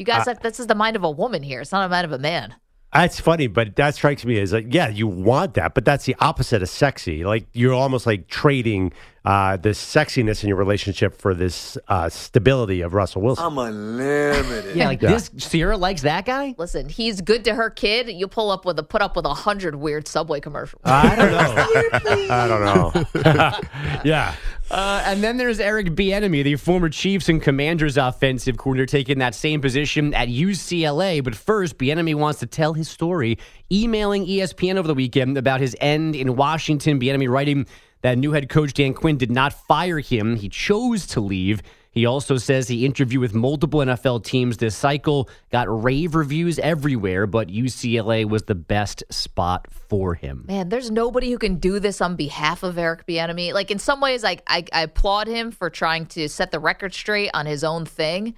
You 0.00 0.06
guys, 0.06 0.26
Uh, 0.26 0.30
have, 0.30 0.40
this 0.42 0.58
is 0.58 0.66
the 0.66 0.74
mind 0.74 0.96
of 0.96 1.04
a 1.04 1.10
woman 1.10 1.42
here. 1.42 1.60
It's 1.60 1.72
not 1.72 1.84
a 1.84 1.88
mind 1.90 2.06
of 2.06 2.12
a 2.12 2.18
man. 2.18 2.54
That's 2.92 3.20
funny, 3.20 3.46
but 3.46 3.76
that 3.76 3.94
strikes 3.94 4.24
me 4.24 4.40
as 4.40 4.52
like, 4.52 4.72
yeah, 4.74 4.88
you 4.88 5.06
want 5.06 5.54
that, 5.54 5.74
but 5.74 5.84
that's 5.84 6.06
the 6.06 6.16
opposite 6.18 6.60
of 6.62 6.68
sexy. 6.70 7.22
Like 7.22 7.46
you're 7.52 7.74
almost 7.74 8.04
like 8.06 8.26
trading 8.26 8.92
uh, 9.24 9.58
this 9.58 9.78
sexiness 9.78 10.42
in 10.42 10.48
your 10.48 10.56
relationship 10.56 11.14
for 11.14 11.32
this 11.34 11.76
uh, 11.86 12.08
stability 12.08 12.80
of 12.80 12.94
Russell 12.94 13.22
Wilson. 13.22 13.44
I'm 13.44 13.58
unlimited. 13.58 14.74
Yeah, 14.74 14.86
like 14.86 15.02
Yeah. 15.02 15.10
this. 15.10 15.30
Ciara 15.38 15.76
likes 15.76 16.02
that 16.02 16.24
guy. 16.24 16.54
Listen, 16.58 16.88
he's 16.88 17.20
good 17.20 17.44
to 17.44 17.54
her 17.54 17.70
kid. 17.70 18.08
You 18.08 18.26
pull 18.26 18.50
up 18.50 18.64
with 18.64 18.78
a 18.78 18.82
put 18.82 19.02
up 19.02 19.14
with 19.14 19.26
a 19.26 19.34
hundred 19.34 19.76
weird 19.76 20.08
subway 20.08 20.40
commercials. 20.40 20.80
I 20.84 21.14
don't 21.14 21.30
know. 21.30 22.28
I 22.34 22.48
don't 22.48 22.64
know. 22.64 23.60
yeah. 24.04 24.34
Uh, 24.70 25.02
and 25.04 25.22
then 25.22 25.36
there's 25.36 25.58
Eric 25.58 25.88
Bieniemy, 25.88 26.44
the 26.44 26.54
former 26.54 26.88
Chiefs 26.88 27.28
and 27.28 27.42
Commanders 27.42 27.96
offensive 27.96 28.56
coordinator, 28.56 28.86
taking 28.86 29.18
that 29.18 29.34
same 29.34 29.60
position 29.60 30.14
at 30.14 30.28
UCLA. 30.28 31.24
But 31.24 31.34
first, 31.34 31.76
Bieniemy 31.76 32.14
wants 32.14 32.38
to 32.38 32.46
tell 32.46 32.74
his 32.74 32.88
story, 32.88 33.36
emailing 33.72 34.26
ESPN 34.26 34.76
over 34.76 34.86
the 34.86 34.94
weekend 34.94 35.36
about 35.36 35.60
his 35.60 35.76
end 35.80 36.14
in 36.14 36.36
Washington. 36.36 37.00
Bieniemy 37.00 37.28
writing 37.28 37.66
that 38.02 38.16
new 38.16 38.30
head 38.30 38.48
coach 38.48 38.72
Dan 38.72 38.94
Quinn 38.94 39.16
did 39.18 39.32
not 39.32 39.52
fire 39.52 39.98
him; 39.98 40.36
he 40.36 40.48
chose 40.48 41.04
to 41.08 41.20
leave. 41.20 41.62
He 41.92 42.06
also 42.06 42.36
says 42.36 42.68
he 42.68 42.86
interviewed 42.86 43.20
with 43.20 43.34
multiple 43.34 43.80
NFL 43.80 44.22
teams 44.24 44.58
this 44.58 44.76
cycle, 44.76 45.28
got 45.50 45.66
rave 45.82 46.14
reviews 46.14 46.58
everywhere, 46.60 47.26
but 47.26 47.48
UCLA 47.48 48.24
was 48.24 48.44
the 48.44 48.54
best 48.54 49.02
spot 49.10 49.66
for 49.88 50.14
him. 50.14 50.44
Man, 50.46 50.68
there's 50.68 50.90
nobody 50.90 51.32
who 51.32 51.38
can 51.38 51.56
do 51.56 51.80
this 51.80 52.00
on 52.00 52.14
behalf 52.14 52.62
of 52.62 52.78
Eric 52.78 53.06
Bieniemy. 53.06 53.52
Like 53.52 53.72
in 53.72 53.80
some 53.80 54.00
ways, 54.00 54.22
like 54.22 54.42
I, 54.46 54.64
I 54.72 54.82
applaud 54.82 55.26
him 55.26 55.50
for 55.50 55.68
trying 55.68 56.06
to 56.06 56.28
set 56.28 56.52
the 56.52 56.60
record 56.60 56.94
straight 56.94 57.30
on 57.34 57.46
his 57.46 57.64
own 57.64 57.86
thing. 57.86 58.36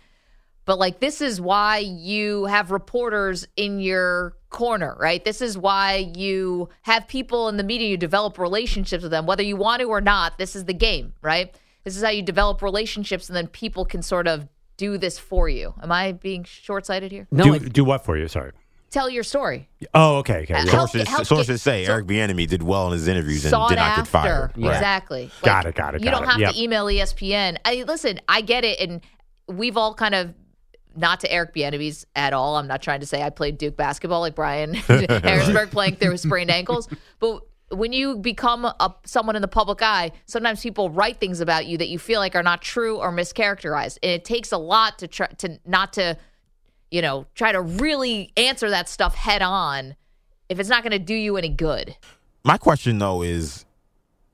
But 0.64 0.78
like 0.78 1.00
this 1.00 1.20
is 1.20 1.38
why 1.38 1.78
you 1.78 2.46
have 2.46 2.70
reporters 2.70 3.46
in 3.56 3.80
your 3.80 4.34
corner, 4.48 4.96
right? 4.98 5.22
This 5.22 5.42
is 5.42 5.58
why 5.58 6.12
you 6.16 6.70
have 6.82 7.06
people 7.06 7.48
in 7.48 7.58
the 7.58 7.64
media. 7.64 7.88
You 7.88 7.96
develop 7.98 8.38
relationships 8.38 9.02
with 9.02 9.10
them, 9.10 9.26
whether 9.26 9.42
you 9.42 9.56
want 9.56 9.80
to 9.80 9.88
or 9.88 10.00
not. 10.00 10.38
This 10.38 10.56
is 10.56 10.64
the 10.64 10.74
game, 10.74 11.12
right? 11.20 11.54
This 11.84 11.96
is 11.96 12.02
how 12.02 12.10
you 12.10 12.22
develop 12.22 12.62
relationships, 12.62 13.28
and 13.28 13.36
then 13.36 13.46
people 13.48 13.84
can 13.84 14.02
sort 14.02 14.28
of 14.28 14.48
do 14.76 14.98
this 14.98 15.18
for 15.18 15.48
you. 15.48 15.74
Am 15.82 15.90
I 15.92 16.12
being 16.12 16.44
short 16.44 16.86
sighted 16.86 17.10
here? 17.12 17.26
do, 17.34 17.58
do 17.58 17.84
what 17.84 18.04
for 18.04 18.16
you? 18.16 18.28
Sorry. 18.28 18.52
Tell 18.90 19.08
your 19.08 19.22
story. 19.22 19.68
Oh, 19.94 20.16
okay. 20.16 20.42
okay. 20.42 20.52
Uh, 20.54 20.64
yeah. 20.64 20.70
help- 20.70 20.90
Sources, 20.90 21.08
help 21.08 21.26
sources 21.26 21.46
get- 21.56 21.60
say 21.60 21.86
Eric 21.86 22.06
Bieniemy 22.06 22.46
did 22.46 22.62
well 22.62 22.88
in 22.88 22.92
his 22.92 23.08
interviews 23.08 23.44
and 23.44 23.52
did 23.52 23.76
not 23.76 23.78
after. 23.78 24.02
get 24.02 24.08
fired. 24.08 24.52
Right. 24.56 24.74
Exactly. 24.74 25.30
Got 25.42 25.64
it, 25.66 25.74
got 25.74 25.94
it, 25.94 26.02
You 26.04 26.10
don't 26.10 26.24
it. 26.24 26.28
have 26.28 26.40
Yep. 26.40 26.52
to 26.52 26.62
email 26.62 26.84
ESPN. 26.86 27.56
I 27.64 27.84
listen. 27.86 28.20
I 28.28 28.42
get 28.42 28.64
it, 28.64 28.78
and 28.80 29.00
we've 29.48 29.76
all 29.78 29.94
kind 29.94 30.14
of 30.14 30.34
not 30.94 31.20
to 31.20 31.32
Eric 31.32 31.54
Bieniemy's 31.54 32.06
at 32.14 32.34
all. 32.34 32.56
I'm 32.56 32.66
not 32.66 32.82
trying 32.82 33.00
to 33.00 33.06
say 33.06 33.22
I 33.22 33.30
played 33.30 33.56
Duke 33.56 33.78
basketball 33.78 34.20
like 34.20 34.34
Brian 34.34 34.74
Harrisburg 34.88 35.70
playing 35.70 35.96
through 35.96 36.12
his 36.12 36.20
sprained 36.20 36.50
ankles, 36.50 36.86
but 37.18 37.40
when 37.72 37.92
you 37.92 38.16
become 38.16 38.64
a, 38.64 38.94
someone 39.04 39.36
in 39.36 39.42
the 39.42 39.48
public 39.48 39.82
eye, 39.82 40.12
sometimes 40.26 40.62
people 40.62 40.90
write 40.90 41.18
things 41.20 41.40
about 41.40 41.66
you 41.66 41.78
that 41.78 41.88
you 41.88 41.98
feel 41.98 42.20
like 42.20 42.34
are 42.34 42.42
not 42.42 42.62
true 42.62 42.98
or 42.98 43.12
mischaracterized, 43.12 43.98
and 44.02 44.12
it 44.12 44.24
takes 44.24 44.52
a 44.52 44.58
lot 44.58 44.98
to 44.98 45.08
try 45.08 45.26
to 45.38 45.58
not 45.64 45.92
to, 45.94 46.16
you 46.90 47.02
know, 47.02 47.26
try 47.34 47.52
to 47.52 47.60
really 47.60 48.32
answer 48.36 48.70
that 48.70 48.88
stuff 48.88 49.14
head 49.14 49.42
on 49.42 49.96
if 50.48 50.60
it's 50.60 50.68
not 50.68 50.82
going 50.82 50.92
to 50.92 50.98
do 50.98 51.14
you 51.14 51.36
any 51.36 51.48
good. 51.48 51.96
My 52.44 52.58
question 52.58 52.98
though 52.98 53.22
is 53.22 53.64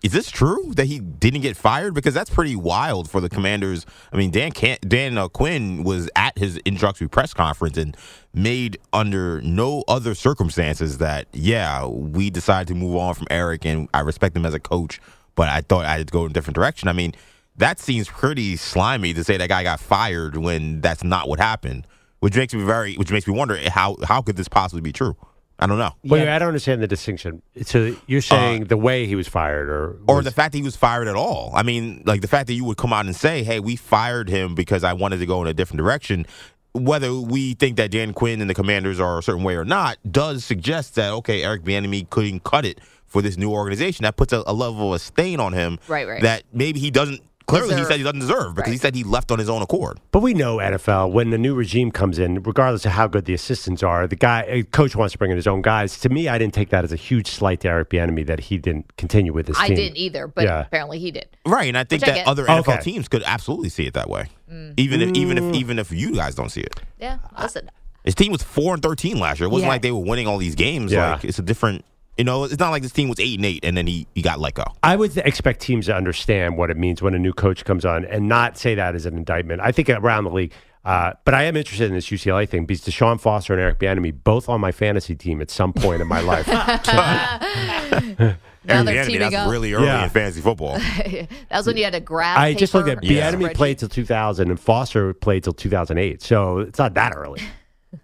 is 0.03 0.13
this 0.13 0.31
true 0.31 0.73
that 0.77 0.87
he 0.87 1.01
didn't 1.01 1.41
get 1.41 1.57
fired? 1.57 1.93
Because 1.93 2.15
that's 2.15 2.31
pretty 2.31 2.55
wild 2.55 3.11
for 3.11 3.21
the 3.21 3.29
Commanders. 3.29 3.85
I 4.13 4.17
mean, 4.17 4.31
Dan 4.31 4.53
Can- 4.53 4.79
Dan 4.87 5.19
uh, 5.19 5.29
Quinn 5.29 5.83
was 5.83 6.09
at 6.15 6.39
his 6.39 6.57
introductory 6.59 7.09
press 7.09 7.35
conference 7.35 7.77
and 7.77 7.97
made 8.33 8.79
under 8.93 9.41
no 9.41 9.83
other 9.89 10.15
circumstances 10.15 10.99
that 10.99 11.27
yeah 11.33 11.85
we 11.87 12.31
decided 12.31 12.69
to 12.69 12.75
move 12.75 12.95
on 12.97 13.15
from 13.15 13.27
Eric 13.31 13.67
and 13.67 13.89
I 13.93 14.01
respect 14.01 14.37
him 14.37 14.47
as 14.47 14.55
a 14.55 14.61
coach, 14.61 15.01
but 15.35 15.49
I 15.49 15.63
thought 15.63 15.85
I 15.85 15.99
had 15.99 16.07
to 16.07 16.13
go 16.13 16.25
in 16.25 16.31
a 16.31 16.35
different 16.35 16.55
direction. 16.55 16.89
I 16.89 16.93
mean, 16.93 17.15
that 17.57 17.81
seems 17.81 18.09
pretty 18.09 18.57
slimy 18.57 19.13
to 19.15 19.25
say 19.25 19.37
that 19.37 19.49
guy 19.49 19.65
got 19.65 19.81
fired 19.81 20.37
when 20.37 20.81
that's 20.81 21.03
not 21.03 21.29
what 21.29 21.41
happened, 21.41 21.89
which 22.21 22.37
makes 22.37 22.55
me 22.55 22.63
very, 22.63 22.95
which 22.95 23.11
makes 23.11 23.27
me 23.27 23.35
wonder 23.35 23.59
how 23.69 23.97
how 24.05 24.23
could 24.23 24.37
this 24.37 24.49
possibly 24.49 24.81
be 24.81 24.93
true? 24.93 25.17
I 25.61 25.67
don't 25.67 25.79
know. 25.79 25.93
Wait, 26.05 26.29
I 26.29 26.39
don't 26.39 26.49
understand 26.49 26.83
the 26.83 26.87
distinction. 26.87 27.43
So 27.63 27.97
you're 28.07 28.21
saying 28.21 28.63
uh, 28.63 28.67
the 28.67 28.77
way 28.77 29.07
he 29.07 29.17
was 29.17 29.27
fired, 29.27 29.69
or 29.69 29.99
or 30.07 30.23
the 30.23 30.31
fact 30.31 30.53
that 30.53 30.59
he 30.59 30.65
was 30.65 30.77
fired 30.77 31.09
at 31.09 31.17
all. 31.17 31.51
I 31.55 31.65
mean, 31.65 32.03
like 32.07 32.21
the 32.21 32.29
fact 32.29 32.47
that 32.47 32.55
you 32.55 32.65
would 32.65 32.77
come 32.77 32.93
out 32.93 33.07
and 33.07 33.17
say, 33.17 33.43
"Hey, 33.43 33.59
we 33.59 33.75
fired 33.75 34.29
him 34.29 34.55
because 34.55 34.85
I 34.85 34.93
wanted 34.93 35.19
to 35.19 35.27
go 35.27 35.43
in 35.43 35.49
a 35.49 35.55
different 35.55 35.79
direction." 35.79 36.27
Whether 36.75 37.13
we 37.15 37.55
think 37.55 37.77
that 37.79 37.91
Dan 37.91 38.13
Quinn 38.13 38.41
and 38.41 38.49
the 38.49 38.55
Commanders 38.55 39.01
are 39.01 39.19
a 39.19 39.23
certain 39.23 39.43
way 39.43 39.57
or 39.57 39.65
not, 39.65 39.99
does 40.09 40.45
suggest 40.45 40.95
that 40.95 41.13
okay, 41.15 41.43
Eric 41.43 41.65
Bieniemy 41.65 42.09
couldn't 42.09 42.45
cut 42.45 42.65
it 42.65 42.81
for 43.07 43.21
this 43.21 43.37
new 43.37 43.51
organization. 43.51 44.05
That 44.05 44.17
puts 44.17 44.33
a, 44.33 44.45
a 44.47 44.53
level 44.53 44.93
of 44.93 44.97
a 44.97 44.99
stain 45.01 45.41
on 45.41 45.55
him. 45.55 45.81
Right, 45.89 46.07
right. 46.07 46.23
That 46.23 46.45
maybe 46.53 46.79
he 46.79 46.93
doesn't. 46.93 47.21
Clearly, 47.49 47.77
he 47.77 47.85
said 47.85 47.97
he 47.97 48.03
doesn't 48.03 48.21
deserve 48.21 48.55
because 48.55 48.71
he 48.71 48.79
said 48.79 48.95
he 48.95 49.03
left 49.05 49.31
on 49.33 49.39
his 49.39 49.49
own 49.49 49.63
accord. 49.63 49.99
But 50.13 50.21
we 50.21 50.35
know 50.35 50.59
NFL 50.59 51.11
when 51.13 51.31
the 51.31 51.39
new 51.39 51.55
regime 51.55 51.91
comes 51.91 52.19
in, 52.19 52.43
regardless 52.43 52.85
of 52.85 52.93
how 52.93 53.07
good 53.09 53.25
the 53.25 53.33
assistants 53.35 53.83
are, 53.83 54.07
the 54.07 54.17
guy 54.17 54.65
coach 54.71 54.95
wants 54.95 55.13
to 55.13 55.19
bring 55.19 55.31
in 55.31 55.37
his 55.39 55.47
own 55.47 55.63
guys. 55.63 55.99
To 56.01 56.11
me, 56.11 56.29
I 56.29 56.37
didn't 56.39 56.53
take 56.55 56.69
that 56.71 56.85
as 56.85 56.93
a 56.93 56.97
huge 56.97 57.27
slight 57.27 57.61
to 57.61 57.69
Eric 57.69 57.89
Bieniemy 57.91 58.27
that 58.27 58.41
he 58.41 58.59
didn't 58.59 58.95
continue 58.99 59.33
with 59.33 59.49
his 59.49 59.57
I 59.59 59.69
team. 59.69 59.77
didn't 59.77 59.97
either, 59.97 60.29
but 60.29 60.45
Yeah. 60.45 60.61
apparently 60.61 60.99
he 60.99 61.11
did. 61.11 61.27
Right, 61.47 61.69
and 61.69 61.79
I 61.79 61.85
think 61.85 62.03
Which 62.03 62.09
that 62.11 62.15
get. 62.17 62.27
other 62.27 62.45
NFL 62.47 62.75
Okay. 62.75 62.83
teams 62.83 63.09
could 63.09 63.23
absolutely 63.25 63.71
see 63.71 63.87
it 63.87 63.95
that 63.95 64.11
way, 64.11 64.27
Mm. 64.53 64.75
even 64.77 65.01
if 65.01 65.11
even 65.17 65.39
if 65.39 65.55
even 65.55 65.79
if 65.79 65.91
you 65.91 66.15
guys 66.15 66.35
don't 66.35 66.51
see 66.51 66.61
it. 66.61 66.79
Yeah, 67.01 67.17
listen. 67.41 67.71
His 68.05 68.15
team 68.15 68.31
was 68.31 68.43
four 68.43 68.75
and 68.75 68.83
thirteen 68.83 69.19
last 69.19 69.41
year. 69.41 69.47
It 69.49 69.51
wasn't 69.53 69.67
Yeah. 69.69 69.73
like 69.73 69.83
they 69.83 69.91
were 69.91 69.99
winning 70.05 70.27
all 70.27 70.39
these 70.39 70.55
games. 70.55 70.93
Yeah. 70.93 71.13
Like 71.15 71.25
it's 71.25 71.39
a 71.39 71.43
different. 71.43 71.85
You 72.19 72.25
know, 72.25 72.45
it's 72.45 72.59
not 72.59 72.71
like 72.71 72.83
this 72.83 72.93
team 72.93 73.09
was 73.09 73.21
eight 73.21 73.37
and 73.39 73.47
eight 73.47 73.65
and 73.65 73.77
then 73.77 73.87
he, 73.87 74.07
he 74.15 74.23
got 74.23 74.41
let 74.41 74.55
go. 74.55 74.65
I 74.83 74.97
would 74.97 75.17
expect 75.19 75.61
teams 75.61 75.87
to 75.87 75.95
understand 75.95 76.57
what 76.57 76.69
it 76.71 76.77
means 76.77 77.01
when 77.01 77.15
a 77.15 77.19
new 77.19 77.33
coach 77.33 77.65
comes 77.65 77.85
on 77.85 78.05
and 78.05 78.29
not 78.29 78.59
say 78.59 78.75
that 78.75 78.95
as 78.97 79.07
an 79.07 79.17
indictment. 79.17 79.61
I 79.63 79.71
think 79.71 79.89
around 79.89 80.25
the 80.25 80.31
league, 80.31 80.53
uh, 80.85 81.13
but 81.25 81.35
I 81.35 81.45
am 81.45 81.57
interested 81.57 81.87
in 81.89 81.95
this 81.95 82.09
UCLA 82.09 82.49
thing 82.49 82.67
because 82.67 82.85
Deshaun 82.85 83.21
Foster 83.21 83.53
and 83.53 83.63
Eric 83.63 83.79
Bieniemy 83.79 84.25
both 84.25 84.49
on 84.49 84.61
my 84.61 84.73
fantasy 84.73 85.15
team 85.15 85.41
at 85.41 85.49
some 85.51 85.73
point 85.73 86.03
in 86.03 86.09
my 86.09 86.21
life. 86.21 86.47
Now 88.65 88.83
they're 88.83 88.97
Eric 88.97 89.07
Bieniemy, 89.07 89.13
teaming 89.13 89.21
that's 89.31 89.35
up. 89.35 89.51
really 89.51 89.73
early 89.73 89.87
Yeah. 89.87 90.05
in 90.05 90.11
fantasy 90.11 90.41
football. 90.43 90.79
that 90.79 91.29
was 91.51 91.67
when 91.67 91.77
you 91.79 91.85
had 91.85 91.95
to 91.95 92.01
grab. 92.01 92.39
I 92.39 92.53
just 92.53 92.75
looked 92.75 92.89
at 92.89 93.01
paper 93.01 93.15
Bieniemy 93.15 93.55
played 93.55 93.79
till 93.79 93.89
2000 93.89 94.51
and 94.51 94.61
Foster 94.61 95.15
played 95.15 95.45
till 95.45 95.55
2008, 95.55 96.21
so 96.21 96.59
it's 96.59 96.79
not 96.79 96.93
that 96.95 97.15
early. 97.17 97.41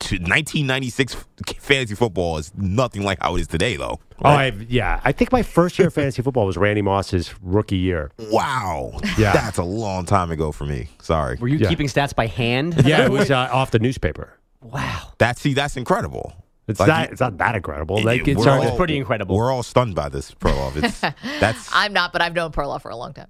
To 0.00 0.16
1996 0.16 1.16
fantasy 1.58 1.94
football 1.94 2.38
is 2.38 2.52
nothing 2.56 3.02
like 3.02 3.18
how 3.20 3.36
it 3.36 3.40
is 3.42 3.46
today, 3.46 3.76
though. 3.76 4.00
Oh, 4.24 4.28
I, 4.30 4.52
yeah. 4.68 5.00
I 5.04 5.12
think 5.12 5.32
my 5.32 5.42
first 5.42 5.78
year 5.78 5.88
of 5.88 5.94
fantasy 5.94 6.22
football 6.22 6.46
was 6.46 6.56
Randy 6.56 6.82
Moss's 6.82 7.34
rookie 7.42 7.76
year. 7.76 8.10
Wow, 8.30 8.98
Yeah. 9.18 9.32
that's 9.32 9.58
a 9.58 9.64
long 9.64 10.04
time 10.06 10.30
ago 10.30 10.52
for 10.52 10.64
me. 10.64 10.88
Sorry. 11.02 11.36
Were 11.40 11.48
you 11.48 11.58
Yeah. 11.58 11.68
keeping 11.68 11.86
stats 11.88 12.14
by 12.14 12.26
hand? 12.26 12.74
Yeah, 12.86 13.04
it 13.04 13.10
was 13.10 13.30
uh, 13.30 13.48
off 13.52 13.70
the 13.70 13.78
newspaper. 13.78 14.32
Wow. 14.60 15.12
That's 15.18 15.40
see, 15.40 15.54
that's 15.54 15.76
incredible. 15.76 16.32
It's 16.66 16.80
Like, 16.80 16.88
not. 16.88 17.10
it's 17.12 17.20
not 17.20 17.36
that 17.38 17.54
incredible. 17.56 17.98
it- 17.98 18.04
Like 18.04 18.26
it's 18.28 18.46
all- 18.46 18.62
to- 18.62 18.76
pretty 18.76 18.96
incredible. 18.96 19.36
We're 19.36 19.52
all 19.52 19.62
stunned 19.62 19.94
by 19.94 20.08
this, 20.08 20.32
Perloff. 20.32 20.76
It's 20.82 21.00
that's 21.40 21.68
I'm 21.72 21.92
not, 21.92 22.12
but 22.12 22.22
I've 22.22 22.34
known 22.34 22.52
Perloff 22.52 22.82
for 22.82 22.90
a 22.90 22.96
long 22.96 23.12
time. 23.12 23.28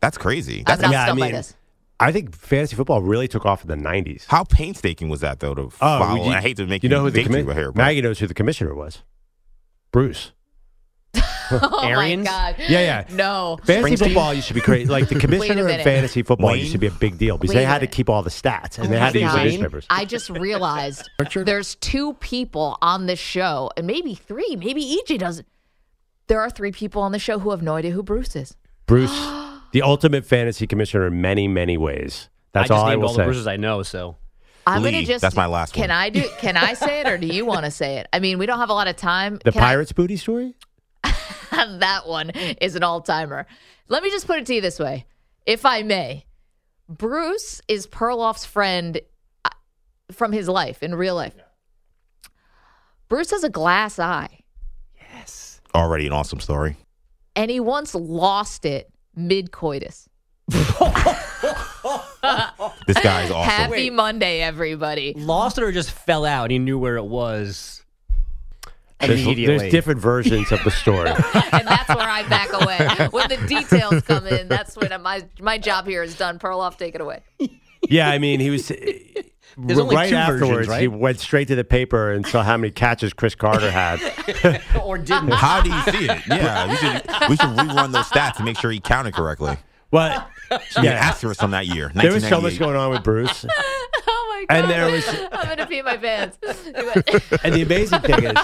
that's 0.00 0.16
crazy. 0.18 0.58
I'm 0.60 0.64
That's 0.64 0.82
not 0.82 0.92
yeah, 0.92 1.02
I 1.02 1.04
stunned 1.06 1.20
by 1.20 1.30
this. 1.32 1.54
I 2.02 2.12
think 2.12 2.34
fantasy 2.34 2.76
football 2.76 3.02
really 3.02 3.28
took 3.28 3.46
off 3.46 3.62
in 3.62 3.68
the 3.68 3.76
'90s. 3.76 4.26
how 4.26 4.44
painstaking 4.44 5.08
was 5.08 5.20
that 5.20 5.40
though 5.40 5.54
to 5.54 5.62
oh, 5.62 5.70
follow? 5.70 6.20
Oh, 6.20 6.24
you- 6.26 6.32
I 6.32 6.40
hate 6.40 6.56
to 6.56 6.66
make 6.66 6.82
you 6.82 6.88
know 6.88 7.02
who 7.02 7.10
the 7.10 7.24
make 7.28 7.46
commi- 7.46 7.54
here, 7.54 7.72
but 7.72 7.78
Maggie 7.80 8.02
knows 8.02 8.18
who 8.18 8.26
the 8.26 8.34
commissioner 8.34 8.74
was. 8.74 9.02
Bruce. 9.90 10.32
Oh 11.54 11.86
Arians? 11.86 12.24
my 12.24 12.30
god. 12.30 12.56
Yeah, 12.60 12.80
yeah. 12.80 13.04
No. 13.14 13.58
Fantasy 13.64 13.96
football 13.96 14.32
used 14.32 14.48
to 14.48 14.54
be 14.54 14.62
crazy. 14.62 14.88
Like 14.88 15.08
the 15.08 15.18
commissioner 15.20 15.68
of 15.68 15.82
fantasy 15.82 16.22
football 16.22 16.48
Wayne? 16.48 16.60
used 16.60 16.72
to 16.72 16.78
be 16.78 16.86
a 16.86 16.90
big 16.90 17.18
deal 17.18 17.36
because 17.36 17.54
Wait 17.54 17.60
they 17.60 17.66
had 17.66 17.80
to 17.80 17.86
keep 17.86 18.08
all 18.08 18.22
the 18.22 18.30
stats 18.30 18.78
and 18.78 18.90
they 18.90 18.96
Oh 18.96 19.00
had 19.00 19.12
to 19.12 19.20
my 19.20 19.26
use 19.26 19.34
the 19.34 19.44
newspapers. 19.44 19.86
I 19.90 20.06
just 20.06 20.30
realized 20.30 21.10
there's 21.34 21.74
two 21.74 22.14
people 22.14 22.78
on 22.80 23.04
this 23.04 23.18
show, 23.18 23.70
and 23.76 23.86
maybe 23.86 24.14
three, 24.14 24.56
maybe 24.56 24.98
EJ 25.04 25.18
doesn't. 25.18 25.46
There 26.28 26.40
are 26.40 26.48
three 26.48 26.72
people 26.72 27.02
on 27.02 27.12
the 27.12 27.18
show 27.18 27.38
who 27.38 27.50
have 27.50 27.60
no 27.60 27.74
idea 27.74 27.90
who 27.90 28.02
Bruce 28.02 28.34
is. 28.34 28.56
Bruce, 28.86 29.12
the 29.72 29.82
ultimate 29.82 30.24
fantasy 30.24 30.66
commissioner 30.66 31.06
in 31.08 31.20
many, 31.20 31.48
many 31.48 31.76
ways. 31.76 32.28
That's 32.52 32.70
I 32.70 32.74
just 32.74 32.78
all 32.80 32.86
I 32.86 32.90
named 32.90 33.02
will 33.02 33.08
all 33.08 33.14
say. 33.14 33.22
the 33.22 33.26
Bruces 33.26 33.46
I 33.46 33.56
know, 33.56 33.82
so 33.82 34.16
I'm 34.66 34.82
Lee. 34.82 34.92
gonna 34.92 35.04
just. 35.04 35.22
That's 35.22 35.34
my 35.36 35.46
last 35.46 35.72
Can 35.74 35.82
one. 35.82 35.90
I 35.90 36.10
do? 36.10 36.28
Can 36.38 36.56
I 36.56 36.74
say 36.74 37.00
it, 37.00 37.06
or 37.08 37.18
do 37.18 37.26
you 37.26 37.44
want 37.46 37.64
to 37.64 37.70
say 37.70 37.96
it? 37.98 38.08
I 38.12 38.18
mean, 38.20 38.38
we 38.38 38.46
don't 38.46 38.58
have 38.58 38.70
a 38.70 38.74
lot 38.74 38.86
of 38.88 38.96
time. 38.96 39.38
The 39.44 39.52
Can 39.52 39.62
I- 39.62 39.66
Pirates 39.66 39.92
booty 39.92 40.16
story? 40.16 40.54
that 41.50 42.02
one 42.06 42.30
is 42.30 42.76
an 42.76 42.82
all 42.82 43.00
timer. 43.00 43.46
Let 43.88 44.02
me 44.02 44.10
just 44.10 44.26
put 44.26 44.38
it 44.38 44.46
to 44.46 44.54
you 44.54 44.60
this 44.60 44.78
way, 44.78 45.06
if 45.46 45.64
I 45.66 45.82
may. 45.82 46.24
Bruce 46.88 47.60
is 47.68 47.86
Perloff's 47.86 48.44
friend 48.44 49.00
uh, 49.44 49.50
from 50.10 50.32
his 50.32 50.48
life 50.48 50.82
in 50.82 50.94
real 50.94 51.14
life. 51.14 51.34
Bruce 53.08 53.30
has 53.30 53.44
a 53.44 53.50
glass 53.50 53.98
eye, 53.98 54.40
Yes. 55.14 55.60
Already 55.74 56.06
an 56.06 56.12
awesome 56.12 56.40
story. 56.40 56.76
and 57.36 57.50
he 57.50 57.60
once 57.60 57.94
lost 57.94 58.64
it 58.66 58.91
mid 59.14 59.52
coitus. 59.52 60.08
This 62.86 62.98
guy's 63.00 63.30
awesome. 63.30 63.50
Happy 63.50 63.90
Monday, 63.90 64.40
everybody. 64.40 65.14
Lost 65.16 65.58
it 65.58 65.64
or 65.64 65.72
just 65.72 65.90
fell 65.90 66.24
out? 66.24 66.50
He 66.50 66.58
knew 66.58 66.78
where 66.78 66.96
it 66.96 67.04
was 67.04 67.82
There's, 69.00 69.22
immediately. 69.22 69.58
there's 69.58 69.70
different 69.72 70.00
versions 70.00 70.52
of 70.52 70.62
the 70.62 70.70
story. 70.70 71.08
and 71.34 71.66
that's 71.66 71.88
where 71.88 72.08
I 72.08 72.24
back 72.28 72.52
away. 72.52 73.08
When 73.10 73.28
the 73.28 73.44
details 73.48 74.02
come 74.02 74.26
in, 74.26 74.48
that's 74.48 74.76
when 74.76 74.90
my 75.02 75.24
my 75.40 75.58
job 75.58 75.86
here 75.86 76.02
is 76.02 76.16
done. 76.16 76.38
Perloff, 76.38 76.76
take 76.78 76.94
it 76.94 77.00
away. 77.00 77.22
yeah, 77.88 78.08
I 78.08 78.18
mean, 78.18 78.38
he 78.40 78.50
was. 78.50 78.70
There's 79.58 79.78
only 79.78 79.94
right 79.96 80.08
two 80.08 80.16
versions, 80.16 80.42
afterwards, 80.42 80.76
he 80.80 80.88
went 80.88 81.20
straight 81.20 81.48
to 81.48 81.54
the 81.54 81.64
paper 81.64 82.12
and 82.12 82.26
saw 82.26 82.42
how 82.42 82.56
many 82.56 82.70
catches 82.70 83.12
Cris 83.12 83.34
Carter 83.34 83.70
had. 83.70 84.00
or 84.82 84.98
didn't. 84.98 85.28
How 85.32 85.60
do 85.60 85.70
you 85.70 85.82
see 85.92 86.06
it? 86.10 86.22
Yeah, 86.28 86.68
we 86.68 86.76
should 86.76 87.30
we 87.30 87.36
should 87.36 87.56
rerun 87.56 87.92
those 87.92 88.06
stats 88.06 88.36
and 88.36 88.44
make 88.44 88.58
sure 88.58 88.70
he 88.70 88.80
counted 88.80 89.14
correctly. 89.14 89.56
Well, 89.90 90.26
Should 90.70 90.84
yeah. 90.84 90.92
an 90.92 90.96
asterisk 90.98 91.42
on 91.42 91.50
that 91.50 91.66
year. 91.66 91.90
there 91.94 92.12
was 92.12 92.26
so 92.26 92.40
much 92.40 92.58
going 92.58 92.76
on 92.76 92.90
with 92.90 93.02
Bruce. 93.04 93.44
Oh 94.04 94.46
my 94.48 94.56
god! 94.56 94.62
And 94.62 94.70
there 94.70 94.90
was- 94.90 95.08
I'm 95.30 95.48
gonna 95.48 95.66
pee 95.66 95.82
my 95.82 95.96
pants. 95.98 96.38
And 97.44 97.54
the 97.54 97.62
amazing 97.62 98.00
thing 98.00 98.24
is, 98.24 98.36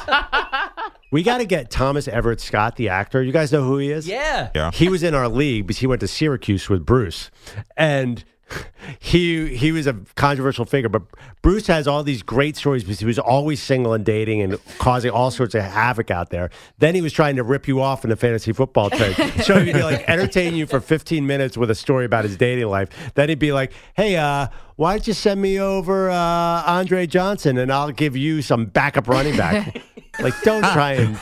we 1.11 1.23
got 1.23 1.39
to 1.39 1.47
get 1.47 1.71
Thomas 1.71 2.07
Everett 2.07 2.41
Scott, 2.41 2.77
the 2.77 2.91
actor. 2.91 3.23
You 3.23 3.33
guys 3.33 3.51
know 3.51 3.65
who 3.65 3.79
he 3.79 3.91
is? 3.91 4.07
Yeah. 4.07 4.51
Yeah. 4.55 4.71
He 4.71 4.89
was 4.89 5.03
in 5.03 5.15
our 5.15 5.29
league 5.29 5.67
because 5.67 5.79
he 5.81 5.87
went 5.87 6.01
to 6.03 6.09
Syracuse 6.09 6.69
with 6.69 6.85
Bruce, 6.87 7.31
and 7.77 8.23
he 8.99 9.57
he 9.57 9.73
was 9.73 9.87
a 9.87 9.95
controversial 10.15 10.65
figure. 10.65 10.89
But 10.89 11.03
Bruce 11.43 11.67
has 11.67 11.87
all 11.87 12.03
these 12.03 12.23
great 12.23 12.57
stories 12.57 12.85
because 12.85 13.01
he 13.01 13.07
was 13.07 13.19
always 13.19 13.63
single 13.63 13.93
and 13.93 14.05
dating 14.05 14.43
and 14.43 14.59
causing 14.79 15.11
all 15.11 15.31
sorts 15.31 15.55
of 15.55 15.63
havoc 15.63 16.11
out 16.11 16.31
there. 16.31 16.51
Then 16.79 16.95
he 16.95 17.01
was 17.01 17.13
trying 17.13 17.37
to 17.37 17.43
rip 17.43 17.69
you 17.69 17.81
off 17.81 18.05
in 18.05 18.11
the 18.11 18.17
fantasy 18.17 18.53
football 18.53 18.91
trade. 18.91 19.17
so 19.43 19.59
he'd 19.61 19.73
be 19.73 19.83
like 19.83 20.09
entertain 20.09 20.55
you 20.55 20.67
for 20.67 20.81
15 20.81 21.27
minutes 21.27 21.57
with 21.57 21.71
a 21.71 21.75
story 21.75 22.05
about 22.05 22.25
his 22.25 22.37
dating 22.37 22.69
life. 22.69 22.89
Then 23.15 23.29
he'd 23.29 23.39
be 23.39 23.53
like, 23.53 23.73
"Hey, 23.95 24.17
uh, 24.17 24.49
why 24.77 24.93
don't 24.93 25.07
you 25.07 25.13
send 25.13 25.41
me 25.41 25.61
over 25.61 26.11
uh, 26.11 26.15
Andre 26.15 27.07
Johnson 27.07 27.59
and 27.59 27.73
I'll 27.73 27.93
give 27.93 28.17
you 28.17 28.43
some 28.43 28.67
backup 28.67 29.09
running 29.09 29.37
back." 29.37 29.83
like, 30.21 30.41
don't 30.43 30.63
try 30.73 30.93
and 30.95 31.17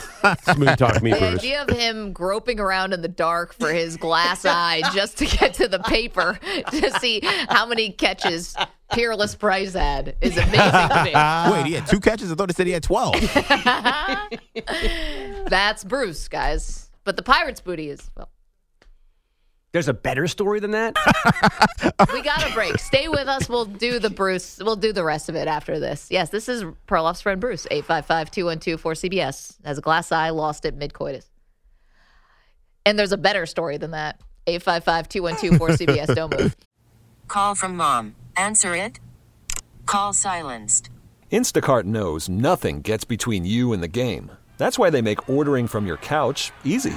smooth 0.55 0.77
talk 0.79 1.03
me, 1.03 1.13
The 1.13 1.19
Bruce. 1.19 1.39
idea 1.39 1.63
of 1.63 1.71
him 1.71 2.13
groping 2.13 2.61
around 2.61 2.93
in 2.93 3.03
the 3.03 3.09
dark 3.09 3.55
for 3.55 3.73
his 3.73 3.97
glass 3.97 4.45
eye 4.45 4.83
just 4.95 5.19
to 5.19 5.27
get 5.27 5.55
to 5.55 5.69
the 5.69 5.79
paper 5.81 6.39
to 6.71 6.91
see 6.99 7.21
how 7.49 7.67
many 7.67 7.91
catches 7.91 8.55
Peerless 8.93 9.35
Price 9.35 9.75
had 9.75 10.17
is 10.21 10.37
amazing 10.37 10.53
to 10.59 11.03
me. 11.05 11.13
Wait, 11.53 11.67
he 11.67 11.73
had 11.75 11.87
two 11.87 12.01
catches. 12.01 12.31
I 12.31 12.35
thought 12.37 12.51
he 12.51 12.55
said 12.55 12.67
he 12.67 12.73
had 12.73 12.83
twelve. 12.85 13.15
That's 15.49 15.85
Bruce, 15.85 16.29
guys. 16.29 16.91
But 17.05 17.17
the 17.17 17.23
Pirates 17.23 17.61
booty 17.61 17.91
is 17.91 18.11
well. 18.17 18.29
There's 19.77 19.89
a 19.89 19.93
better 19.93 20.27
story 20.27 20.59
than 20.59 20.71
that. 20.71 20.97
We 22.13 22.23
got 22.23 22.49
a 22.49 22.53
break. 22.55 22.79
Stay 22.79 23.09
with 23.09 23.29
us. 23.29 23.47
We'll 23.49 23.67
do 23.67 23.99
the 23.99 24.09
Bruce. 24.09 24.59
We'll 24.59 24.77
do 24.77 24.93
the 24.93 25.05
rest 25.05 25.29
of 25.29 25.35
it 25.35 25.49
after 25.49 25.79
this. 25.79 26.09
Yes, 26.11 26.31
this 26.31 26.49
is 26.49 26.65
Perloff's 26.87 27.21
friend 27.21 27.41
Bruce. 27.41 27.67
855-212-4CBS. 27.71 29.57
Has 29.67 29.77
a 29.79 29.81
glass 29.83 30.13
eye, 30.13 30.31
lost 30.31 30.65
it 30.65 30.75
mid-coitus. 30.75 31.29
And 32.87 32.99
there's 32.99 33.13
a 33.13 33.19
better 33.19 33.45
story 33.45 33.77
than 33.77 33.91
that. 33.91 34.19
855-212-4CBS. 34.47 36.15
Don't 36.15 36.39
move. 36.39 36.57
Call 37.29 37.55
from 37.55 37.77
mom. 37.77 38.15
Answer 38.35 38.75
it. 38.77 38.99
Call 39.85 40.15
silenced. 40.15 40.89
Instacart 41.31 41.85
knows 41.85 42.31
nothing 42.31 42.81
gets 42.81 43.05
between 43.05 43.45
you 43.45 43.75
and 43.75 43.83
the 43.83 43.89
game. 43.89 44.33
That's 44.57 44.79
why 44.79 44.89
they 44.89 45.03
make 45.03 45.29
ordering 45.29 45.67
from 45.67 45.87
your 45.87 45.99
couch 45.99 46.53
easy. 46.65 46.97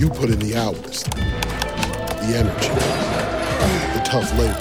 You 0.00 0.08
put 0.08 0.30
in 0.30 0.38
the 0.38 0.56
hours, 0.56 1.02
the 1.02 2.32
energy, 2.34 2.68
the 3.92 4.02
tough 4.02 4.32
labor. 4.38 4.56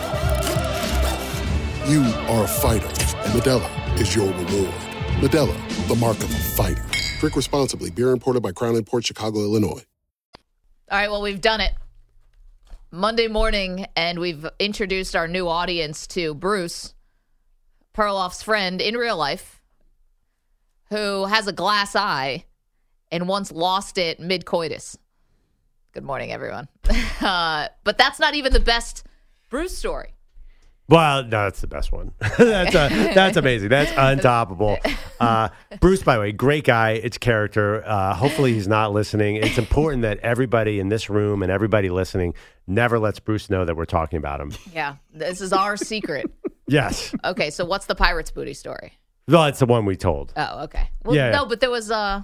You 1.89 2.01
are 2.27 2.43
a 2.43 2.47
fighter, 2.47 2.85
and 2.85 3.31
Modelo 3.31 4.01
is 4.01 4.13
your 4.13 4.25
reward. 4.25 4.73
Modelo, 5.21 5.87
the 5.87 5.95
mark 5.95 6.17
of 6.17 6.25
a 6.25 6.27
fighter. 6.27 6.83
Drink 7.21 7.37
responsibly. 7.37 7.89
Beer 7.89 8.11
imported 8.11 8.43
by 8.43 8.51
Crown 8.51 8.75
Imports 8.75 9.07
Chicago, 9.07 9.39
Illinois. 9.39 9.81
All 10.91 10.97
right, 10.97 11.09
well, 11.09 11.21
we've 11.21 11.39
done 11.39 11.61
it. 11.61 11.71
Monday 12.91 13.29
morning, 13.29 13.85
and 13.95 14.19
we've 14.19 14.45
introduced 14.59 15.15
our 15.15 15.29
new 15.29 15.47
audience 15.47 16.05
to 16.07 16.33
Bruce, 16.33 16.93
Perloff's 17.93 18.43
friend 18.43 18.81
in 18.81 18.97
real 18.97 19.15
life, 19.15 19.61
who 20.89 21.27
has 21.27 21.47
a 21.47 21.53
glass 21.53 21.95
eye 21.95 22.43
and 23.09 23.29
once 23.29 23.53
lost 23.53 23.97
it 23.97 24.19
mid 24.19 24.43
coitus. 24.45 24.97
Good 25.93 26.03
morning, 26.03 26.31
everyone. 26.31 26.67
Uh, 27.21 27.67
but 27.83 27.97
that's 27.97 28.17
not 28.17 28.33
even 28.33 28.53
the 28.53 28.61
best 28.61 29.05
Bruce 29.49 29.77
story. 29.77 30.13
Well, 30.87 31.23
no, 31.23 31.29
that's 31.29 31.59
the 31.59 31.67
best 31.67 31.91
one. 31.91 32.13
that's 32.37 32.73
uh, 32.73 32.87
that's 33.13 33.35
amazing. 33.35 33.67
That's 33.67 33.91
untoppable. 33.91 34.77
Uh, 35.19 35.49
Bruce, 35.81 36.01
by 36.01 36.15
the 36.15 36.21
way, 36.21 36.31
great 36.31 36.63
guy. 36.63 36.91
It's 36.91 37.17
character. 37.17 37.83
Uh, 37.85 38.13
hopefully, 38.15 38.53
he's 38.53 38.69
not 38.69 38.93
listening. 38.93 39.35
It's 39.35 39.57
important 39.57 40.03
that 40.03 40.19
everybody 40.19 40.79
in 40.79 40.87
this 40.87 41.09
room 41.09 41.43
and 41.43 41.51
everybody 41.51 41.89
listening 41.89 42.35
never 42.67 42.97
lets 42.99 43.19
Bruce 43.19 43.49
know 43.49 43.65
that 43.65 43.75
we're 43.75 43.83
talking 43.83 44.15
about 44.15 44.39
him. 44.39 44.53
Yeah, 44.73 44.95
this 45.13 45.41
is 45.41 45.51
our 45.51 45.75
secret. 45.75 46.31
Yes. 46.65 47.13
Okay, 47.25 47.49
so 47.49 47.65
what's 47.65 47.85
the 47.87 47.95
Pirates 47.95 48.31
booty 48.31 48.53
story? 48.53 48.93
Well, 49.27 49.43
it's 49.45 49.59
the 49.59 49.65
one 49.65 49.83
we 49.85 49.97
told. 49.97 50.31
Oh, 50.37 50.63
okay. 50.63 50.89
Well, 51.03 51.17
Yeah. 51.17 51.31
no, 51.31 51.45
but 51.45 51.59
there 51.59 51.69
was 51.69 51.91
uh 51.91 52.21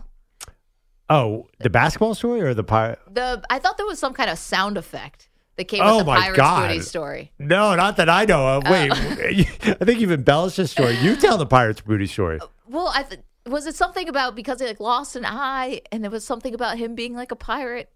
Oh, 1.10 1.48
the 1.60 1.70
basketball 1.70 2.16
story 2.16 2.42
or 2.42 2.54
the 2.54 2.64
pirate? 2.64 3.00
the 3.12 3.44
I 3.50 3.60
thought 3.60 3.78
there 3.78 3.86
was 3.86 4.00
some 4.00 4.14
kind 4.14 4.30
of 4.30 4.38
sound 4.40 4.78
effect 4.78 5.30
that 5.58 5.66
came 5.66 5.82
Oh 5.84 5.98
with 5.98 6.06
the 6.08 6.12
my 6.12 6.20
Pirates 6.22 6.38
God. 6.38 6.68
booty 6.68 6.80
story. 6.82 7.32
No, 7.40 7.76
not 7.76 7.98
that 7.98 8.10
I 8.10 8.26
know 8.26 8.58
of. 8.58 8.64
Wait, 8.70 8.92
I 8.94 9.74
think 9.86 10.00
you've 10.00 10.12
embellished 10.12 10.58
the 10.58 10.68
story. 10.68 10.96
You 10.98 11.16
tell 11.16 11.38
the 11.38 11.46
Pirates 11.46 11.82
booty 11.82 12.08
story. 12.08 12.40
Well, 12.68 12.92
I 12.94 13.04
th- 13.04 13.22
was 13.46 13.68
it 13.68 13.76
something 13.76 14.10
about 14.10 14.36
because 14.36 14.60
he 14.60 14.66
like 14.66 14.80
lost 14.80 15.16
an 15.16 15.26
eye, 15.26 15.82
and 15.92 16.04
there 16.04 16.10
was 16.12 16.26
something 16.26 16.54
about 16.56 16.78
him 16.80 16.96
being 16.96 17.14
like 17.16 17.32
a 17.32 17.36
pirate. 17.36 17.90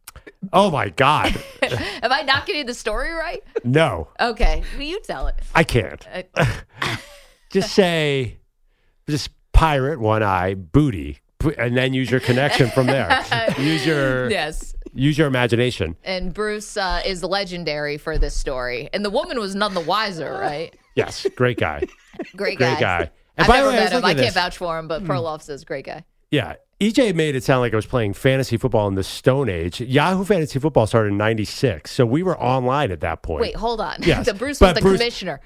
Oh 0.54 0.70
my 0.72 0.90
God. 0.90 1.36
Am 1.64 2.12
I 2.12 2.22
not 2.22 2.46
getting 2.46 2.66
the 2.68 2.74
story 2.74 3.12
right? 3.12 3.42
No, 3.64 4.08
Okay, 4.20 4.64
well, 4.74 4.84
you 4.84 5.00
tell 5.02 5.28
it. 5.28 5.36
I 5.56 5.64
can't. 5.64 6.08
Uh, 6.36 6.46
Just 7.50 7.74
say, 7.74 8.38
just 9.10 9.32
pirate, 9.54 10.00
one 10.00 10.22
eye, 10.22 10.54
booty. 10.54 11.18
And 11.58 11.78
then 11.78 11.94
use 11.94 12.12
your 12.12 12.20
connection 12.20 12.70
from 12.70 12.88
there. 12.88 13.24
use 13.58 13.86
your 13.86 14.30
Yes. 14.30 14.76
use 14.94 15.18
your 15.18 15.28
imagination. 15.28 15.96
And 16.04 16.34
Bruce 16.34 16.76
uh, 16.76 17.02
is 17.06 17.24
legendary 17.24 17.98
for 17.98 18.18
this 18.18 18.36
story. 18.36 18.90
And 18.92 19.06
the 19.06 19.10
woman 19.10 19.40
was 19.40 19.56
none 19.56 19.74
the 19.74 19.80
wiser, 19.80 20.34
right? 20.34 20.76
Yes, 20.96 21.26
great 21.38 21.58
guy. 21.58 21.84
Great 22.36 22.60
guy. 22.60 22.72
Great 22.74 22.80
guy. 22.80 22.80
guy. 22.80 23.12
And 23.38 23.46
I've 23.46 23.48
by 23.48 23.58
the 23.64 23.64
never 23.64 23.70
way, 23.72 23.78
I 23.78 23.84
met 23.84 23.92
him. 23.94 24.06
I 24.06 24.08
can't 24.14 24.18
this. 24.26 24.34
vouch 24.34 24.58
for 24.58 24.78
him, 24.78 24.90
but 24.90 25.06
Perloff 25.06 25.42
says 25.42 25.64
great 25.64 25.86
guy. 25.86 26.04
Yeah. 26.32 26.56
EJ 26.82 27.16
made 27.16 27.36
it 27.36 27.44
sound 27.46 27.62
like 27.62 27.72
I 27.72 27.78
was 27.78 27.86
playing 27.86 28.14
fantasy 28.14 28.58
football 28.58 28.90
in 28.90 28.96
the 28.96 29.04
Stone 29.04 29.48
Age. 29.48 29.80
Yahoo 29.80 30.26
Fantasy 30.26 30.60
Football 30.60 30.88
started 30.88 31.12
in 31.12 31.18
96. 31.18 31.90
So 31.90 32.06
we 32.06 32.22
were 32.24 32.38
online 32.38 32.92
at 32.92 33.00
that 33.00 33.22
point. 33.22 33.42
Wait, 33.42 33.56
hold 33.56 33.80
on. 33.80 33.98
Yes, 34.04 34.26
the 34.26 34.34
Bruce 34.34 34.60
but 34.60 34.68
was 34.68 34.76
the 34.76 34.82
Bruce- 34.82 35.00
commissioner. 35.00 35.40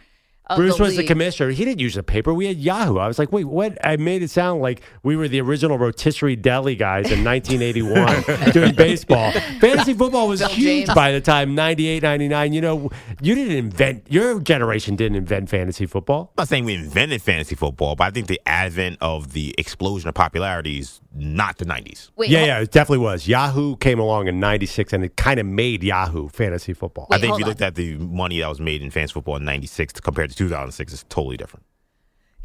Of 0.47 0.57
Bruce 0.57 0.75
the 0.77 0.83
was 0.83 0.97
the 0.97 1.05
commissioner. 1.05 1.51
He 1.51 1.63
didn't 1.63 1.79
use 1.79 1.95
the 1.95 2.03
paper. 2.03 2.33
We 2.33 2.47
had 2.47 2.57
Yahoo. 2.57 2.97
I 2.97 3.07
was 3.07 3.17
like, 3.17 3.31
wait, 3.31 3.45
what? 3.45 3.77
I 3.81 3.95
made 3.95 4.21
it 4.23 4.29
sound 4.29 4.61
like 4.61 4.81
we 5.01 5.15
were 5.15 5.29
the 5.29 5.39
original 5.39 5.77
rotisserie 5.77 6.35
deli 6.35 6.75
guys 6.75 7.11
in 7.11 7.23
1981 7.23 8.51
doing 8.51 8.75
baseball. 8.75 9.31
Fantasy 9.61 9.93
football 9.93 10.27
was 10.27 10.41
Bill 10.41 10.49
huge 10.49 10.85
James. 10.87 10.93
by 10.93 11.13
the 11.13 11.21
time 11.21 11.55
98, 11.55 12.03
99. 12.03 12.53
You 12.53 12.61
know, 12.61 12.89
you 13.21 13.35
didn't 13.35 13.55
invent, 13.55 14.05
your 14.09 14.39
generation 14.41 14.97
didn't 14.97 15.15
invent 15.15 15.49
fantasy 15.49 15.85
football. 15.85 16.31
I'm 16.37 16.41
not 16.41 16.47
saying 16.49 16.65
we 16.65 16.73
invented 16.75 17.21
fantasy 17.21 17.55
football, 17.55 17.95
but 17.95 18.03
I 18.05 18.09
think 18.11 18.27
the 18.27 18.41
advent 18.45 18.97
of 18.99 19.31
the 19.31 19.55
explosion 19.57 20.09
of 20.09 20.15
popularity 20.15 20.79
is 20.79 20.99
not 21.13 21.57
the 21.57 21.65
90s. 21.65 22.09
Wait, 22.15 22.29
yeah, 22.29 22.39
hol- 22.39 22.47
yeah, 22.47 22.59
it 22.59 22.71
definitely 22.71 23.03
was. 23.03 23.27
Yahoo 23.27 23.75
came 23.77 23.99
along 23.99 24.27
in 24.27 24.39
96 24.39 24.93
and 24.93 25.03
it 25.03 25.15
kind 25.15 25.39
of 25.39 25.45
made 25.45 25.83
Yahoo 25.83 26.29
fantasy 26.29 26.73
football. 26.73 27.07
I 27.11 27.17
think 27.17 27.33
if 27.33 27.39
you 27.39 27.45
looked 27.45 27.61
at 27.61 27.75
the 27.75 27.97
money 27.97 28.39
that 28.39 28.47
was 28.49 28.59
made 28.59 28.81
in 28.81 28.89
fantasy 28.91 29.13
football 29.13 29.35
in 29.35 29.45
96 29.45 29.99
compared 30.01 30.29
to 30.31 30.35
2006, 30.35 30.93
it's 30.93 31.03
totally 31.09 31.37
different. 31.37 31.65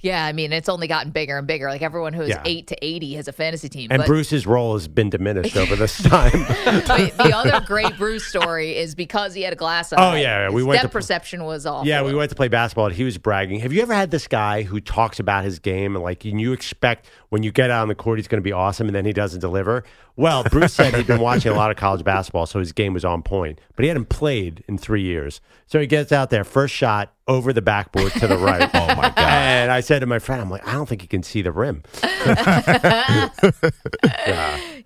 Yeah, 0.01 0.25
I 0.25 0.33
mean, 0.33 0.53
it's 0.53 0.69
only 0.69 0.87
gotten 0.87 1.11
bigger 1.11 1.37
and 1.39 1.47
bigger. 1.47 1.67
Like 1.69 1.83
everyone 1.83 2.13
who 2.13 2.23
is 2.23 2.29
Yeah. 2.31 2.43
8 2.45 2.67
to 2.69 2.85
80 2.85 3.15
has 3.15 3.27
a 3.29 3.33
fantasy 3.33 3.69
team. 3.69 3.89
And 3.91 3.99
but 4.01 4.07
Bruce's 4.07 4.47
role 4.47 4.75
has 4.75 4.87
been 4.87 5.11
diminished 5.11 5.57
over 5.57 5.75
this 5.75 6.01
time. 6.03 6.33
Wait, 6.89 7.17
the 7.17 7.33
other 7.35 7.61
great 7.67 7.97
Bruce 7.97 8.25
story 8.25 8.77
is 8.77 8.95
because 8.95 9.35
he 9.35 9.43
had 9.43 9.53
a 9.53 9.57
glass 9.57 9.93
eye. 9.93 9.97
Oh, 9.99 10.15
yeah, 10.15 10.45
yeah, 10.45 10.49
we 10.51 10.61
his 10.61 10.67
went 10.67 10.81
depth 10.83 10.93
to- 10.93 10.99
perception 10.99 11.45
was 11.45 11.67
off. 11.67 11.85
Yeah, 11.85 12.03
we 12.03 12.15
went 12.15 12.31
to 12.31 12.37
play 12.37 12.49
basketball 12.49 12.87
and 12.87 12.95
he 12.95 13.03
was 13.05 13.19
bragging. 13.19 13.61
Have 13.61 13.73
you 13.73 13.83
ever 13.83 13.93
had 13.95 14.11
this 14.13 14.29
guy 14.29 14.63
who 14.63 14.81
talks 14.81 15.19
about 15.19 15.45
his 15.45 15.59
game 15.59 15.97
and 15.97 16.05
like 16.05 16.25
and 16.25 16.41
you 16.41 16.53
expect 16.53 17.07
when 17.31 17.43
you 17.43 17.51
get 17.51 17.71
out 17.71 17.83
on 17.83 17.89
the 17.89 17.95
court 17.95 18.19
he's 18.19 18.29
going 18.29 18.41
to 18.41 18.45
be 18.45 18.53
awesome 18.53 18.87
and 18.87 18.95
then 18.95 19.05
he 19.05 19.13
doesn't 19.13 19.41
deliver? 19.41 19.83
Well, 20.17 20.43
Bruce 20.45 20.75
said 20.75 20.95
he'd 20.97 21.07
been 21.07 21.21
watching 21.21 21.53
a 21.53 21.55
lot 21.55 21.71
of 21.71 21.77
college 21.77 22.03
basketball, 22.03 22.47
so 22.47 22.59
his 22.59 22.73
game 22.73 22.93
was 22.93 23.05
on 23.05 23.23
point, 23.23 23.61
but 23.77 23.85
he 23.85 23.89
hadn't 23.89 24.09
played 24.09 24.65
in 24.67 24.77
three 24.77 25.03
years. 25.03 25.41
So 25.67 25.79
he 25.79 25.87
gets 25.87 26.11
out 26.11 26.31
there, 26.31 26.43
first 26.43 26.75
shot 26.75 27.13
over 27.29 27.53
the 27.53 27.63
backboard 27.63 28.11
to 28.15 28.27
the 28.27 28.37
right. 28.37 28.69
oh 28.75 28.87
my 28.97 29.11
god! 29.11 29.19
And 29.19 29.71
I 29.71 29.81
said 29.89 30.01
to 30.01 30.07
my 30.07 30.19
friend, 30.19 30.43
I'm 30.43 30.51
like, 30.51 30.67
I 30.69 30.75
don't 30.75 30.87
think 30.87 31.01
you 31.01 31.09
can 31.09 31.23
see 31.23 31.41
the 31.43 31.51
rim. 31.51 31.83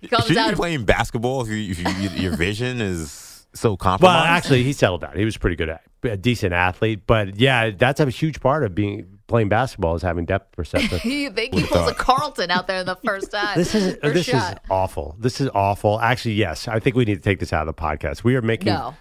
He 0.01 0.09
comes 0.09 0.25
Should 0.25 0.35
you 0.35 0.41
out 0.41 0.49
be 0.49 0.55
playing 0.55 0.83
basketball 0.83 1.43
if, 1.43 1.47
you, 1.47 1.71
if 1.71 1.79
you, 1.79 2.09
your 2.21 2.35
vision 2.35 2.81
is 2.81 3.45
so 3.53 3.77
compromised? 3.77 4.13
Well, 4.15 4.23
actually, 4.25 4.63
he 4.63 4.73
settled 4.73 4.99
down. 5.01 5.15
He 5.15 5.23
was 5.23 5.37
pretty 5.37 5.55
good 5.55 5.69
at 5.69 5.81
a 6.03 6.17
decent 6.17 6.51
athlete, 6.51 7.07
but 7.07 7.37
yeah, 7.39 7.69
that's 7.69 8.01
a 8.01 8.09
huge 8.09 8.41
part 8.41 8.65
of 8.65 8.75
being 8.75 9.19
playing 9.27 9.47
basketball 9.47 9.95
is 9.95 10.01
having 10.01 10.25
depth 10.25 10.51
perception. 10.51 10.99
you 11.09 11.29
think 11.31 11.53
he 11.53 11.65
pulls 11.65 11.89
a. 11.89 11.93
Carlton 11.93 12.51
out 12.51 12.67
there 12.67 12.83
the 12.83 12.97
first 12.97 13.31
time. 13.37 13.57
This 13.57 13.73
is 13.73 13.97
this 14.01 14.25
shot. 14.25 14.53
is 14.53 14.59
awful. 14.69 15.15
This 15.19 15.39
is 15.39 15.49
awful. 15.53 16.01
Actually, 16.01 16.33
yes, 16.35 16.67
I 16.67 16.79
think 16.79 16.97
we 16.97 17.05
need 17.05 17.15
to 17.15 17.21
take 17.21 17.39
this 17.39 17.53
out 17.53 17.65
of 17.65 17.73
the 17.73 17.81
podcast. 17.81 18.25
We 18.25 18.35
are 18.35 18.41
making 18.41 18.73
No. 18.73 18.95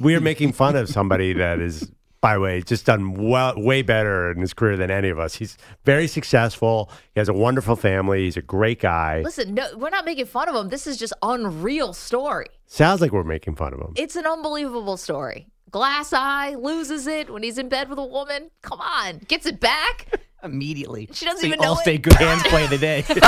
we 0.00 0.14
are 0.14 0.20
making 0.20 0.52
fun 0.52 0.76
of 0.76 0.88
somebody 0.90 1.32
that 1.34 1.60
is, 1.60 1.90
by 2.22 2.34
the 2.34 2.40
way, 2.40 2.62
just 2.62 2.86
done 2.86 3.12
well, 3.14 3.52
way 3.60 3.82
better 3.82 4.30
in 4.30 4.38
his 4.38 4.54
career 4.54 4.76
than 4.78 4.90
any 4.90 5.08
of 5.10 5.18
us. 5.18 5.34
He's 5.34 5.58
very 5.84 6.06
successful. 6.06 6.88
He 7.14 7.20
has 7.20 7.28
a 7.28 7.32
wonderful 7.34 7.76
family. 7.76 8.22
He's 8.22 8.36
a 8.38 8.42
great 8.42 8.80
guy. 8.80 9.20
Listen, 9.22 9.52
no, 9.54 9.66
we're 9.76 9.90
not 9.90 10.04
making 10.06 10.26
fun 10.26 10.48
of 10.48 10.54
him. 10.54 10.68
This 10.70 10.86
is 10.86 10.96
just 10.96 11.12
unreal 11.22 11.92
story. 11.92 12.46
Sounds 12.66 13.00
like 13.00 13.10
we're 13.12 13.24
making 13.24 13.56
fun 13.56 13.74
of 13.74 13.80
him. 13.80 13.92
It's 13.96 14.14
an 14.16 14.24
unbelievable 14.24 14.96
story. 14.96 15.48
Glass 15.70 16.12
eye 16.12 16.54
loses 16.54 17.06
it 17.06 17.28
when 17.28 17.42
he's 17.42 17.58
in 17.58 17.68
bed 17.68 17.90
with 17.90 17.98
a 17.98 18.04
woman. 18.06 18.50
Come 18.62 18.80
on, 18.80 19.18
gets 19.26 19.44
it 19.46 19.58
back. 19.58 20.06
Immediately. 20.44 21.08
She 21.12 21.24
doesn't 21.24 21.40
The 21.40 21.46
even 21.48 21.60
know 21.60 21.74
Allstate 21.74 21.94
it. 21.96 22.02
good 22.02 22.14
hands 22.14 22.42
play 22.44 22.64
of 22.64 22.70
the 22.70 22.78
day. 22.78 23.00
This 23.02 23.18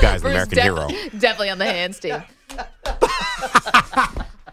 guy's 0.00 0.20
the 0.22 0.28
Bruce 0.28 0.32
American 0.32 0.54
def- 0.54 0.62
hero. 0.64 0.88
Definitely 1.18 1.50
on 1.50 1.58
the 1.58 1.64
hands 1.66 1.98
team. 1.98 2.22